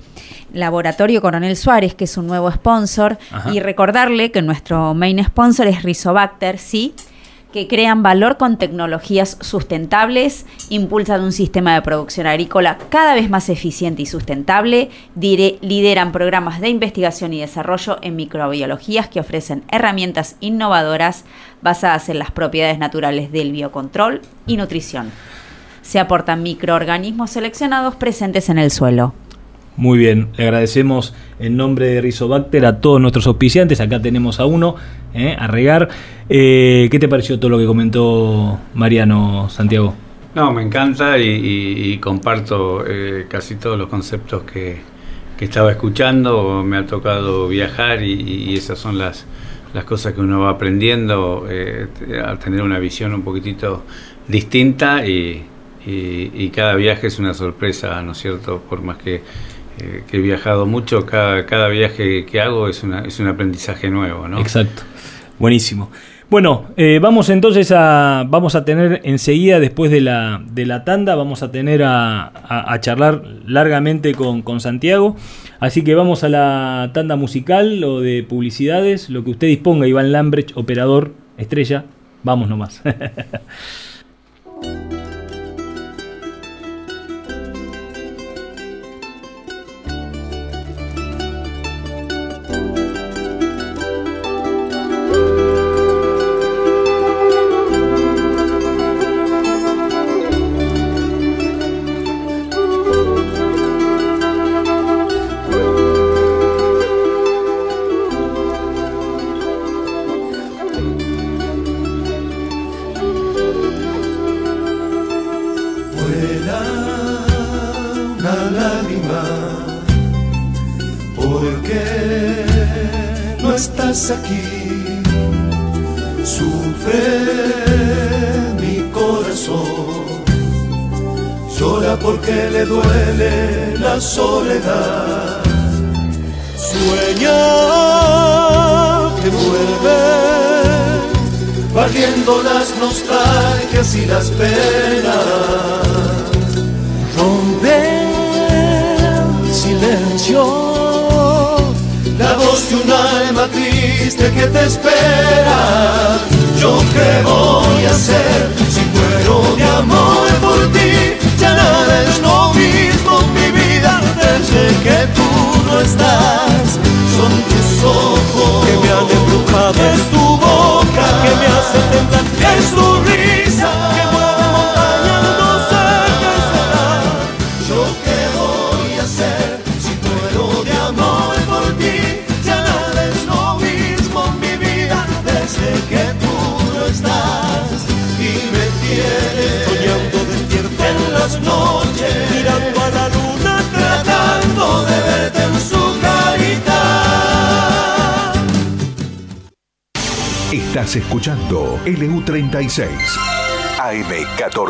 [0.53, 3.19] Laboratorio Coronel Suárez, que es un nuevo sponsor,
[3.53, 6.95] y recordarle que nuestro main sponsor es Rizobacter, sí
[7.53, 13.49] que crean valor con tecnologías sustentables, impulsan un sistema de producción agrícola cada vez más
[13.49, 21.25] eficiente y sustentable, lideran programas de investigación y desarrollo en microbiologías que ofrecen herramientas innovadoras
[21.61, 25.11] basadas en las propiedades naturales del biocontrol y nutrición.
[25.83, 29.15] Se aportan microorganismos seleccionados presentes en el suelo.
[29.77, 33.81] Muy bien, le agradecemos en nombre de Rizobacter a todos nuestros auspiciantes.
[33.81, 34.77] Acá tenemos a uno,
[35.15, 35.89] eh, a regar.
[36.29, 39.95] Eh, ¿Qué te pareció todo lo que comentó Mariano Santiago?
[40.35, 44.93] No, me encanta y, comparto eh, casi todos los conceptos que,
[45.41, 46.63] estaba escuchando.
[46.63, 49.27] Me ha tocado viajar y, esas son las,
[49.75, 51.47] las cosas que uno va aprendiendo
[52.25, 53.83] a tener una visión un poquitito
[54.29, 55.45] distinta y,
[55.85, 58.63] y, cada viaje es una sorpresa, ¿no es cierto?
[58.69, 59.23] Por más que
[59.79, 63.89] eh, que he viajado mucho, cada, cada viaje que hago es, una, es un aprendizaje
[63.91, 64.39] nuevo, ¿no?
[64.41, 64.83] Exacto,
[65.39, 65.91] buenísimo.
[66.33, 71.15] Bueno, eh, vamos entonces a, vamos a tener enseguida, después de la, de la tanda,
[71.15, 75.15] vamos a tener a, a, charlar largamente con, con, Santiago.
[75.61, 80.11] Así que vamos a la tanda musical o de publicidades, lo que usted disponga, Iván
[80.11, 81.85] Lambrecht, operador, estrella,
[82.23, 82.81] vamos nomás.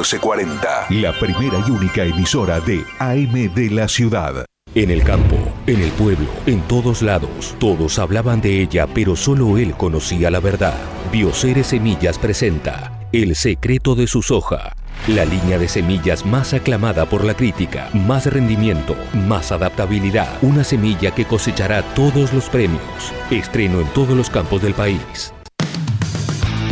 [0.03, 4.45] AM1440, la primera y única emisora de AM de la ciudad.
[4.75, 9.59] En el campo, en el pueblo, en todos lados, todos hablaban de ella, pero solo
[9.59, 10.75] él conocía la verdad.
[11.13, 14.75] Bioceres Semillas presenta El secreto de su soja.
[15.09, 21.13] La línea de semillas más aclamada por la crítica, más rendimiento, más adaptabilidad, una semilla
[21.13, 23.13] que cosechará todos los premios.
[23.31, 25.33] Estreno en todos los campos del país.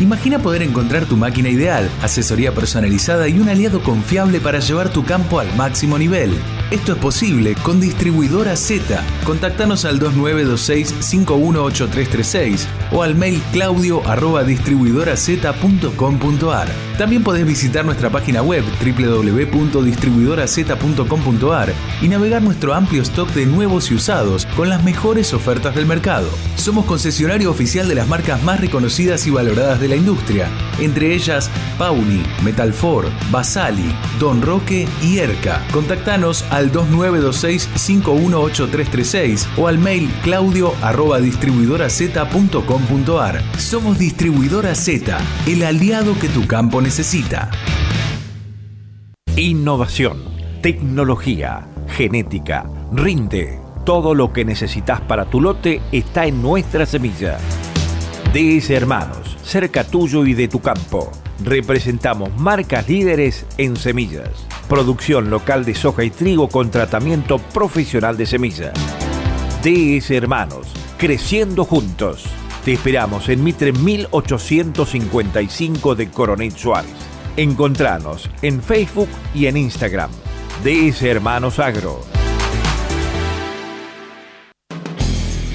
[0.00, 5.04] Imagina poder encontrar tu máquina ideal, asesoría personalizada y un aliado confiable para llevar tu
[5.04, 6.32] campo al máximo nivel.
[6.70, 9.04] Esto es posible con Distribuidora Z.
[9.24, 16.89] Contactanos al 2926-518336 o al mail claudio arroba distribuidoraz.com.ar.
[17.00, 21.72] También podés visitar nuestra página web www.distribuidoraz.com.ar
[22.02, 26.28] y navegar nuestro amplio stock de nuevos y usados con las mejores ofertas del mercado.
[26.56, 31.48] Somos concesionario oficial de las marcas más reconocidas y valoradas de la industria, entre ellas
[31.78, 35.64] Pauni, Metalfor, Basali, Don Roque y Erca.
[35.72, 40.74] Contactanos al 2926-518336 o al mail claudio.
[43.56, 45.16] Somos Distribuidora Z,
[45.46, 46.89] el aliado que tu campo necesita.
[49.36, 50.24] Innovación,
[50.60, 53.60] tecnología, genética, rinde.
[53.84, 57.38] Todo lo que necesitas para tu lote está en nuestra semilla.
[58.34, 61.12] DS Hermanos, cerca tuyo y de tu campo.
[61.44, 64.44] Representamos marcas líderes en semillas.
[64.68, 68.72] Producción local de soja y trigo con tratamiento profesional de semillas.
[69.62, 70.66] DS Hermanos,
[70.98, 72.24] creciendo juntos.
[72.64, 76.90] Te esperamos en Mitre 1855 de Coronel Suárez.
[77.36, 80.10] Encontranos en Facebook y en Instagram.
[80.62, 82.19] DS Hermanos Agro.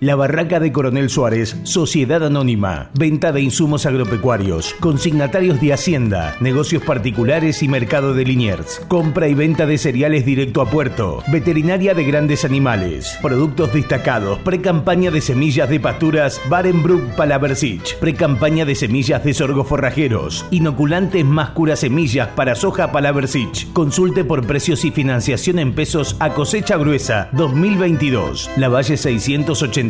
[0.00, 6.84] La Barraca de Coronel Suárez, Sociedad Anónima, venta de insumos agropecuarios, consignatarios de Hacienda, negocios
[6.84, 12.04] particulares y mercado de Liniers, compra y venta de cereales directo a puerto, veterinaria de
[12.04, 19.34] grandes animales, productos destacados, pre-campaña de semillas de pasturas Barenbrook Palaversich, pre-campaña de semillas de
[19.34, 23.72] sorgo forrajeros, inoculantes más cura semillas para soja Palaversich.
[23.72, 28.48] Consulte por precios y financiación en pesos a cosecha gruesa 2022.
[28.56, 29.87] La Valle 680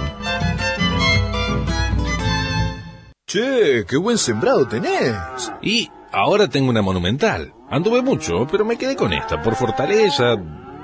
[3.27, 5.15] Che, qué buen sembrado tenés.
[5.63, 7.53] Y ahora tengo una monumental.
[7.71, 10.35] Anduve mucho, pero me quedé con esta, por fortaleza,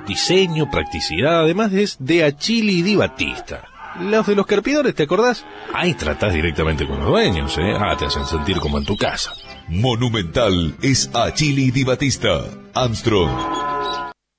[0.07, 3.65] diseño, practicidad, además es de Achili Di Batista.
[4.01, 5.45] Los de los carpidores, ¿te acordás?
[5.73, 7.75] Ahí tratás directamente con los dueños, ¿eh?
[7.79, 9.33] Ah, te hacen sentir como en tu casa.
[9.69, 12.45] Monumental es Achili Di Batista.
[12.75, 13.31] Armstrong.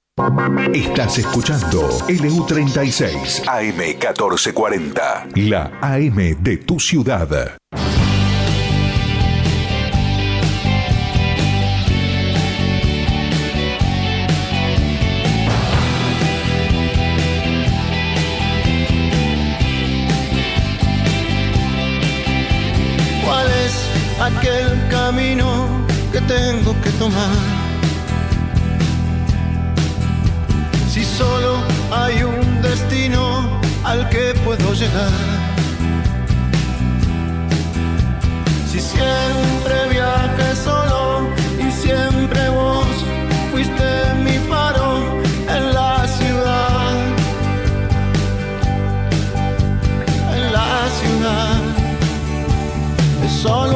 [0.73, 7.59] Estás escuchando LU36 AM1440, la AM de tu ciudad.
[30.91, 31.59] Si solo
[31.93, 35.13] hay un destino al que puedo llegar.
[38.69, 41.29] Si siempre viajé solo
[41.61, 42.89] y siempre vos
[43.53, 43.89] fuiste
[44.25, 44.99] mi faro
[45.49, 46.93] en la ciudad.
[50.35, 51.59] En la ciudad
[53.25, 53.76] es solo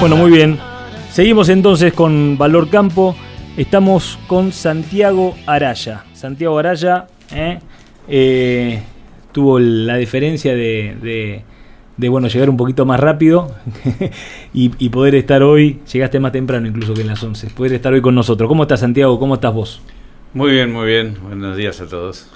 [0.00, 0.58] Bueno, muy bien.
[1.10, 3.16] Seguimos entonces con Valor Campo.
[3.56, 6.04] Estamos con Santiago Araya.
[6.14, 7.58] Santiago Araya ¿eh?
[8.06, 8.80] Eh,
[9.32, 11.42] tuvo la diferencia de, de-
[11.96, 13.52] de, bueno, llegar un poquito más rápido
[14.54, 17.92] y, y poder estar hoy, llegaste más temprano incluso que en las 11, poder estar
[17.92, 18.46] hoy con nosotros.
[18.46, 19.18] ¿Cómo estás Santiago?
[19.18, 19.82] ¿Cómo estás vos?
[20.32, 21.16] Muy bien, muy bien.
[21.26, 22.28] Buenos días a todos.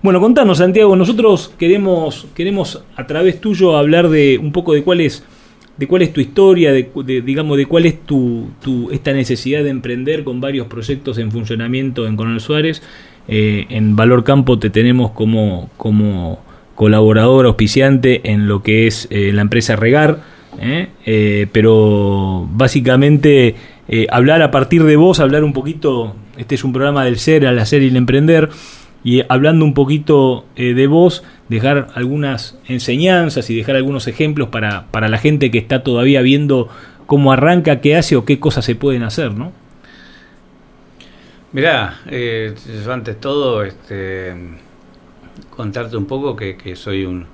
[0.00, 0.94] Bueno, contanos, Santiago.
[0.94, 5.24] Nosotros queremos, queremos a través tuyo hablar de un poco de cuál es,
[5.76, 8.48] de cuál es tu historia, de, de, digamos, de cuál es tu,
[8.92, 12.82] esta necesidad de emprender con varios proyectos en funcionamiento en Coronel Suárez.
[13.26, 16.40] Eh, en Valor Campo te tenemos como, como
[16.74, 20.20] colaborador auspiciante en lo que es eh, la empresa Regar.
[20.60, 21.48] ¿eh?
[21.52, 23.56] Pero básicamente
[24.10, 27.58] hablar a partir de vos, hablar un poquito, este es un programa del ser, al
[27.58, 28.48] hacer y el emprender,
[29.04, 34.86] y hablando un poquito eh, de vos, dejar algunas enseñanzas y dejar algunos ejemplos para,
[34.90, 36.68] para la gente que está todavía viendo
[37.06, 39.52] cómo arranca, qué hace o qué cosas se pueden hacer, ¿no?
[41.52, 42.54] Mirá, eh,
[42.84, 44.34] yo antes todo, este,
[45.50, 47.26] contarte un poco que, que soy un,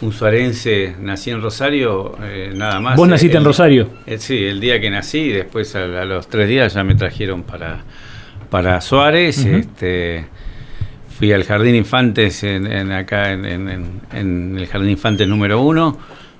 [0.00, 2.96] un suarense, nací en Rosario, eh, nada más.
[2.96, 3.88] ¿Vos naciste El- en Rosario?
[4.06, 7.42] eh, sí, el día que nací, después a, a los tres días ya me trajeron
[7.42, 7.82] para,
[8.48, 10.26] para Suárez, este,
[11.18, 15.60] fui al Jardín Infantes en, en acá en, en- en- en el Jardín Infantes número
[15.62, 15.98] uno,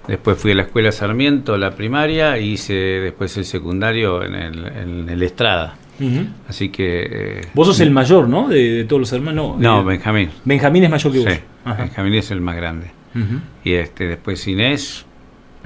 [0.08, 4.66] después fui a la Escuela Sarmiento, la primaria, y hice después el secundario en el,
[4.66, 5.76] en el Estrada.
[6.48, 7.06] Así que...
[7.10, 8.48] eh, Vos sos el mayor, ¿no?
[8.48, 9.56] De, de todos los hermanos.
[9.58, 10.30] no, Eh, Benjamín.
[10.44, 11.32] Benjamín es mayor que vos.
[11.32, 11.38] Sí.
[11.78, 12.88] Benjamín es el más grande.
[13.62, 15.06] Y este después Inés,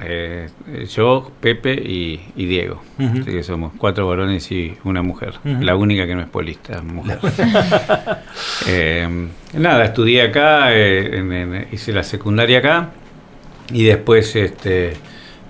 [0.01, 0.47] eh,
[0.89, 2.81] yo, Pepe y, y Diego.
[3.21, 5.33] Así que somos cuatro varones y una mujer.
[5.43, 7.19] La única que no es polista, mujer.
[8.67, 9.07] Eh,
[9.53, 12.89] nada, estudié acá, eh, en- en- hice la secundaria acá
[13.73, 14.93] y después este,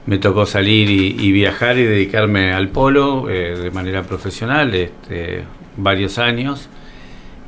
[0.05, 5.43] me tocó salir y, y viajar y dedicarme al polo de manera profesional, este,
[5.77, 6.69] varios años.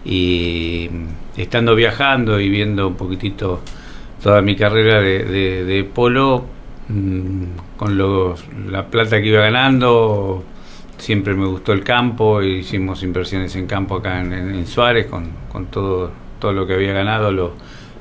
[0.03, 0.90] Y
[1.38, 3.61] estando viajando y viendo un poquitito
[4.23, 6.45] toda mi carrera de, de- de polo,
[7.77, 10.43] con los- la plata que iba ganando,
[10.97, 15.30] siempre me gustó el campo, hicimos inversiones en campo acá en, en- en Suárez, con,
[15.51, 17.53] con todo, todo lo que había ganado, lo,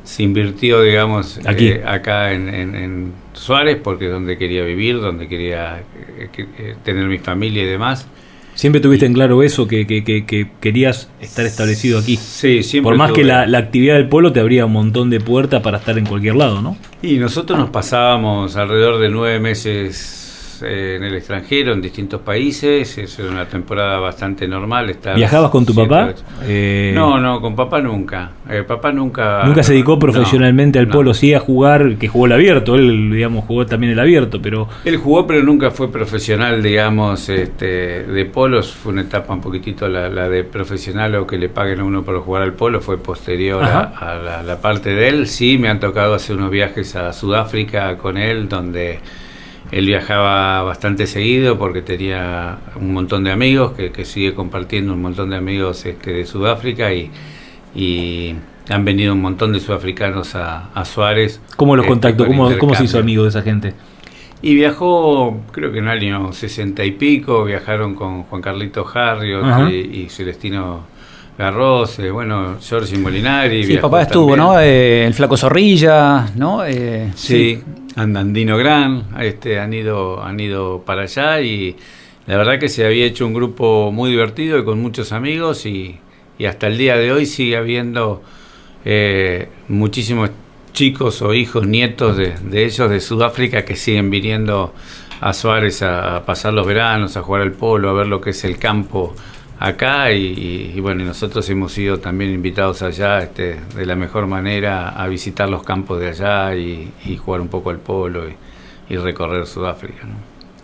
[0.04, 1.68] se invirtió, digamos, Aquí.
[1.68, 5.78] eh, acá en, en- Suárez, porque es donde quería vivir, donde quería
[6.18, 8.06] eh, eh, tener mi familia y demás.
[8.54, 12.16] Siempre tuviste en claro eso, que, que, que, que querías estar establecido aquí.
[12.16, 15.20] Sí, siempre Por más que la, la actividad del polo te abría un montón de
[15.20, 16.76] puertas para estar en cualquier lado, ¿no?
[17.02, 20.19] Y nosotros nos pasábamos alrededor de nueve meses
[20.62, 22.98] eh, en el extranjero, en distintos países.
[22.98, 24.90] Es una temporada bastante normal.
[24.90, 26.12] estar ¿Viajabas con tu papá?
[26.42, 28.30] Eh, No, no, con papá nunca.
[28.48, 29.44] Eh, papá nunca.
[29.44, 30.92] Nunca se dedicó no, profesionalmente al no.
[30.94, 34.68] polo, sí a jugar, que jugó el abierto, él, digamos, jugó también el abierto, pero
[34.84, 38.72] Él jugó, pero nunca fue profesional, digamos, este, de polos.
[38.72, 42.02] Fue una etapa un poquitito la, la de profesional o que le paguen a uno
[42.02, 42.80] por jugar al polo.
[42.80, 44.10] Fue posterior a, Ajá.
[44.12, 45.26] a la, la parte de él.
[45.26, 49.00] Sí, me han tocado hacer unos viajes a Sudáfrica con él, donde
[49.70, 55.02] él viajaba bastante seguido porque tenía un montón de amigos, que, que sigue compartiendo un
[55.02, 57.10] montón de amigos este, de Sudáfrica y,
[57.74, 58.34] y
[58.68, 61.40] han venido un montón de sudafricanos a, a Suárez.
[61.56, 62.26] ¿cómo los este, contactó?
[62.26, 63.74] con ¿Cómo, ¿Cómo se hizo amigo de esa gente?
[64.42, 69.70] Y viajó, creo que en el año 60 y pico, viajaron con Juan Carlito Harriot
[69.70, 70.84] y Celestino
[71.40, 73.64] Garros, bueno, Giorgi Molinari.
[73.64, 74.46] Sí, papá estuvo, también.
[74.46, 74.60] ¿no?
[74.60, 76.66] Eh, el Flaco Zorrilla, ¿no?
[76.66, 77.58] Eh, Sí,
[77.96, 81.76] Andandino Gran, este, han ido, han ido para allá y
[82.26, 85.98] la verdad que se había hecho un grupo muy divertido y con muchos amigos y,
[86.38, 88.22] y hasta el día de hoy sigue habiendo
[88.84, 90.28] eh, muchísimos
[90.74, 94.74] chicos o hijos, nietos de, de ellos de Sudáfrica que siguen viniendo
[95.22, 98.30] a Suárez a, a pasar los veranos, a jugar al polo, a ver lo que
[98.30, 99.14] es el campo
[99.60, 104.88] acá y, y bueno, nosotros hemos sido también invitados allá este, de la mejor manera
[104.88, 108.22] a visitar los campos de allá y, jugar un poco al polo
[108.88, 110.04] y, recorrer Sudáfrica.
[110.04, 110.14] ¿no?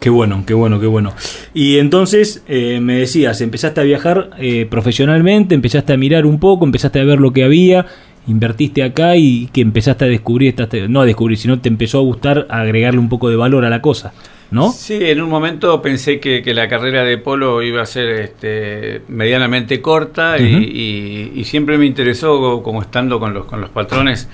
[0.01, 1.15] Qué bueno, qué bueno, qué bueno.
[1.55, 6.65] Y entonces eh, me decías, empezaste a viajar eh, profesionalmente, empezaste a mirar un poco,
[6.65, 7.87] empezaste a ver lo que había,
[8.27, 10.57] invertiste acá y que empezaste a descubrir,
[10.89, 13.83] no a descubrir, sino te empezó a gustar agregarle un poco de valor a la
[13.83, 14.13] cosa,
[14.51, 14.71] ¿no?
[14.73, 19.03] Sí, en un momento pensé que, que la carrera de polo iba a ser este,
[19.09, 20.63] medianamente corta y- Ujú.
[20.63, 24.29] y, y siempre me interesó, como estando con los, con los patrones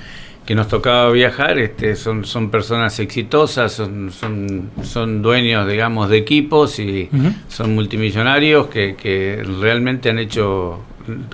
[0.45, 6.17] que nos tocaba viajar, este, son, son personas exitosas, son, son, son dueños, digamos, de
[6.19, 7.09] equipos y
[7.49, 10.81] son multimillonarios que, que realmente han hecho,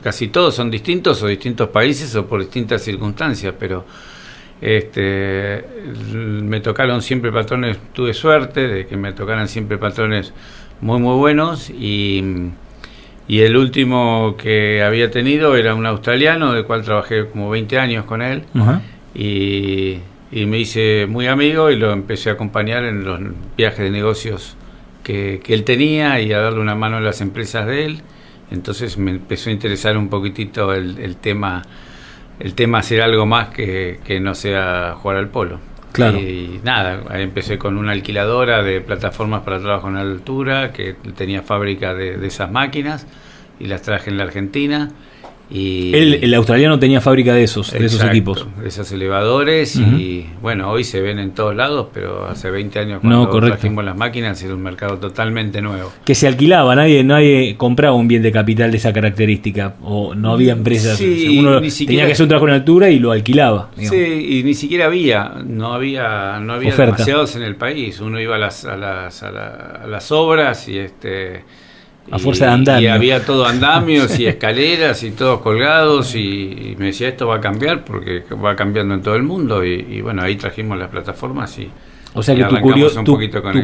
[0.02, 3.86] casi todos son distintos o distintos países o por distintas circunstancias, pero
[4.60, 5.64] este,
[6.05, 10.32] me tocaron siempre patrones, tuve suerte de que me tocaran siempre patrones
[10.80, 12.51] muy muy buenos y,
[13.28, 18.05] y el último que había tenido era un australiano, del cual trabajé como 20 años
[18.05, 18.43] con él
[20.30, 23.20] y me hice muy amigo y lo empecé a acompañar en los
[23.56, 24.56] viajes de negocios
[25.02, 28.02] que, que él tenía y a darle una mano a las empresas de él.
[28.51, 31.62] Entonces me empezó a interesar un poquitito el, el tema
[32.40, 35.59] el tema hacer algo más que, que no sea jugar al polo.
[35.93, 36.19] Claro.
[36.19, 41.43] Y nada, ahí empecé con una alquiladora de plataformas para trabajo en altura, que tenía
[41.43, 43.06] fábrica de, de esas máquinas
[43.59, 44.90] y las traje en la Argentina.
[45.50, 48.46] Y El, el australiano tenía fábrica de esos, de esos Exacto, equipos.
[48.60, 53.00] de esos elevadores y bueno, hoy se ven en todos lados, pero hace 20 años
[53.00, 53.56] cuando No, correcto.
[53.58, 55.90] trajimos las máquinas era un mercado totalmente nuevo.
[56.04, 60.32] Que se alquilaba, nadie, nadie compraba un bien de capital de esa característica, o no
[60.32, 60.98] había empresas.
[60.98, 63.70] Sí, uno ni siquiera- tenía que hacer un trabajo en altura y lo alquilaba.
[63.74, 63.96] digamos.
[63.98, 66.92] Sí, y ni siquiera había, no había, no había Oferta.
[66.92, 68.00] demasiados en el país.
[68.00, 71.44] Uno iba a las, a las, a la- a las obras y este
[72.10, 72.82] A fuerza de andamio.
[72.82, 77.36] Y había todo andamios y escaleras y todos colgados y, y me decía esto va
[77.36, 80.89] a cambiar porque va cambiando en todo el mundo y, y bueno ahí trajimos las
[80.89, 81.68] plataformas y
[82.14, 83.12] O sea y que tu, curio- tu-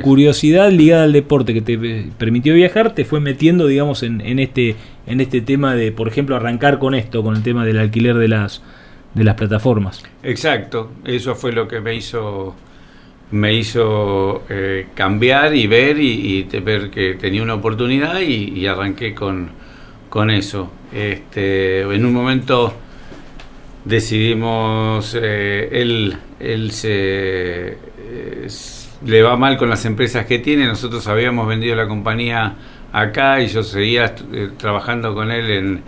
[0.03, 4.39] curiosidad ligada al deporte que te eh, permitió viajar te fue metiendo, digamos, en, en
[4.39, 4.77] este
[5.07, 8.29] en este tema de, por ejemplo, arrancar con esto, con el tema del alquiler de
[8.29, 8.63] las
[9.15, 10.03] de las plataformas.
[10.23, 12.55] Exacto, eso fue lo que me hizo
[13.35, 19.51] me hizo eh, cambiar y ver y, ver que tenía una oportunidad y, arranqué con,
[20.09, 20.71] con eso.
[20.93, 22.75] Este, en un momento
[23.85, 28.49] decidimos, eh, él, él se eh,
[29.05, 32.55] le va mal con las empresas que tiene, nosotros habíamos vendido la compañía
[32.93, 35.83] acá y yo seguía eh, trabajando con él en,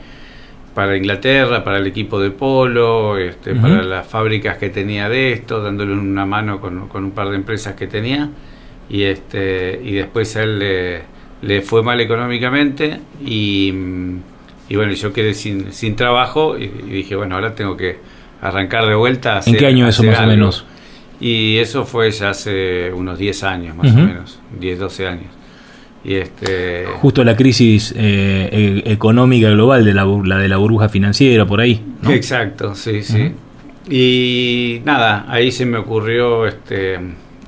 [0.77, 5.62] para Inglaterra, para el equipo de polo, este, para las fábricas que tenía de esto,
[5.62, 8.28] dándole una mano con, con un par de empresas que tenía.
[8.90, 11.01] Y este y después a él le,
[11.40, 13.73] le fue mal económicamente y,
[14.69, 17.97] y bueno yo quedé sin, sin trabajo y, y dije bueno ahora tengo que
[18.43, 20.66] arrancar de vuelta ¿En qué año eso más o menos?
[21.19, 25.31] y eso fue ya hace unos 10 años más o menos 10 12 años
[26.07, 30.89] y este Justo la crisis eh, e- económica global de la, la de la burbuja
[30.89, 31.83] financiera por ahí.
[32.03, 32.11] ¿no?
[32.11, 33.33] Exacto, sí, sí.
[33.89, 36.99] Y nada, ahí se me ocurrió este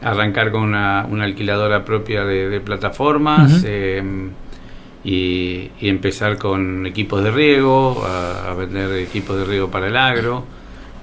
[0.02, 3.58] arrancar con una, una alquiladora propia de, de plataformas.
[3.58, 3.66] Ujú.
[3.66, 4.02] eh,
[5.04, 10.44] y, empezar con equipos de riego, a, vender equipos de riego para el agro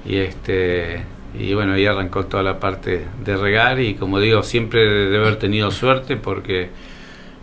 [0.05, 1.03] y este
[1.37, 5.37] y bueno ahí arrancó toda la parte de regar y como digo siempre de, haber
[5.37, 6.69] tenido suerte porque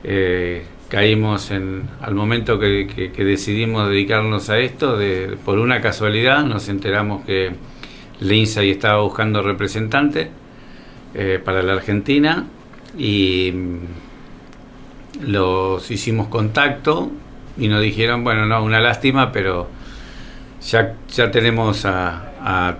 [0.04, 7.24] eh, caímos al momento que, decidimos dedicarnos a esto de, por una casualidad nos enteramos
[7.24, 7.52] que
[8.20, 10.30] Lindsay estaba buscando representante
[11.14, 12.46] eh, para la Argentina
[12.98, 13.52] y
[15.20, 17.10] los hicimos contacto
[17.56, 19.68] y nos dijeron, bueno, no, una lástima, pero
[20.64, 22.28] ya, ya tenemos a,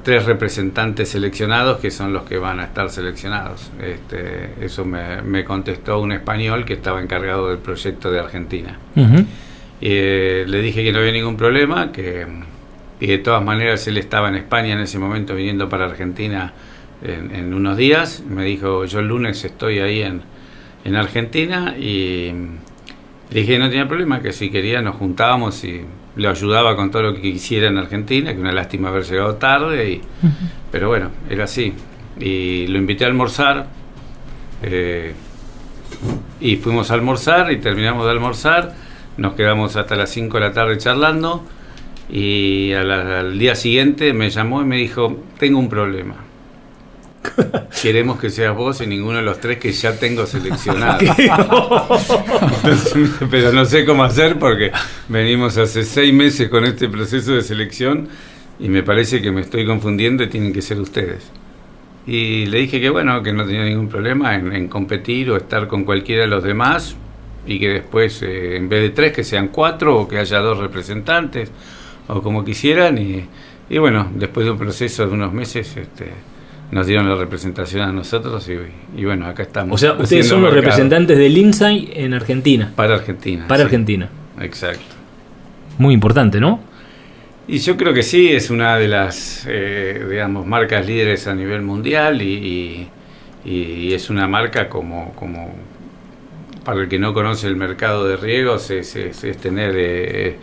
[0.02, 3.70] tres representantes seleccionados que son los que van a estar seleccionados.
[3.80, 8.78] Este, eso me, contestó un español que estaba encargado del proyecto de Argentina.
[9.80, 12.26] Eh, le dije que no había ningún problema, que
[12.98, 16.52] y de todas maneras él estaba en España en ese momento viniendo para Argentina
[17.02, 18.22] en, en unos días.
[18.28, 20.22] Me dijo, yo el lunes estoy ahí en,
[20.84, 22.32] en Argentina y
[23.30, 25.82] le dije que no tenía problema, que si quería nos juntábamos y
[26.16, 29.90] lo ayudaba con todo lo que quisiera en Argentina, que una lástima haber llegado tarde,
[29.90, 30.00] y,
[30.70, 31.72] pero bueno, era así.
[32.18, 33.66] Y lo invité a almorzar
[34.62, 35.14] eh,
[36.40, 38.74] y fuimos a almorzar y terminamos de almorzar,
[39.16, 41.44] nos quedamos hasta las 5 de la tarde charlando
[42.10, 46.16] y al día siguiente me llamó y me dijo, tengo un problema
[47.82, 50.98] Queremos que seas vos y ninguno de los tres que ya tengo seleccionado.
[53.30, 54.72] pero no sé cómo hacer porque
[55.08, 58.08] venimos hace seis meses con este proceso de selección
[58.58, 61.30] y me parece que me estoy confundiendo y tienen que ser ustedes.
[62.06, 65.84] Y le dije que bueno, que no tenía ningún problema en, competir o estar con
[65.84, 66.96] cualquiera de los demás
[67.46, 70.58] y que después, eh, en vez de tres, que sean cuatro o que haya dos
[70.58, 71.50] representantes
[72.08, 72.98] o como quisieran.
[72.98, 73.24] Y,
[73.70, 76.10] y bueno, después de un proceso de unos meses, este,
[76.72, 78.50] nos dieron la representación a nosotros
[78.96, 79.74] y, bueno, acá estamos.
[79.74, 82.72] O sea, ustedes son los representantes del INSAI en Argentina.
[82.74, 83.46] Para Argentina.
[83.46, 84.08] Para Argentina.
[84.40, 84.82] Exacto.
[85.76, 86.60] Muy importante, ¿no?
[87.46, 91.60] Y yo creo que sí, es una de las, eh, digamos, marcas líderes a nivel
[91.60, 92.88] mundial y,
[93.44, 95.54] es una marca como, como,
[96.64, 99.74] para el que no conoce el mercado de riegos, es, es, tener...
[99.76, 100.36] Eh,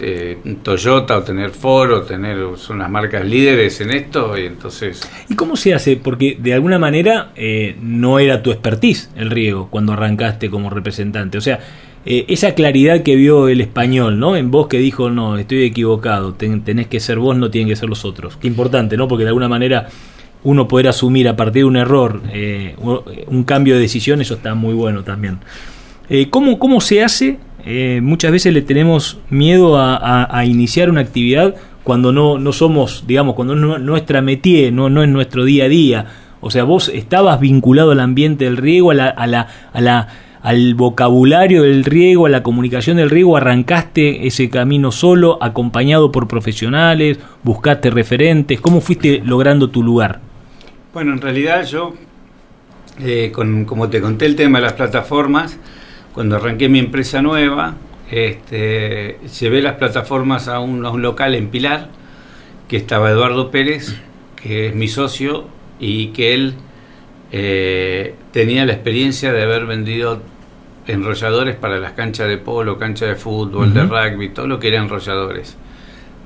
[0.00, 5.08] eh, Toyota o tener Ford o tener son las marcas líderes en esto y entonces
[5.28, 5.96] ¿Y cómo se hace?
[5.96, 11.38] Porque de alguna manera eh, no era tu expertise el riego cuando arrancaste como representante,
[11.38, 11.60] o sea,
[12.06, 14.36] eh, esa claridad que vio el español, ¿no?
[14.36, 17.88] En vos que dijo, no, estoy equivocado, tenés que ser vos, no tienen que ser
[17.88, 18.36] los otros.
[18.36, 19.06] Qué importante, ¿no?
[19.06, 19.88] Porque de alguna manera
[20.42, 22.20] uno poder asumir a partir de un error
[23.28, 25.38] un cambio de decisión, eso está muy bueno también.
[26.28, 32.12] ¿cómo, ¿Cómo se hace eh, muchas veces le tenemos miedo a, iniciar una actividad cuando
[32.12, 36.06] no, no somos, digamos, cuando no nuestra métier, no, no es nuestro día a día.
[36.40, 40.08] O sea, vos estabas vinculado al ambiente del riego, a la, a la, a la,
[40.42, 46.28] al vocabulario del riego, a la comunicación del riego, arrancaste ese camino solo, acompañado por
[46.28, 50.20] profesionales, buscaste referentes, ¿cómo fuiste logrando tu lugar?
[50.92, 51.94] Bueno, en realidad yo,
[53.00, 55.58] eh, con, como te conté el tema de las plataformas,
[56.14, 57.74] cuando arranqué mi empresa nueva,
[58.10, 61.88] este, llevé las plataformas a un, local en Pilar,
[62.68, 63.96] que estaba Eduardo Pérez,
[64.36, 65.48] que es mi socio,
[65.80, 66.54] y que él
[67.32, 70.22] eh, tenía la experiencia de haber vendido
[70.86, 74.78] enrolladores para las canchas de polo, canchas de fútbol, de rugby, todo lo que era
[74.78, 75.56] enrolladores.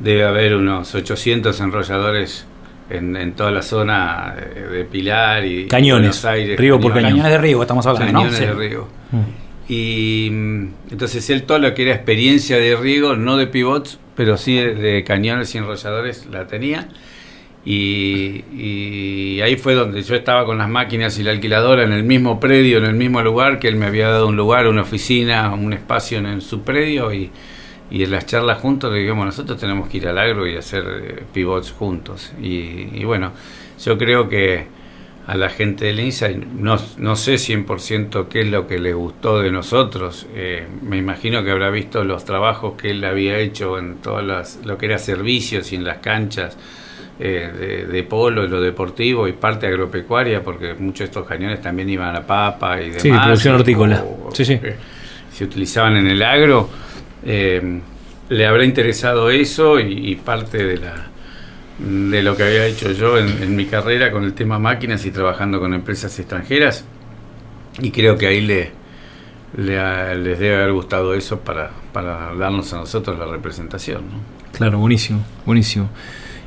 [0.01, 2.47] Debe haber unos 800 enrolladores
[2.90, 6.59] en, toda la zona de Pilar y Cañones, Aires.
[6.59, 7.24] Río por cañones.
[7.24, 8.86] de río, estamos hablando, cañones de río.
[9.12, 9.47] Mm.
[9.69, 14.36] Y mm, entonces él todo lo que era experiencia de riego, no de pivots, pero
[14.36, 16.89] sí de, cañones y enrolladores la tenía.
[17.65, 22.40] Y, ahí fue donde yo estaba con las máquinas y la alquiladora en el mismo
[22.40, 25.74] predio, en el mismo lugar, que él me había dado un lugar, una oficina, un
[25.74, 27.31] espacio en, su predio y,
[27.90, 31.23] en las charlas juntos le digamos, nosotros tenemos que ir al agro y hacer eh,
[31.32, 32.32] pivots juntos.
[32.40, 33.32] y bueno,
[33.78, 34.77] yo creo que
[35.28, 39.40] a la gente del INSA, no, no sé 100% qué es lo que le gustó
[39.40, 43.96] de nosotros, eh, me imagino que habrá visto los trabajos que él había hecho en
[43.96, 46.56] todas las, lo que era servicios y en las canchas
[47.20, 51.90] eh, de, polo y lo deportivo y parte agropecuaria, porque muchos de estos cañones también
[51.90, 53.02] iban a papa y demás.
[53.02, 54.02] Sí, producción hortícola.
[54.32, 54.59] sí, sí.
[55.30, 56.70] se utilizaban en el agro.
[57.26, 57.80] Eh,
[58.30, 61.09] le habrá interesado eso y parte de la
[61.78, 65.60] de lo que había hecho yo en, mi carrera con el tema máquinas y trabajando
[65.60, 66.84] con empresas extranjeras.
[67.80, 68.72] Y creo que ahí le,
[69.56, 74.02] les debe haber gustado eso para, para darnos a nosotros la representación.
[74.52, 75.88] Claro, buenísimo, buenísimo.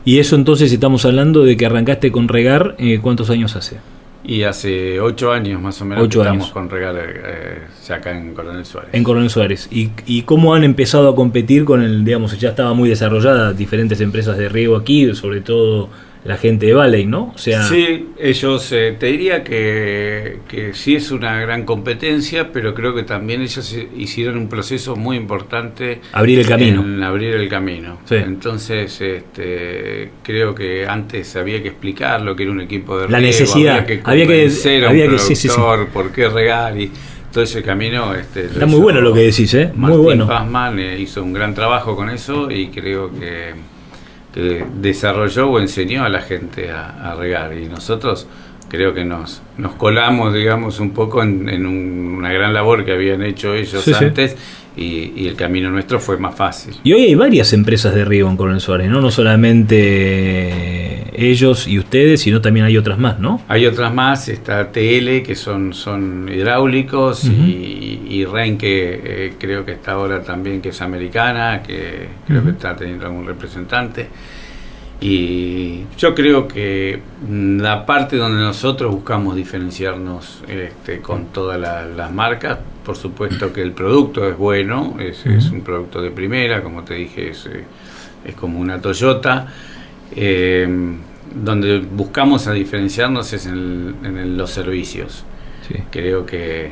[0.03, 3.77] Y eso entonces estamos hablando de que arrancaste con regar, eh, ¿cuántos años hace?
[4.23, 6.53] Y hace ocho años más o menos Ocho que estamos años.
[6.53, 8.89] con Regar eh, acá en Coronel Suárez.
[8.93, 9.67] En Coronel Suárez.
[9.71, 13.99] ¿Y, ¿Y cómo han empezado a competir con el, digamos, ya estaba muy desarrollada diferentes
[13.99, 15.89] empresas de riego aquí, sobre todo
[16.23, 17.31] la gente de Valley, ¿no?
[17.33, 22.75] O sea, Sí, ellos, eh, te diría que, que sí es una gran competencia, pero
[22.75, 25.99] creo que también ellos hi- hicieron un proceso muy importante.
[26.11, 26.81] Abrir el camino.
[26.81, 27.99] En abrir el camino.
[28.05, 28.15] Sí.
[28.15, 33.17] Entonces, este, creo que antes había que explicar lo que era un equipo de La
[33.17, 33.75] riego, necesidad.
[33.79, 35.49] Había que Había que- convencer a un había que- sí,
[35.91, 36.91] por qué regar y
[37.33, 38.13] todo ese camino.
[38.13, 39.71] Este, está muy bueno lo que decís, ¿eh?
[39.73, 40.27] Muy Martín bueno.
[40.27, 43.53] Pazman eh, hizo un gran trabajo con eso y creo que,
[44.33, 48.27] que desarrolló o enseñó a la gente a, a regar y nosotros
[48.69, 52.93] creo que nos, nos colamos, digamos, un poco en, en un- una gran labor que
[52.93, 54.05] habían hecho ellos Sí, sí.
[54.75, 56.75] Y, y el camino nuestro fue más fácil.
[56.83, 59.01] Y hoy hay varias empresas de riego en Coronel Suárez, ¿no?
[59.01, 63.41] No solamente ellos y ustedes, sino también hay otras más, ¿no?
[63.47, 69.65] Hay otras más, está TL, que son, son hidráulicos, y, y REN, que eh, creo
[69.65, 74.07] que está ahora también, que es americana, que creo que está teniendo algún representante.
[75.03, 82.11] Y yo creo que la parte donde nosotros buscamos diferenciarnos este, con todas la- las
[82.13, 86.93] marcas, por supuesto que el producto es bueno, es, un producto de primera, como te
[86.93, 87.63] dije, es, eh,
[88.25, 89.47] es como una Toyota.
[90.15, 90.67] Eh,
[91.33, 95.23] donde buscamos a diferenciarnos es en, el- en el- los servicios.
[95.89, 96.71] Creo que,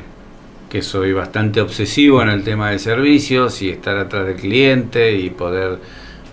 [0.69, 5.29] que soy bastante obsesivo en el tema de servicios y estar atrás del cliente y
[5.29, 5.79] poder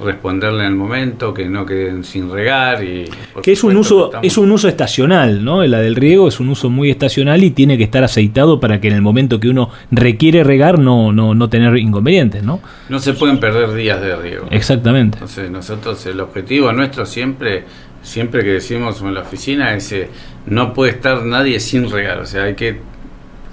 [0.05, 2.83] responderle en el momento, que no queden sin regar.
[2.85, 3.09] Y,
[3.43, 5.65] Que es un uso, estamos- es un uso estacional, ¿no?
[5.65, 8.89] La del riego es un uso muy estacional y tiene que estar aceitado para que
[8.89, 12.61] en el momento que uno requiere regar no, no, no tener inconvenientes, ¿no?
[12.89, 14.47] No se pueden perder días de riego.
[14.51, 15.17] Exactamente.
[15.17, 17.65] Entonces nosotros el objetivo nuestro siempre,
[18.03, 20.09] siempre que decimos en la oficina es eh,
[20.47, 22.81] no puede estar nadie sin regar, o sea hay que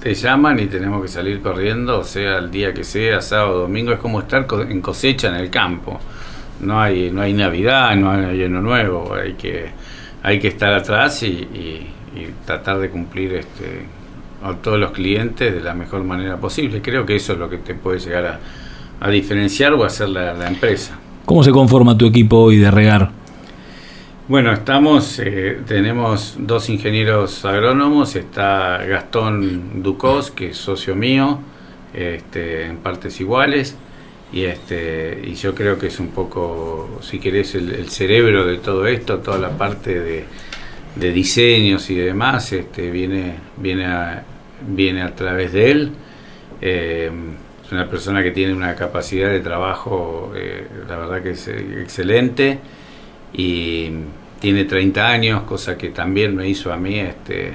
[0.01, 3.93] te llaman y tenemos que salir corriendo, o sea el día que sea, sábado, domingo,
[3.93, 5.97] es como estar en cosecha en el campo.
[6.63, 9.67] No hay, no hay Navidad, no hay año nuevo, hay que,
[10.23, 13.85] hay que estar atrás y, y- y tratar de cumplir este
[14.43, 16.81] a todos los clientes de la mejor manera posible.
[16.81, 18.39] Creo que eso es lo que te puede llegar a,
[18.99, 20.97] a diferenciar o hacer la, la empresa.
[21.25, 23.09] ¿Cómo se conforma tu equipo hoy de regar?
[24.27, 31.39] Bueno, estamos, eh, tenemos dos ingenieros agrónomos, está Gastón Ducos, que es socio mío,
[31.93, 33.75] este, en partes iguales,
[34.33, 38.87] y, este, y yo creo que es un poco, si querés, el, cerebro de todo
[38.87, 40.25] esto, toda la parte de,
[40.95, 44.23] de diseños y demás, este, viene, viene, a,
[44.67, 45.91] viene a través de él.
[46.61, 47.11] Eh,
[47.63, 51.81] es una persona que tiene una capacidad de trabajo, eh, la verdad que es eh,
[51.81, 52.57] excelente
[53.33, 53.91] y
[54.39, 57.53] tiene 30 años, cosa que también me hizo a mí este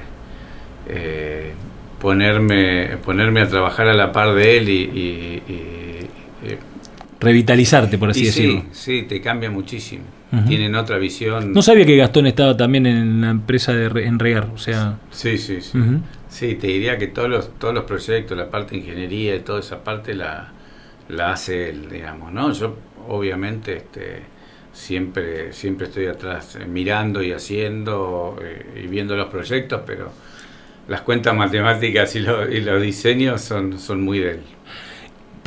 [2.01, 5.43] ponerme ponerme a trabajar a la par de él y- y-
[7.19, 8.61] Revitalizarte, por así y decirlo.
[8.71, 10.03] Sí, sí, te cambia muchísimo.
[10.47, 11.53] Tienen otra visión.
[11.53, 14.99] No sabía que Gastón estaba también en la empresa de re- en regar, o sea...
[15.09, 15.79] Sí, sí, sí.
[16.29, 19.59] Sí, te diría que todos los, todos los proyectos, la parte de ingeniería y toda
[19.59, 20.51] esa parte la,
[21.09, 22.53] la hace él, digamos, ¿no?
[22.53, 22.77] Yo
[23.07, 24.21] obviamente este,
[24.71, 30.11] siempre, siempre estoy atrás eh, mirando y haciendo eh, y viendo los proyectos, pero
[30.87, 34.41] las cuentas matemáticas y, lo- y los diseños son, son muy de él.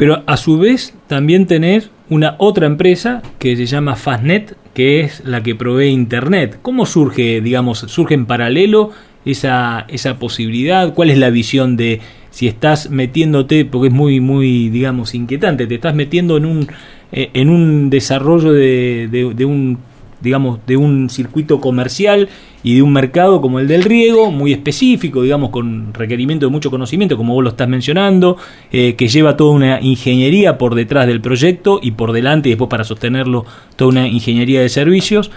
[0.03, 5.23] Pero a su vez también tenés una otra empresa que se llama Fastnet, que es
[5.25, 6.59] la que provee Internet.
[6.61, 8.91] ¿Cómo surge, digamos, surge en paralelo
[9.25, 10.93] esa, esa posibilidad?
[10.93, 12.01] ¿Cuál es la visión de
[12.31, 16.67] si estás metiéndote, porque es muy, muy, digamos, inquietante, te estás metiendo en un,
[17.13, 19.79] eh, en un desarrollo de, de- de un,
[20.21, 22.29] digamos, de un circuito comercial
[22.65, 26.71] y de un mercado como el del riego, muy específico, digamos, con requerimiento de mucho
[26.71, 28.37] conocimiento, como vos lo estás mencionando,
[28.71, 32.69] eh, que lleva toda una ingeniería por detrás del proyecto y por delante y después
[32.71, 33.45] para sostenerlo
[33.77, 35.31] toda una ingeniería de servicios.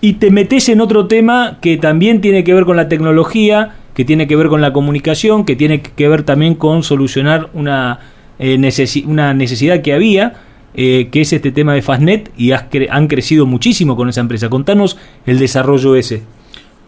[0.00, 4.06] Y te metes en otro tema que también tiene que ver con la tecnología, que
[4.06, 7.98] tiene que ver con la comunicación, que tiene que ver también con solucionar una,
[8.38, 10.34] eh, necesi- una necesidad que había,
[10.72, 14.22] eh, que es este tema de Fastnet, y has cre- han crecido muchísimo con esa
[14.22, 14.48] empresa.
[14.48, 14.96] Contanos
[15.26, 16.22] el desarrollo ese.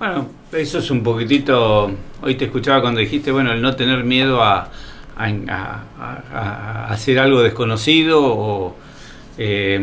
[0.02, 1.92] Bueno, eso es un poquitito.
[2.22, 4.68] Hoy te escuchaba cuando dijiste, bueno, el no tener miedo a,
[5.16, 8.76] a, a- a- a hacer algo desconocido o.
[9.38, 9.80] eh,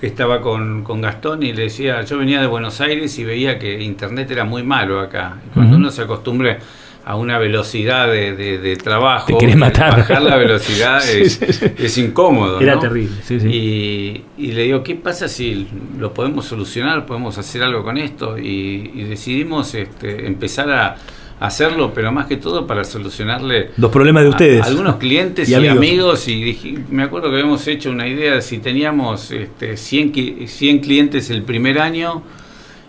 [0.00, 3.80] estaba con, con Gastón y le decía, yo venía de Buenos Aires y veía que
[3.82, 5.38] internet era muy malo acá.
[5.44, 6.58] Y cuando uno se acostumbra
[7.04, 9.26] a una velocidad de, de- de trabajo.
[9.26, 9.90] Te querés matar.
[9.96, 11.66] Bajar la velocidad Sí, es, sí, sí.
[11.78, 12.60] es incómodo.
[12.60, 12.80] Era ¿no?
[12.80, 13.48] terrible, sí, sí.
[13.48, 15.66] Y, y le digo, ¿qué pasa si
[15.98, 17.04] lo podemos solucionar?
[17.06, 18.38] ¿Podemos hacer algo con esto?
[18.38, 20.96] Y, y decidimos este, empezar a
[21.40, 24.62] hacerlo, pero más que todo para solucionarle Los problemas de ustedes.
[24.62, 25.76] a algunos clientes Y y, amigos.
[25.76, 26.28] amigos.
[26.28, 30.46] y dije- me acuerdo que habíamos hecho una idea de si teníamos este, 100, qui-
[30.46, 32.22] 100 clientes el primer año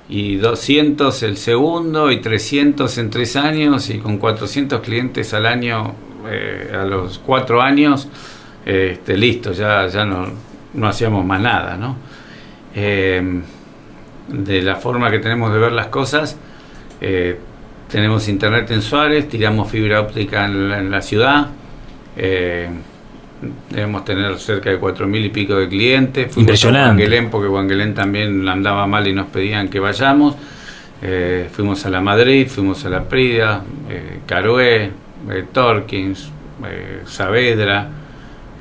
[0.10, 5.96] y 200 el segundo y 300 en tres años y con 400 clientes al año
[6.30, 8.08] eh, a los cuatro años
[8.66, 10.28] este, listo ya ya no,
[10.74, 11.96] no hacíamos más nada no
[12.76, 13.22] Eh,
[14.28, 16.38] de la forma que tenemos de ver las cosas
[17.02, 17.38] eh,
[17.88, 21.50] tenemos internet en Suárez tiramos fibra óptica en la, en la ciudad
[22.18, 22.70] eh,
[23.70, 26.26] debemos tener cerca de cuatro mil y pico de clientes.
[26.28, 26.88] Fuimos Impresionante.
[26.88, 30.36] a Wangelén porque Wangelén también andaba mal y nos pedían que vayamos.
[31.02, 34.92] Eh, fuimos a la Madrid, fuimos a la Prida, eh, Carué,
[35.30, 36.30] eh, Torkins,
[36.66, 37.90] eh, Saavedra,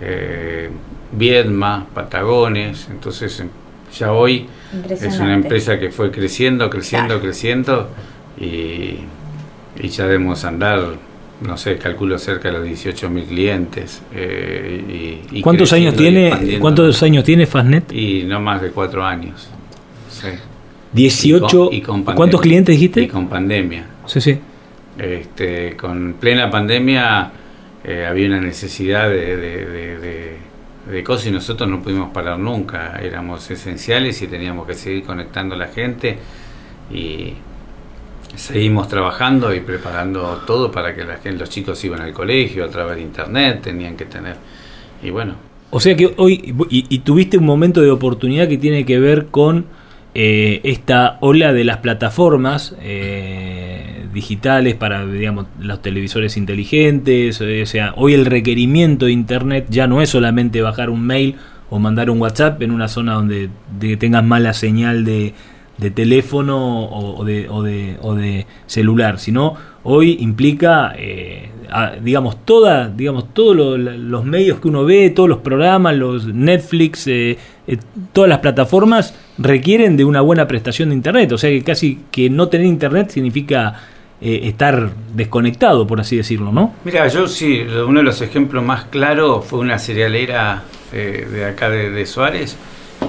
[0.00, 0.68] eh,
[1.12, 2.88] Viedma, Patagones.
[2.90, 3.48] Entonces, em,
[3.96, 4.46] ya hoy
[4.88, 7.90] es una empresa que fue creciendo, creciendo, creciendo
[8.40, 8.96] y,
[9.80, 10.80] y ya debemos andar,
[11.47, 14.02] no sé, calculo cerca de los 18 mil clientes.
[14.14, 16.59] eh, y, y ¿Cuántos años tiene.
[16.60, 17.93] ¿Cuántos años tiene Fastnet?
[17.93, 19.48] Y no más de cuatro años.
[20.10, 20.28] Sí.
[20.93, 21.47] 18.
[21.47, 22.16] Y con- y con pandemia.
[22.16, 23.02] ¿Cuántos clientes dijiste?
[23.02, 23.86] Y con pandemia.
[24.06, 24.39] Sí, sí.
[24.98, 27.31] Este, con plena pandemia
[27.85, 30.36] eh, había una necesidad de, de, de- de-
[30.90, 32.98] de cosas y nosotros no pudimos parar nunca.
[33.01, 36.19] Éramos esenciales y teníamos que seguir conectando a la gente
[36.93, 37.32] y
[38.36, 42.96] seguimos trabajando y preparando todo para que la los chicos iban al colegio a través
[42.96, 44.36] de internet, tenían que tener.
[45.02, 45.34] Y bueno,
[45.70, 49.66] O sea que hoy, y, tuviste un momento de oportunidad que tiene que ver con
[50.14, 57.40] eh, esta ola de las plataformas eh, digitales para, digamos, los televisores inteligentes.
[57.40, 61.36] eh, o sea, hoy el requerimiento de Internet ya no es solamente bajar un mail
[61.70, 63.48] o mandar un WhatsApp en una zona donde
[63.78, 65.32] de- tengas mala señal de,
[65.82, 71.50] de teléfono o, de, o, de, o de celular, sino hoy implica, eh,
[72.00, 77.36] digamos, toda, digamos, todos los medios que uno ve, todos los programas, los Netflix, eh,
[77.66, 77.76] eh,
[78.12, 81.32] todas las plataformas requieren de una buena prestación de Internet.
[81.32, 83.74] O sea que casi que no tener Internet significa
[84.20, 86.74] eh, estar desconectado, por así decirlo, ¿no?
[86.84, 91.68] Mira, yo sí, uno de los ejemplos más claros fue una cerealera eh, de acá
[91.70, 92.56] de Suárez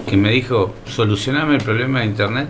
[0.07, 2.47] que me dijo, solucioname el problema de internet,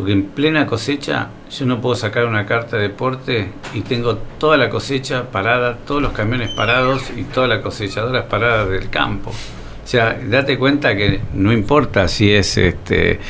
[0.00, 4.56] porque en plena cosecha yo no puedo sacar una carta de deporte y tengo toda
[4.56, 9.28] la cosecha parada, todos los camiones parados y todas las cosechadoras paradas del campo.
[9.28, 13.20] O sea, date cuenta que no importa si es este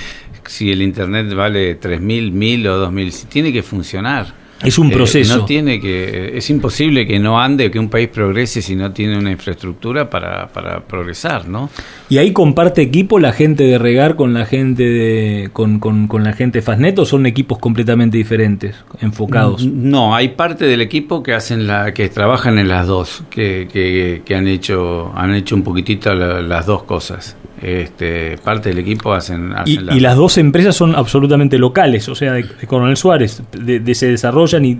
[0.46, 4.32] si el internet vale 3.000, 1.000 o 2.000, si tiene que funcionar.
[4.62, 5.38] Es un Eh, proceso.
[5.38, 9.16] no tiene que, es imposible que no ande, que un país progrese si no tiene
[9.18, 11.70] una infraestructura para, para progresar, ¿no?
[12.10, 16.24] ¿Y ahí comparte equipo la gente de Regar con la gente de con, con, con
[16.24, 19.64] la gente de Fastnet o son equipos completamente diferentes, enfocados?
[19.66, 24.22] No, hay parte del equipo que hacen la, que trabajan en las dos, que, que,
[24.24, 27.36] que han hecho, han hecho un poquitito la- las dos cosas.
[27.62, 32.32] Este, parte del equipo hacen, Y, y las dos empresas son absolutamente locales, o sea,
[32.32, 34.76] de, de Coronel Suárez, de, de- se desarrollan y, y-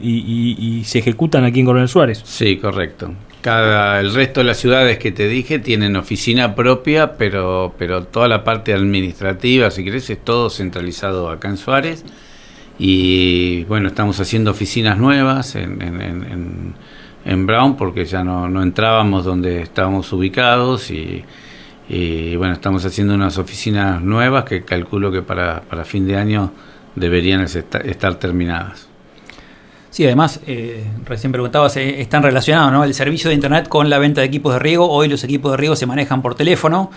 [0.59, 2.23] y- y se ejecutan aquí en Coronel Suárez.
[2.24, 3.12] Sí, correcto.
[3.43, 8.28] Cada, el resto de las ciudades que te dije tienen oficina propia, pero, pero toda
[8.28, 12.05] la parte administrativa, si querés, es todo centralizado acá en Suárez.
[12.78, 16.74] Y bueno, estamos haciendo oficinas nuevas en, en, en- en-
[17.27, 21.23] en Brown porque ya no, no entrábamos donde estábamos ubicados y,
[21.92, 26.52] y bueno, estamos haciendo unas oficinas nuevas que calculo que para, para fin de año
[26.94, 28.86] deberían estar, estar terminadas.
[29.90, 32.84] Sí, además, eh, recién preguntabas, eh, están relacionados, ¿no?
[32.84, 34.88] El servicio de Internet con la venta de equipos de riego.
[34.88, 36.92] Hoy los equipos de riego se manejan por teléfono.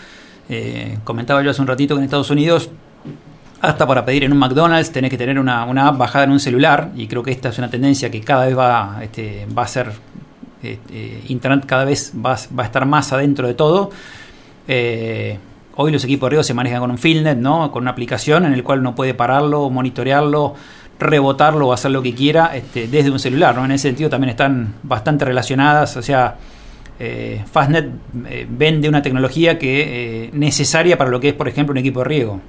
[0.47, 2.69] Eh, comentaba yo hace un ratito que en Estados Unidos,
[3.61, 6.39] hasta para pedir en un McDonald's, tenés que tener una, una app bajada en un
[6.39, 6.91] celular.
[6.95, 9.91] Y creo que esta es una tendencia que cada vez va, este, va a ser.
[10.61, 13.89] este, Internet cada vez va, va a estar más adentro de todo.
[14.67, 15.37] Eh,
[15.75, 17.71] hoy los equipos de riego se manejan con un Fieldnet, ¿no?
[17.71, 20.55] Con una aplicación en el cual uno puede pararlo, monitorearlo,
[20.99, 23.65] rebotarlo o hacer lo que quiera este, desde un celular, ¿no?
[23.65, 26.35] En ese sentido también están bastante relacionadas, o sea,
[26.99, 27.89] eh, Fastnet
[28.29, 31.99] eh, vende una tecnología que eh, necesaria para lo que es, por ejemplo, un equipo
[31.99, 32.41] de riego.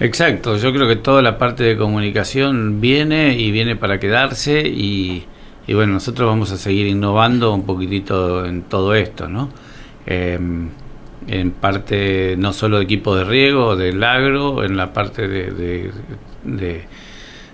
[0.00, 5.24] Exacto, yo creo que toda la parte de comunicación viene y viene para quedarse y,
[5.66, 9.50] y bueno, nosotros vamos a seguir innovando un poquitito en todo esto, ¿no?
[11.28, 15.90] En parte no solo de equipos de riego, del agro, en la parte de, de,
[16.44, 16.84] de-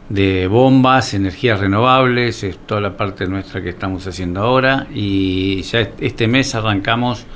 [0.08, 4.86] de bombas, energías renovables, es toda la parte nuestra que estamos haciendo ahora.
[4.94, 7.26] Y ya este mes arrancamos,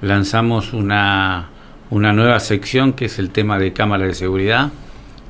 [0.00, 1.50] lanzamos una,
[1.90, 4.70] una nueva sección que es el tema de cámara de seguridad,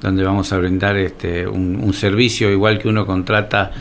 [0.00, 3.72] donde vamos a brindar este, un, un servicio igual que uno contrata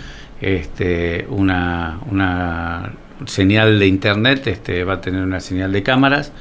[0.41, 2.93] este, una, una
[3.25, 6.31] señal de internet, este, va a tener una señal de cámaras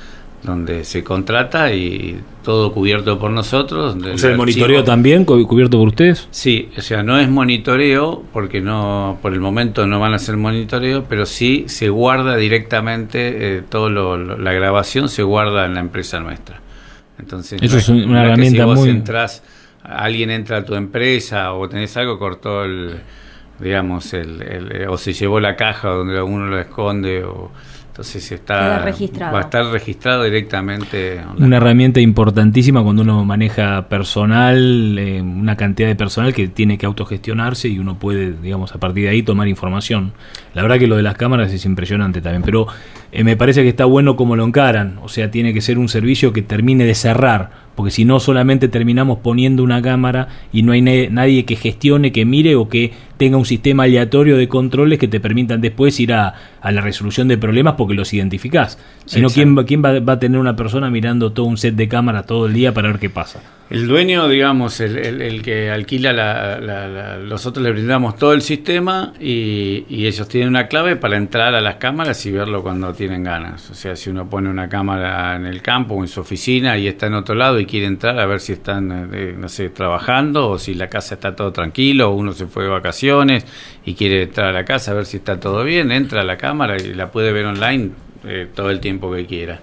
[0.42, 3.96] donde se contrata y todo cubierto por nosotros.
[3.96, 6.26] O sea, el monitoreo también cubierto por ustedes.
[6.30, 10.36] Sí, o sea, no es monitoreo porque no, por el momento no van a ser
[10.36, 15.80] monitoreo, pero sí se guarda directamente eh, todo lo, la grabación se guarda en la
[15.80, 16.60] empresa nuestra.
[17.18, 18.90] Entonces, eso es una herramienta si vos muy.
[18.90, 19.44] Entras,
[19.84, 22.96] alguien entra a tu empresa o tenés algo cortó el,
[23.60, 27.52] digamos, el, el, o se llevó la caja donde uno lo esconde o
[27.92, 29.34] entonces está registrado.
[29.34, 31.20] va a estar registrado directamente.
[31.36, 36.86] Una herramienta importantísima cuando uno maneja personal, eh, una cantidad de personal que tiene que
[36.86, 40.14] autogestionarse y uno puede, digamos, a partir de ahí tomar información.
[40.54, 42.66] La verdad que lo de las cámaras es impresionante también, pero
[43.12, 45.90] eh, me parece que está bueno como lo encaran, o sea, tiene que ser un
[45.90, 50.72] servicio que termine de cerrar, porque si no solamente terminamos poniendo una cámara y no
[50.72, 55.08] hay nadie que gestione, que mire o que tenga un sistema aleatorio de controles que
[55.08, 58.78] te permitan después ir a, a la resolución de problemas porque los identificás.
[59.06, 61.88] Si no, ¿quién, quién va, va, a tener una persona mirando todo un set de
[61.88, 63.40] cámaras todo el día para ver qué pasa?
[63.72, 69.14] El dueño, digamos, el, que alquila, la, la, la, nosotros le brindamos todo el sistema
[69.18, 73.24] y, y, ellos tienen una clave para entrar a las cámaras y verlo cuando tienen
[73.24, 73.70] ganas.
[73.70, 76.86] O sea, si uno pone una cámara en el campo o en su oficina y
[76.86, 80.50] está en otro lado y quiere entrar a ver si están, eh, no sé, trabajando
[80.50, 83.46] o si la casa está todo tranquilo o uno se fue de vacaciones
[83.86, 86.36] y quiere entrar a la casa a ver si está todo bien, entra a la
[86.36, 87.92] cámara y la puede ver online
[88.26, 89.60] eh, todo el tiempo que quiera.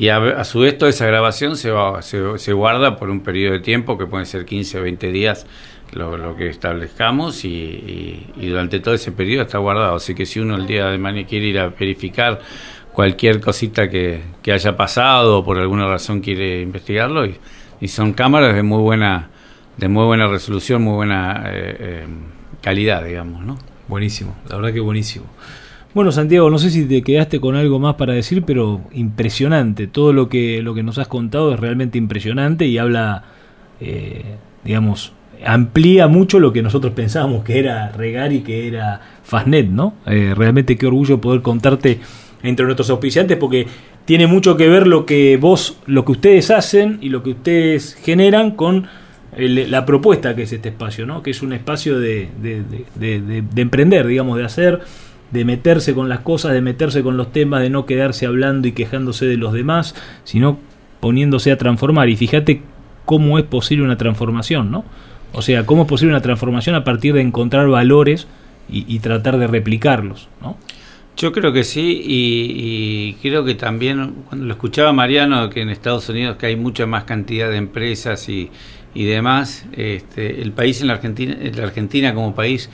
[0.00, 3.60] Y a, su vez toda esa grabación se, va, se, guarda por un periodo de
[3.60, 5.46] tiempo que pueden ser 15 o 20 días
[5.92, 9.96] lo, que establezcamos y, durante todo ese periodo está guardado.
[9.96, 12.40] Así que si uno el día de mañana quiere ir a verificar
[12.94, 17.36] cualquier cosita que, que haya pasado o por alguna razón quiere investigarlo y,
[17.82, 19.28] y, son cámaras de muy buena
[19.76, 22.06] de muy buena resolución, muy buena eh, eh,
[22.62, 23.58] calidad, digamos, ¿no?
[23.86, 25.26] Buenísimo, la verdad que buenísimo.
[25.92, 29.88] Bueno, Santiago, no sé si te quedaste con algo más para decir, pero impresionante.
[29.88, 33.24] Todo lo que, lo que nos has contado es realmente impresionante y habla,
[33.80, 34.22] eh,
[34.64, 35.12] digamos,
[35.44, 39.94] amplía mucho lo que nosotros pensábamos que era Regar y que era Fastnet, ¿no?
[40.06, 41.98] Eh, realmente qué orgullo poder contarte
[42.44, 43.66] entre nuestros auspiciantes porque
[44.04, 47.96] tiene mucho que ver lo que vos, lo que ustedes hacen y lo que ustedes
[47.96, 48.86] generan con
[49.36, 51.20] el, la propuesta que es este espacio, ¿no?
[51.24, 52.62] Que es un espacio de, de,
[52.94, 54.80] de, de emprender, digamos, de hacer
[55.30, 58.72] de meterse con las cosas, de meterse con los temas, de no quedarse hablando y
[58.72, 59.94] quejándose de los demás,
[60.24, 60.58] sino
[61.00, 62.08] poniéndose a transformar.
[62.08, 62.62] Y fíjate
[63.04, 64.84] cómo es posible una transformación, ¿no?
[65.32, 68.26] O sea, cómo es posible una transformación a partir de encontrar valores
[68.72, 70.56] y, tratar de replicarlos, ¿no?
[71.16, 75.70] Yo creo que sí, y, y, creo que también, cuando lo escuchaba Mariano, que en
[75.70, 78.48] Estados Unidos que hay mucha más cantidad de empresas y,
[78.94, 82.70] y demás, este, el país en la Argentina, en la Argentina como país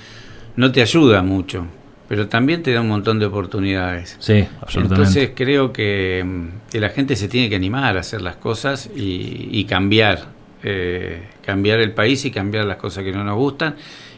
[0.55, 1.67] no te ayuda mucho
[2.09, 4.17] pero también te da un montón de oportunidades.
[4.21, 4.95] Sí, absolutamente.
[4.95, 6.25] Entonces creo que,
[6.71, 10.27] que la gente se tiene que animar a hacer las cosas y, y cambiar,
[10.63, 13.75] eh, cambiar el país y cambiar las cosas que no nos gustan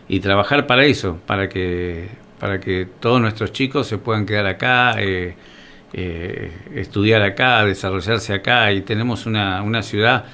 [0.08, 2.08] y trabajar para eso, para que,
[2.38, 5.34] para que todos nuestros chicos se puedan quedar acá, eh,
[5.92, 10.26] eh, estudiar acá, desarrollarse acá y tenemos una, una ciudad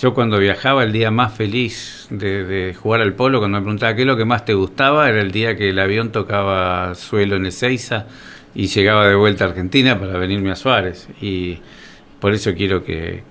[0.00, 3.94] yo cuando viajaba el día más feliz de, de, jugar al polo, cuando me preguntaba
[3.94, 7.36] qué es lo que más te gustaba, era el día que el avión tocaba suelo
[7.36, 8.06] en Ezeiza
[8.54, 11.08] y llegaba de vuelta a Argentina para venirme a Suárez.
[11.20, 11.58] Y
[12.20, 13.22] por eso quiero que,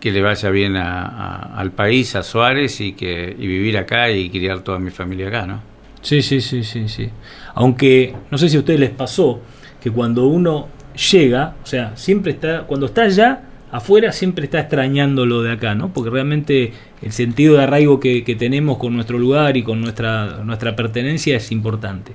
[0.00, 4.10] que le vaya bien a, a, al país, a Suárez y, que, y vivir acá
[4.10, 5.62] y criar toda mi familia acá, ¿no?
[6.00, 7.10] Sí, sí, sí, sí, sí.
[7.54, 9.40] Aunque no sé si a ustedes les pasó
[9.80, 10.68] que cuando uno
[11.10, 15.74] llega, o sea, siempre está, cuando está allá, afuera siempre está extrañando lo de acá,
[15.74, 15.92] ¿no?
[15.92, 16.72] Porque realmente
[17.02, 21.52] el sentido de arraigo que, tenemos con nuestro lugar y con nuestra, nuestra pertenencia es
[21.52, 22.12] importante.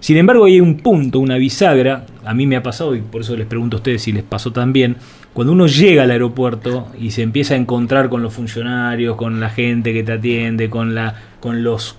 [0.00, 3.36] Sin embargo, hay un punto, una bisagra, a mí me ha pasado y por eso
[3.36, 4.96] les pregunto a ustedes si les pasó también,
[5.32, 9.50] cuando uno llega al aeropuerto y se empieza a encontrar con los funcionarios, con la
[9.50, 11.96] gente que te atiende, con, la, con los,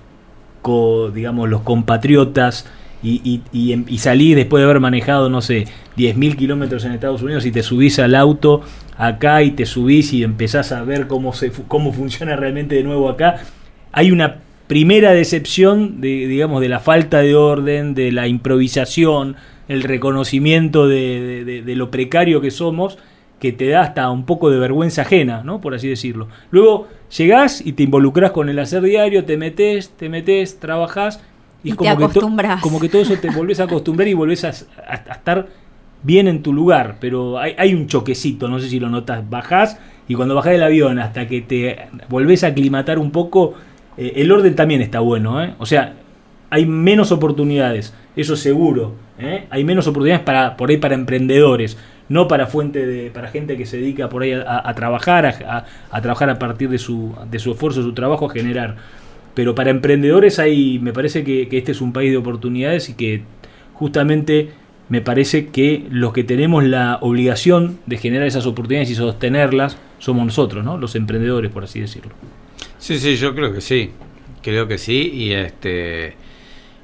[0.62, 2.66] co, digamos, los compatriotas,
[3.02, 5.68] y, y, y, salís después de haber manejado, no sé,
[6.00, 8.62] 10.000 kilómetros en Estados Unidos y te subís al auto
[8.98, 13.10] acá y te subís y empezás a ver cómo, se, cómo funciona realmente de nuevo
[13.10, 13.38] acá,
[13.92, 19.36] hay una primera decepción de, digamos, de la falta de orden, de la improvisación,
[19.68, 22.98] el reconocimiento de, de, de lo precario que somos
[23.40, 25.62] que te da hasta un poco de vergüenza ajena, ¿no?
[25.62, 26.28] Por así decirlo.
[26.52, 31.22] Luego llegás y te involucras con el hacer diario, te metes, te metes, trabajás
[31.64, 32.20] y, Y como, te que
[32.62, 35.48] como que todo eso te volvés a acostumbrar y volvés a, a- a estar
[36.04, 39.78] bien en tu lugar, pero hay, hay un choquecito, no sé si lo notas, bajás
[40.08, 43.54] y cuando bajás del avión hasta que te volvés a aclimatar un poco,
[43.98, 45.54] eh, el orden también está bueno, ¿eh?
[45.60, 45.94] o sea,
[46.50, 49.46] hay menos oportunidades, eso seguro, ¿eh?
[49.50, 51.78] hay menos oportunidades para por ahí para emprendedores,
[52.08, 56.32] no para fuente de para gente que se dedica por ahí a, trabajar, a trabajar
[56.32, 58.78] a partir de su de su esfuerzo, su trabajo a generar.
[59.36, 62.96] Pero para emprendedores hay, me parece que, que este es un país de oportunidades y
[62.96, 63.24] que
[63.74, 64.50] justamente
[64.90, 70.26] me parece que los que tenemos la obligación de generar esas oportunidades y sostenerlas somos
[70.26, 70.78] nosotros, ¿no?
[70.78, 72.12] Los emprendedores, por así decirlo.
[72.80, 73.92] Sí, sí, yo creo que sí.
[74.42, 76.16] Creo que sí y este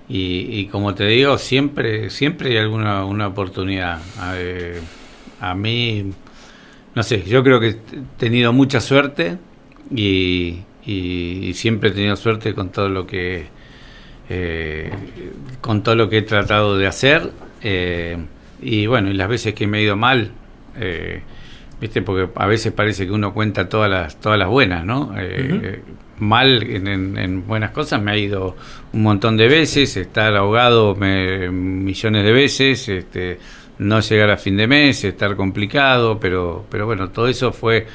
[0.08, 4.00] y, como te digo, siempre siempre hay alguna una oportunidad.
[4.20, 4.80] A, eh,
[5.40, 6.12] a mí
[6.94, 7.78] no sé, yo creo que he
[8.18, 9.38] tenido mucha suerte
[9.90, 10.60] y
[11.54, 13.48] siempre he tenido suerte con todo lo que
[14.28, 14.92] eh,
[15.62, 17.32] con todo lo que he tratado de hacer
[17.68, 18.18] eh,
[18.62, 20.32] y bueno, y las veces que me he ido mal
[20.80, 21.22] eh,
[21.82, 25.82] viste porque a veces parece que uno cuenta todas las todas las buenas no Eh,
[26.20, 28.56] mal en, en- en buenas cosas me ha ido
[28.94, 33.38] un montón de veces estar ahogado me- millones de veces este
[33.80, 37.86] no llegar a fin de mes estar complicado pero pero bueno todo eso fue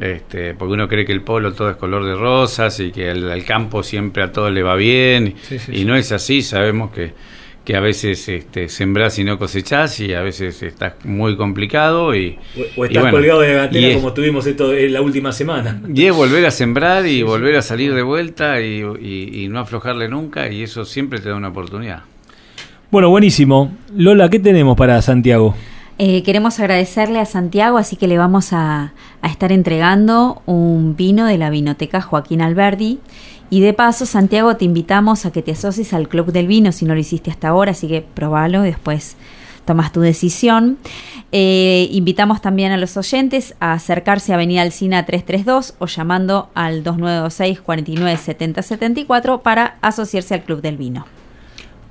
[0.00, 3.30] este, porque uno cree que el polo todo es color de rosas y que al,
[3.30, 5.84] al campo siempre a todos le va bien Sí, sí, y sí.
[5.84, 7.12] no es así sabemos que
[7.70, 12.36] que a veces este, sembrás y no cosechás y a veces estás muy complicado y
[12.76, 15.80] O estás bueno, colgado de gatera y es- como tuvimos esto en la última semana.
[15.94, 19.60] y es volver a sembrar y volver a salir de vuelta y, y- y no
[19.60, 22.00] aflojarle nunca y eso siempre te da una oportunidad.
[22.90, 23.72] Bueno, buenísimo.
[23.96, 25.54] Lola, ¿qué tenemos para Santiago?
[25.98, 31.24] Eh, queremos agradecerle a Santiago, así que le vamos a, a estar entregando un vino
[31.24, 32.98] de la vinoteca Joaquín Alberdi.
[33.50, 36.84] Y de paso, Santiago, te invitamos a que te asocies al Club del Vino si
[36.84, 39.16] no lo hiciste hasta ahora, así que probalo y después
[39.64, 40.78] tomas tu decisión.
[41.32, 46.84] Eh, invitamos también a los oyentes a acercarse a Avenida Alcina 332 o llamando al
[46.84, 51.06] 2926 49 70 74 para asociarse al Club del Vino.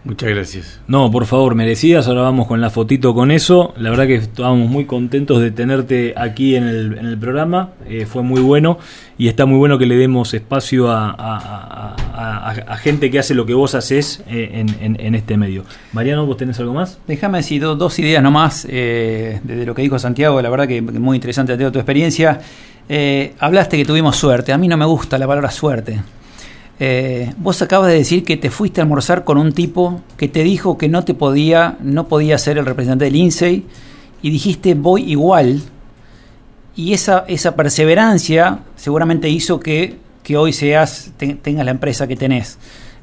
[0.06, 0.80] Muchas gracias.
[0.88, 2.08] No, por favor, merecidas.
[2.08, 3.74] Ahora vamos con la fotito con eso.
[3.78, 7.72] La verdad que estábamos muy contentos de tenerte aquí en el, en el programa.
[7.86, 8.80] Eh, fue muy bueno
[9.18, 13.12] y está muy bueno que le demos espacio a, a- a- a- a- a gente
[13.12, 15.66] que hace lo que vos haces eh, en, en- en este medio.
[15.92, 16.98] Mariano, ¿vos tenés algo más?
[17.06, 20.68] Déjame decir do- dos ideas nomás eh, de, de lo que dijo Santiago, la verdad
[20.68, 22.40] que que muy interesante Teo, tu experiencia.
[22.88, 26.00] Eh, hablaste que tuvimos suerte, a mí no me gusta la palabra suerte.
[26.82, 30.44] Eh, vos acabas de decir que te fuiste a almorzar con un tipo que te
[30.44, 33.66] dijo que no te podía, no podía ser el representante del INSEI
[34.22, 35.62] y dijiste voy igual.
[36.76, 42.16] Y esa, esa perseverancia seguramente hizo que, que hoy seas, te- tengas la empresa que
[42.16, 42.58] tenés.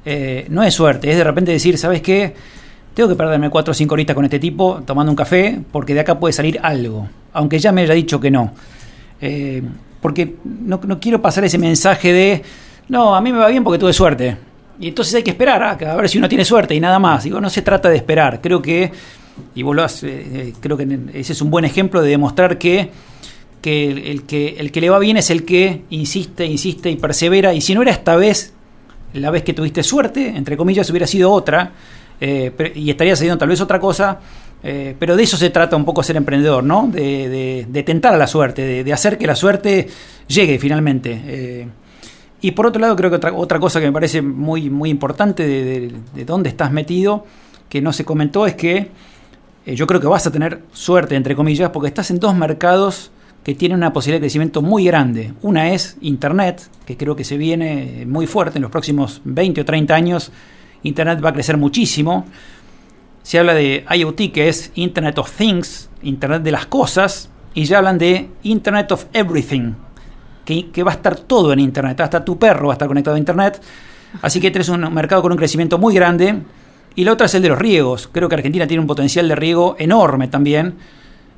[0.06, 2.32] Eh, no es suerte, es de repente decir, ¿sabes qué?
[2.94, 6.00] Tengo que perderme 4 o 5 horitas con este tipo tomando un café porque de
[6.00, 8.52] acá puede salir algo, aunque ya me haya dicho que no.
[9.20, 9.62] Eh,
[10.00, 12.42] porque no, no quiero pasar ese mensaje de,
[12.88, 14.36] no, a mí me va bien porque tuve suerte.
[14.78, 17.24] Y entonces hay que esperar a, a ver si uno tiene suerte y nada más.
[17.24, 18.40] Digo, no se trata de esperar.
[18.42, 18.92] Creo que,
[19.54, 22.90] y vos lo eh, eh, creo que ese es un buen ejemplo de demostrar que,
[23.62, 27.54] que, el, que el que le va bien es el que insiste, insiste y persevera.
[27.54, 28.52] Y si no era esta vez,
[29.14, 31.72] la vez que tuviste suerte, entre comillas, hubiera sido otra,
[32.20, 34.20] eh, y estarías haciendo tal vez otra cosa,
[34.62, 36.88] eh, pero de eso se trata un poco ser emprendedor, ¿no?
[36.92, 39.88] De, de- de tentar a la suerte, de, de hacer que la suerte
[40.28, 41.68] llegue finalmente.
[42.40, 45.46] Y por otro lado, creo que otra, otra cosa que me parece muy, muy importante
[45.46, 47.24] de, de- de dónde estás metido,
[47.68, 48.90] que no se comentó, es que
[49.66, 53.10] eh, yo creo que vas a tener suerte, entre comillas, porque estás en dos mercados
[53.42, 55.32] que tienen una posibilidad de crecimiento muy grande.
[55.42, 59.64] Una es Internet, que creo que se viene muy fuerte en los próximos 20 o
[59.64, 60.32] 30 años.
[60.82, 62.26] Internet va a crecer muchísimo.
[63.22, 67.78] Se habla de IoT, que es Internet of Things, Internet de las cosas, y ya
[67.78, 69.72] hablan de Internet of Everything,
[70.46, 72.00] que, va a estar todo en Internet.
[72.00, 73.60] Hasta tu perro va a estar conectado a Internet.
[74.22, 76.40] Así que tenés un mercado con un crecimiento muy grande.
[76.94, 78.08] Y la otra es el de los riegos.
[78.10, 80.76] Creo que Argentina tiene un potencial de riego enorme también.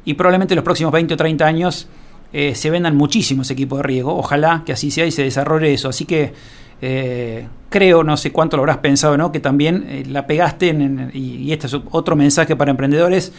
[0.04, 1.88] Y probablemente en los próximos 20 o 30 años
[2.32, 4.16] eh, se vendan muchísimos equipos de riego.
[4.16, 5.88] Ojalá que así sea y se desarrolle eso.
[5.88, 6.32] Así que
[6.80, 9.32] eh, creo, no sé cuánto lo habrás pensado, ¿no?
[9.32, 13.32] que también eh, la pegaste en- y, y este es otro mensaje para emprendedores.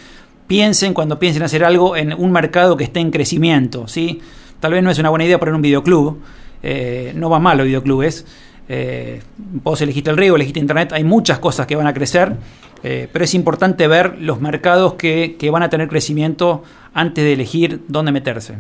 [0.48, 3.88] Piensen cuando piensen hacer algo en un mercado que esté en crecimiento.
[3.88, 4.20] ¿sí?
[4.60, 6.18] Tal vez no es una buena idea poner un videoclub.
[6.62, 8.26] eh, no va mal los videoclubes.
[8.68, 9.22] Eh,
[9.64, 12.36] vos elegiste el riego, elegiste internet, hay muchas cosas que van a crecer,
[12.82, 16.64] Eh, pero es importante ver los mercados que, que van a tener crecimiento
[16.94, 18.54] antes de elegir dónde meterse.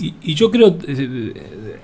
[0.00, 1.32] Y, y yo creo, eh,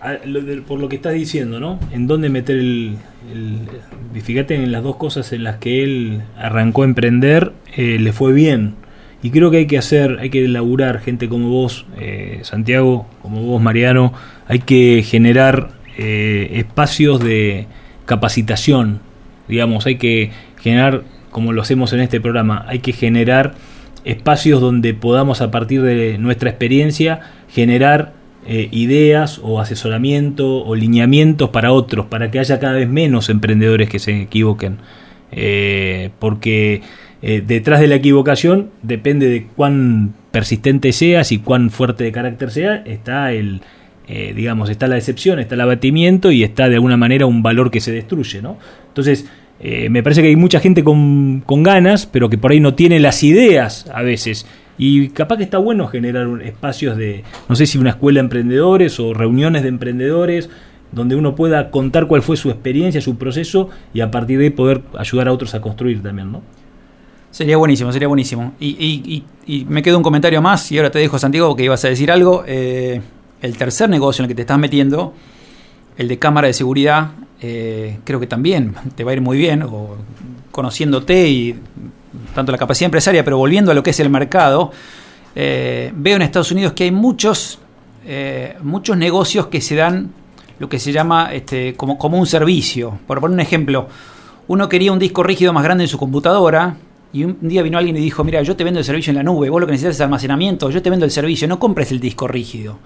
[0.05, 1.81] eh, por lo que estás diciendo, ¿no?
[1.91, 2.97] En dónde meter el,
[3.33, 8.33] el- Fíjate en las dos cosas en las que él arrancó a emprender, le fue
[8.33, 8.77] bien.
[9.25, 13.41] Y creo que hay que hacer, hay que laburar gente como vos, eh, Santiago, como
[13.41, 14.13] vos, Mariano.
[14.47, 17.67] Hay que generar eh, espacios de
[18.05, 19.01] capacitación,
[19.49, 20.31] digamos, hay que
[20.61, 23.55] generar, como lo hacemos en este programa, hay que generar
[24.05, 28.13] espacios donde podamos a partir de nuestra experiencia generar
[28.47, 33.89] eh, ideas o asesoramiento o lineamientos para otros, para que haya cada vez menos emprendedores
[33.89, 34.81] que se equivoquen.
[35.33, 36.83] Eh, porque
[37.27, 42.51] eh, detrás de la equivocación depende de cuán persistente seas y cuán fuerte de carácter
[42.51, 43.63] sea, está el,
[44.07, 47.71] eh, digamos, está la decepción, está el abatimiento y está de alguna manera un valor
[47.71, 48.59] que se destruye, ¿no?
[48.89, 49.27] Entonces,
[49.59, 52.75] eh, me parece que hay mucha gente con, con ganas, pero que por ahí no
[52.75, 54.47] tiene las ideas a veces.
[54.77, 59.01] Y capaz que está bueno generar espacios de, no sé si una escuela de emprendedores
[59.01, 60.51] o reuniones de emprendedores,
[60.93, 64.51] donde uno pueda contar cuál fue su experiencia, su proceso, y a partir de ahí
[64.51, 66.43] poder ayudar a otros a construir también, ¿no?
[67.35, 68.53] Sería buenísimo, sería buenísimo.
[68.61, 71.65] Y, y- y- y me queda un comentario más, y ahora te dejo, Santiago, que
[71.65, 72.45] ibas a decir algo.
[72.47, 73.01] Eh,
[73.43, 75.15] el tercer negocio en el que te estás metiendo,
[75.99, 77.11] el de cámara de seguridad,
[77.43, 79.97] eh, creo que también te va a ir muy bien, o
[80.53, 81.59] conociéndote y
[82.37, 84.71] tanto la capacidad empresaria, pero volviendo a lo que es el mercado,
[85.35, 87.59] eh, veo en Estados Unidos que hay muchos,
[88.63, 90.13] muchos negocios que se dan
[90.61, 92.97] lo que se llama este, como, como un servicio.
[93.09, 93.89] Por poner un ejemplo,
[94.47, 96.77] uno quería un disco rígido más grande en su computadora
[97.15, 99.23] y un día vino alguien y dijo, mira, yo te vendo el servicio en la
[99.23, 102.01] nube, vos lo que necesitas es almacenamiento, yo te vendo el servicio, no compres el
[102.01, 102.79] disco rígido.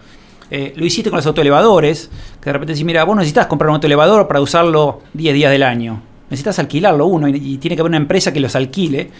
[0.51, 3.77] Eh, lo hiciste con los autoelevadores, que de repente decís, mira, vos necesitas comprar un
[3.77, 6.03] autoelevador para usarlo 10 días del año.
[6.29, 9.11] Necesitas alquilarlo uno y, tiene que haber una empresa que los alquile.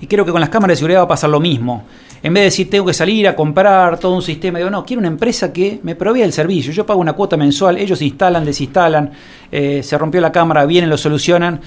[0.00, 1.84] Y creo que con las cámaras de seguridad va a pasar lo mismo.
[2.20, 4.98] En vez de decir tengo que salir a comprar todo un sistema, digo, no, quiero
[4.98, 6.72] una empresa que me provea el servicio.
[6.72, 9.12] Yo pago una cuota mensual, ellos instalan, desinstalan,
[9.52, 11.60] eh, se rompió la cámara, vienen, lo solucionan.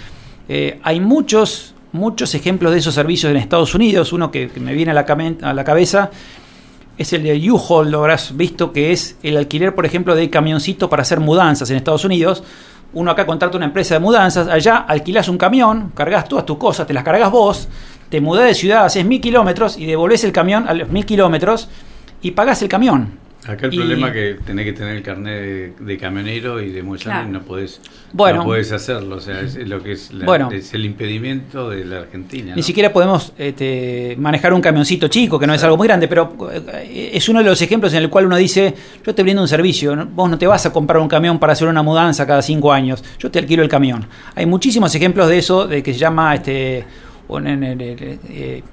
[0.50, 4.12] Eh, hay muchos, muchos ejemplos de esos servicios en Estados Unidos.
[4.12, 6.12] Uno que, me viene a la, came- a la cabeza
[6.98, 10.90] es el de U-Haul, lo habrás visto, que es el alquiler, por ejemplo, de camioncito
[10.90, 12.44] para hacer mudanzas en Estados Unidos.
[12.94, 16.86] Uno acá contrata una empresa de mudanzas, allá alquilás un camión, cargas todas tus cosas,
[16.86, 17.68] te las cargas vos,
[18.10, 21.70] te mudás de ciudad, haces mil kilómetros y devolvés el camión a los mil kilómetros
[22.22, 23.23] y pagás el camión.
[23.46, 26.70] Acá el Y- problema es que tenés que tener el carnet de, de camionero y
[26.72, 27.28] de Claro.
[27.28, 27.82] y no podés,
[28.14, 28.40] Bueno.
[28.40, 29.18] no podés hacerlo.
[29.18, 30.50] O sea, es lo que es, la- Bueno.
[30.52, 32.56] es el impedimento de la Argentina.
[32.56, 36.36] Ni siquiera podemos este, manejar un camioncito chico, que no es algo muy grande, pero
[36.52, 38.74] eh, es uno de los ejemplos en el cual uno dice,
[39.06, 40.06] yo te brindo un servicio, ¿no?
[40.06, 43.04] vos no te vas a comprar un camión para hacer una mudanza cada cinco años,
[43.20, 44.06] yo te alquilo el camión.
[44.36, 46.86] Hay muchísimos ejemplos de eso, de que se llama, este,
[47.30, 48.64] eh,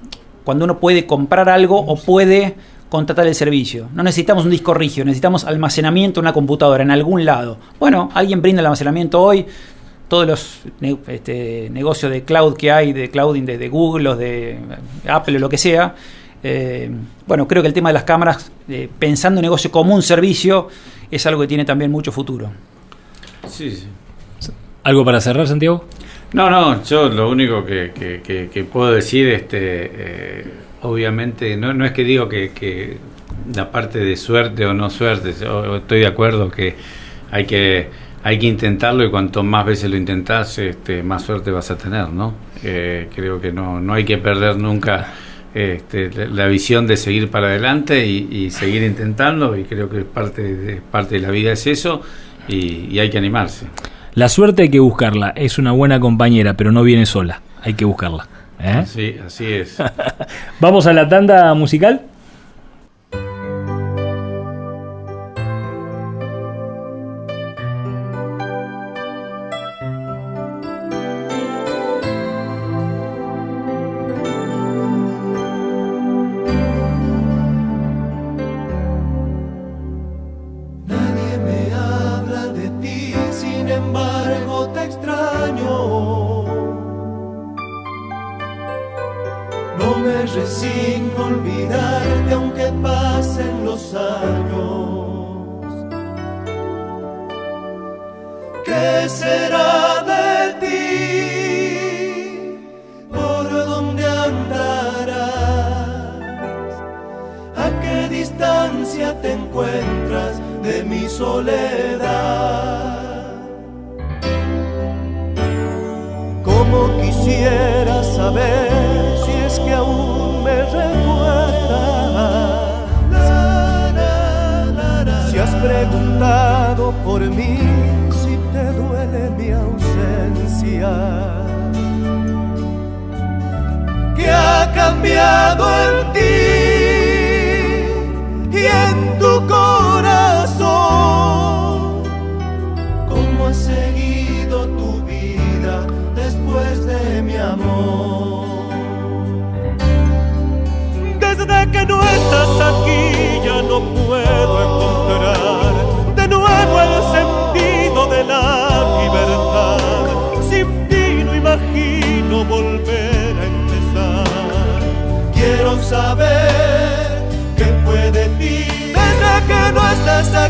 [0.44, 2.55] cuando uno puede comprar algo o puede
[2.91, 3.89] contratar el servicio.
[3.95, 7.57] No necesitamos un disco rígido, necesitamos almacenamiento en una computadora, en algún lado.
[7.79, 9.47] Bueno, alguien brinda el almacenamiento hoy,
[10.09, 10.61] todos los
[11.07, 14.59] este, negocios de cloud que hay, de clouding de, de Google, los de
[15.09, 15.95] Apple o lo que sea.
[16.43, 16.91] eh,
[17.27, 20.69] bueno, creo que el tema de las cámaras, eh, pensando en negocio como un servicio,
[21.11, 22.51] es algo que tiene también mucho futuro.
[23.49, 23.87] Sí, sí.
[24.83, 25.85] ¿Algo para cerrar, Santiago?
[26.33, 30.45] No, no, yo lo único que, que- que- que puedo decir, este, eh,
[30.82, 32.98] obviamente, no, no es que digo que, que
[33.55, 36.74] la parte de suerte o no suerte, yo estoy de acuerdo que
[37.31, 37.89] hay que
[38.23, 42.11] hay que intentarlo y cuanto más veces lo intentás, este, más suerte vas a tener,
[42.11, 42.35] ¿no?
[42.62, 45.15] Eh, creo que no, no hay que perder nunca
[45.55, 50.43] este, la, visión de seguir para adelante y, y seguir intentando y creo que parte
[50.55, 52.02] de, parte de la vida es eso
[52.47, 53.66] y- y hay que animarse.
[54.12, 55.31] La suerte hay que buscarla.
[55.31, 57.40] Es una buena compañera, pero no viene sola.
[57.62, 58.28] Hay que buscarla.
[58.62, 58.85] ¿Eh?
[58.87, 59.77] Sí, así es.
[60.61, 62.03] Vamos a la tanda musical.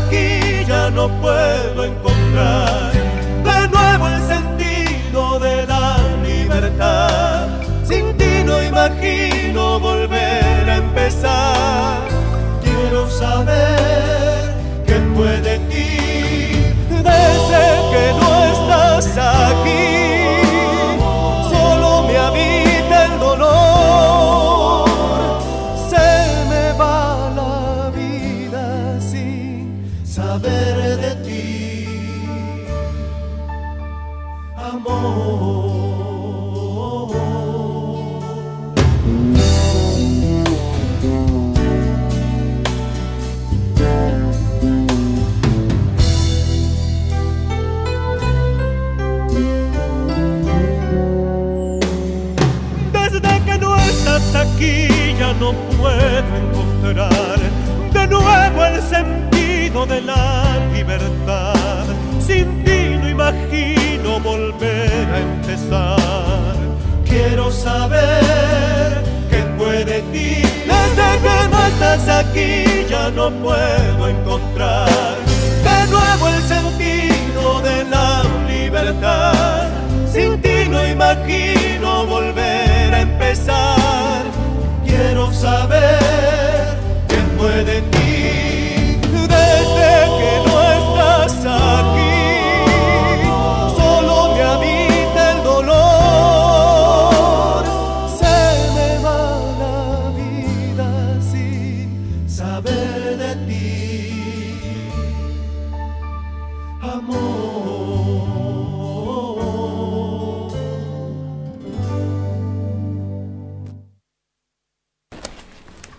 [0.05, 2.90] Aquí ya no puedo encontrar
[59.91, 61.83] de la libertad.
[62.25, 66.55] Sin ti no imagino volver a empezar.
[67.05, 68.87] Quiero saber
[69.29, 70.31] qué fue de ti.
[70.73, 75.15] Desde que no estás aquí ya no puedo encontrar
[75.67, 79.67] de nuevo el sentido de la libertad.
[80.13, 84.23] Sin ti no imagino volver a empezar.
[84.85, 86.77] Quiero saber
[87.09, 87.90] qué fue de ti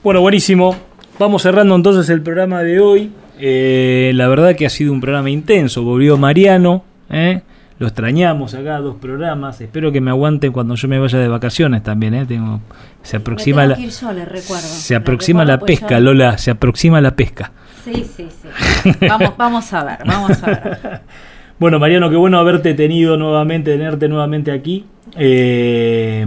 [0.03, 0.77] Bueno, buenísimo.
[1.19, 3.11] Vamos cerrando entonces el programa de hoy.
[3.39, 5.83] Eh, la verdad que ha sido un programa intenso.
[5.83, 6.85] Volvió Mariano.
[7.11, 7.43] ¿eh?
[7.79, 9.61] Lo extrañamos acá, dos programas.
[9.61, 12.15] Espero que me aguanten cuando yo me vaya de vacaciones también.
[12.15, 12.27] ¿eh?
[12.27, 12.61] Tengo,
[13.03, 14.61] se aproxima la, recuerdo.
[14.63, 16.39] se aproxima la pues, pesca, yo- Lola.
[16.39, 17.53] Se aproxima la pesca.
[17.85, 18.91] Sí, sí, sí.
[19.09, 21.01] Vamos, vamos a ver, vamos a ver.
[21.59, 24.85] Bueno, Mariano, qué bueno haberte tenido nuevamente, tenerte nuevamente aquí.
[25.17, 26.27] Eh,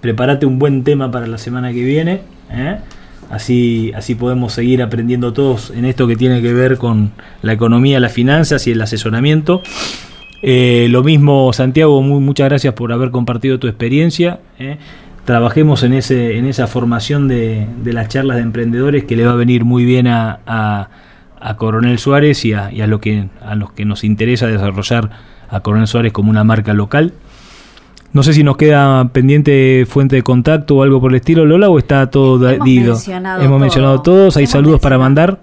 [0.00, 2.22] prepárate un buen tema para la semana que viene.
[2.50, 2.78] ¿Eh?
[3.30, 7.10] Así, así podemos seguir aprendiendo todos en esto que tiene que ver con
[7.42, 9.62] la economía, las finanzas y el asesoramiento.
[10.42, 14.38] Eh, lo mismo, Santiago, muchas gracias por haber compartido tu experiencia.
[14.60, 14.76] ¿eh?
[15.24, 19.36] Trabajemos en, ese, en esa formación de, las charlas de emprendedores que le va a
[19.36, 20.88] venir muy bien a, a-
[21.56, 25.10] Coronel Suárez y, a, a lo que, a los que nos interesa desarrollar
[25.48, 27.12] a Coronel Suárez como una marca local.
[28.16, 31.68] No sé si nos queda pendiente fuente de contacto o algo por el estilo, Lola,
[31.68, 32.92] o está todo Hemos dido.
[32.94, 33.58] mencionado Hemos todo.
[33.58, 34.36] mencionado todos.
[34.38, 35.38] Hay Hemos saludos para mandar.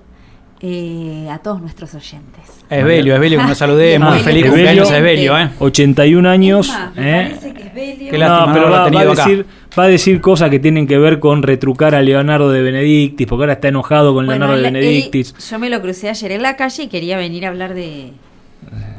[0.60, 2.64] Eh, a todos nuestros oyentes.
[2.72, 4.00] A Esbelio, Esbelio, que nos saludé.
[4.00, 5.50] Muy Esbelio, feliz Esbelio, cumpleaños a Esbelio, ¿eh?
[5.60, 6.70] 81 años.
[6.70, 7.24] Emma, me ¿eh?
[7.30, 8.10] parece que es Belio.
[8.12, 9.26] Qué lástima no, no pero haberlo va, a acá.
[9.28, 9.46] decir,
[9.78, 13.44] va a decir cosas que tienen que ver con retrucar a Leonardo de Benedictis, porque
[13.44, 15.36] ahora está enojado con Bueno, Leonardo de Benedictis.
[15.38, 18.14] él- yo me lo crucé ayer en la calle y quería venir a hablar de,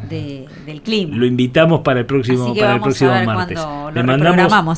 [0.09, 1.17] de- del clima.
[1.17, 3.59] Lo invitamos para el próximo, para el próximo martes.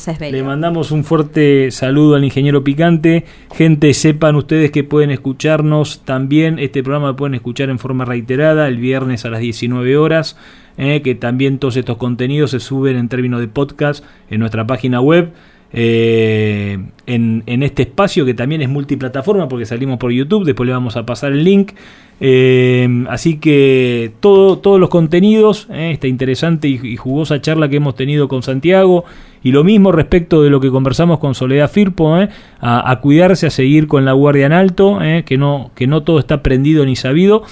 [0.07, 0.37] a Esbelio.
[0.37, 3.25] le mandamos un fuerte saludo al ingeniero Picante.
[3.55, 6.59] Gente, sepan ustedes que pueden escucharnos también.
[6.59, 10.37] Este programa lo pueden escuchar en forma reiterada el viernes a las 19 horas.
[10.79, 15.01] eh, que también todos estos contenidos se suben en términos de podcast en nuestra página
[15.01, 15.31] web.
[15.73, 20.73] eh, en, en este espacio que también es multiplataforma porque salimos por YouTube, después le
[20.73, 21.71] vamos a pasar el link.
[22.19, 27.95] Eh, así que todo, todos los contenidos, eh, esta interesante y, jugosa charla que hemos
[27.95, 29.05] tenido con Santiago
[29.43, 32.29] y lo mismo respecto de lo que conversamos con Soledad Firpo, eh,
[32.59, 36.41] a, cuidarse, a seguir con la guardia en alto, que, no, que no todo está
[36.41, 37.43] prendido ni sabido.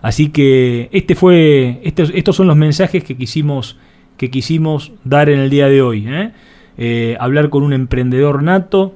[0.00, 3.76] Así que este fue, estos, estos son los mensajes que quisimos
[4.16, 6.06] que quisimos dar en el día de hoy.
[7.18, 8.94] hablar con un emprendedor nato,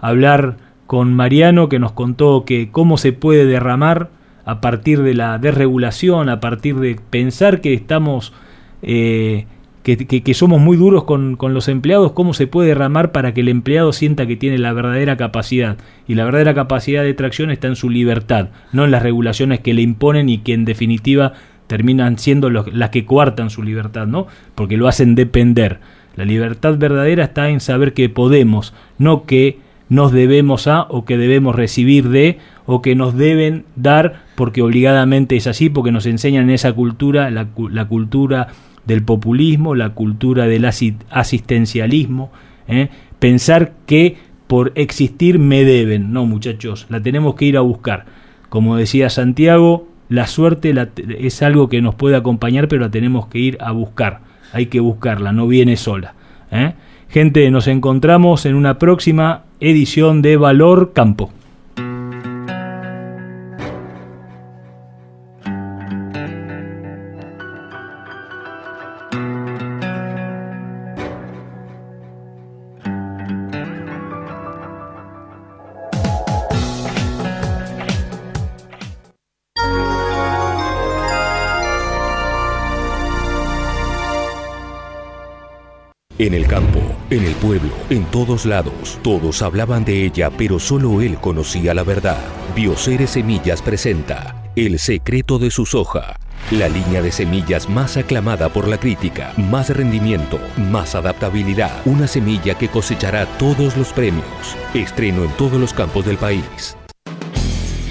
[0.00, 0.56] hablar
[0.88, 4.08] con Mariano que nos contó que cómo se puede derramar
[4.46, 8.32] a partir de la desregulación, a partir de pensar que estamos
[8.80, 13.48] que, somos muy duros con, con, los empleados, cómo se puede derramar para que el
[13.48, 15.76] empleado sienta que tiene la verdadera capacidad.
[16.06, 19.74] Y la verdadera capacidad de tracción está en su libertad, no en las regulaciones que
[19.74, 21.34] le imponen y que en definitiva
[21.66, 24.26] terminan siendo las que coartan su libertad, ¿no?
[24.54, 25.80] Porque lo hacen depender.
[26.16, 29.58] La libertad verdadera está en saber que podemos, no que
[29.88, 35.36] nos debemos a o que debemos recibir de o que nos deben dar porque obligadamente
[35.36, 37.46] es así, porque nos enseñan en esa cultura, la,
[37.86, 38.48] cultura
[38.84, 42.30] del populismo, la cultura del asistencialismo,
[42.68, 42.88] ¿eh?
[43.18, 46.12] pensar que por existir me deben.
[46.12, 48.06] No, muchachos, la tenemos que ir a buscar.
[48.48, 50.74] Como decía Santiago, la suerte
[51.18, 54.20] es algo que nos puede acompañar, pero la tenemos que ir a buscar.
[54.52, 56.14] Hay que buscarla, no viene sola.
[56.50, 56.72] ¿eh?
[57.08, 61.30] Gente, nos encontramos en una próxima edición de Valor Campo.
[86.20, 86.77] En el campo,
[87.10, 91.82] en el pueblo, en todos lados, todos hablaban de ella, pero solo él conocía la
[91.82, 92.18] verdad.
[92.54, 96.16] Bioceres Semillas presenta El secreto de su soja.
[96.50, 102.56] La línea de semillas más aclamada por la crítica, más rendimiento, más adaptabilidad, una semilla
[102.56, 104.24] que cosechará todos los premios.
[104.72, 106.77] Estreno en todos los campos del país.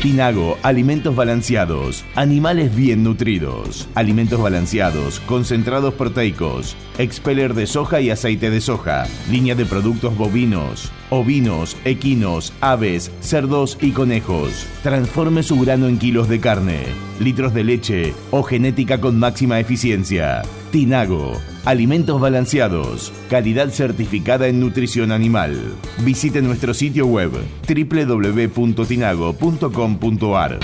[0.01, 8.51] Tinago, alimentos balanceados, animales bien nutridos, alimentos balanceados, concentrados proteicos, expeller de soja y aceite
[8.51, 14.65] de soja, línea de productos bovinos, ovinos, equinos, aves, cerdos y conejos.
[14.83, 16.83] Transforme su grano en kilos de carne,
[17.19, 20.41] litros de leche o genética con máxima eficiencia.
[20.71, 21.33] Tinago,
[21.65, 25.75] alimentos balanceados, calidad certificada en nutrición animal.
[26.03, 27.29] Visite nuestro sitio web
[27.67, 30.59] www.tinago.com.ar.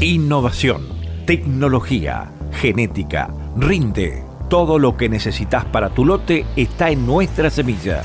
[0.00, 0.82] Innovación,
[1.26, 4.31] tecnología, genética, rinde.
[4.52, 8.02] Todo lo que necesitas para tu lote está en nuestra semilla.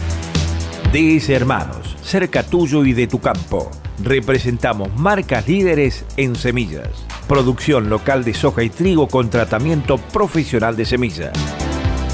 [0.93, 3.69] DS Hermanos, cerca tuyo y de tu campo.
[4.01, 10.85] Representamos marcas líderes en semillas Producción local de soja y trigo con tratamiento profesional de
[10.85, 11.33] semilla.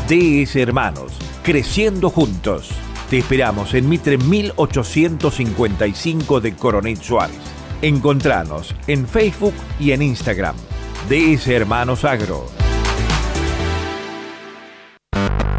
[0.09, 1.11] DS Hermanos,
[1.43, 2.71] creciendo juntos.
[3.11, 7.37] Te esperamos en Mitre 1855 de Coronel Suárez.
[7.83, 10.55] Encontranos en Facebook y en Instagram.
[11.07, 12.62] DS Hermanos Agro.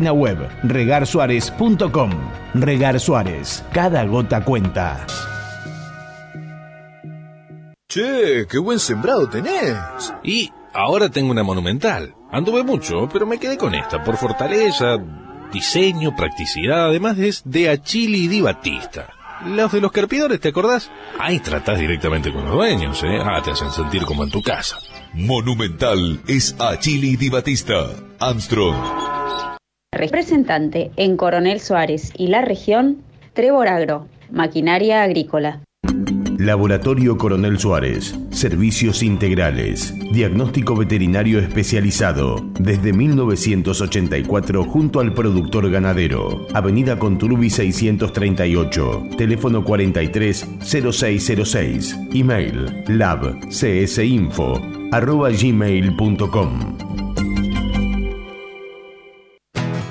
[0.00, 2.10] web regarsuárez.com.
[2.54, 5.06] Regar Suárez, cada gota cuenta.
[7.88, 9.76] Che, qué buen sembrado tenés.
[10.24, 12.14] Y ahora tengo una monumental.
[12.30, 14.96] Anduve mucho, pero me quedé con esta por fortaleza,
[15.52, 19.08] diseño, practicidad, además es de Achili Di Batista.
[19.44, 20.90] Los de los carpidores, ¿te acordás?
[21.18, 23.18] Ahí tratás directamente con los dueños, ¿eh?
[23.22, 24.78] Ah, te hacen sentir como en tu casa.
[25.12, 27.90] Monumental es Achili Di Batista.
[28.20, 28.76] Armstrong.
[29.92, 33.02] Representante en Coronel Suárez y la región,
[33.34, 35.60] Trevor Agro, Maquinaria Agrícola.
[36.38, 38.18] Laboratorio Coronel Suárez.
[38.30, 39.94] Servicios integrales.
[40.12, 42.36] Diagnóstico veterinario especializado.
[42.58, 46.46] Desde 1984 junto al productor ganadero.
[46.54, 49.08] Avenida Conturbi 638.
[49.16, 51.96] Teléfono 43 0606.
[52.12, 57.01] Email labcsinfo arroba gmail.com.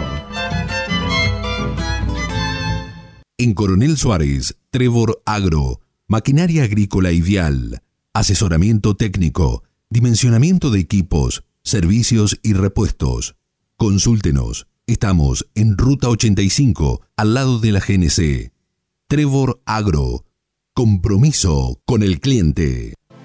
[3.38, 7.82] En Coronel Suárez, Trevor Agro, maquinaria agrícola vial,
[8.14, 13.36] asesoramiento técnico, dimensionamiento de equipos, servicios y repuestos.
[13.76, 14.68] Consúltenos.
[14.86, 18.54] Estamos en Ruta 85, al lado de la GNC.
[19.08, 20.26] Trevor Agro.
[20.76, 22.94] Compromiso con el cliente.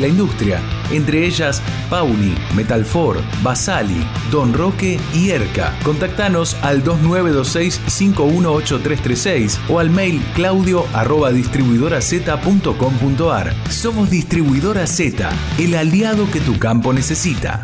[0.00, 5.74] la industria, entre ellas Pauli, Metalfor, Basali, Don Roque y Erca.
[5.84, 13.54] Contactanos al 2926-518336 o al mail claudio arroba distribuidoraz.com.ar.
[13.70, 17.62] Somos Distribuidora Z, el aliado que tu campo necesita.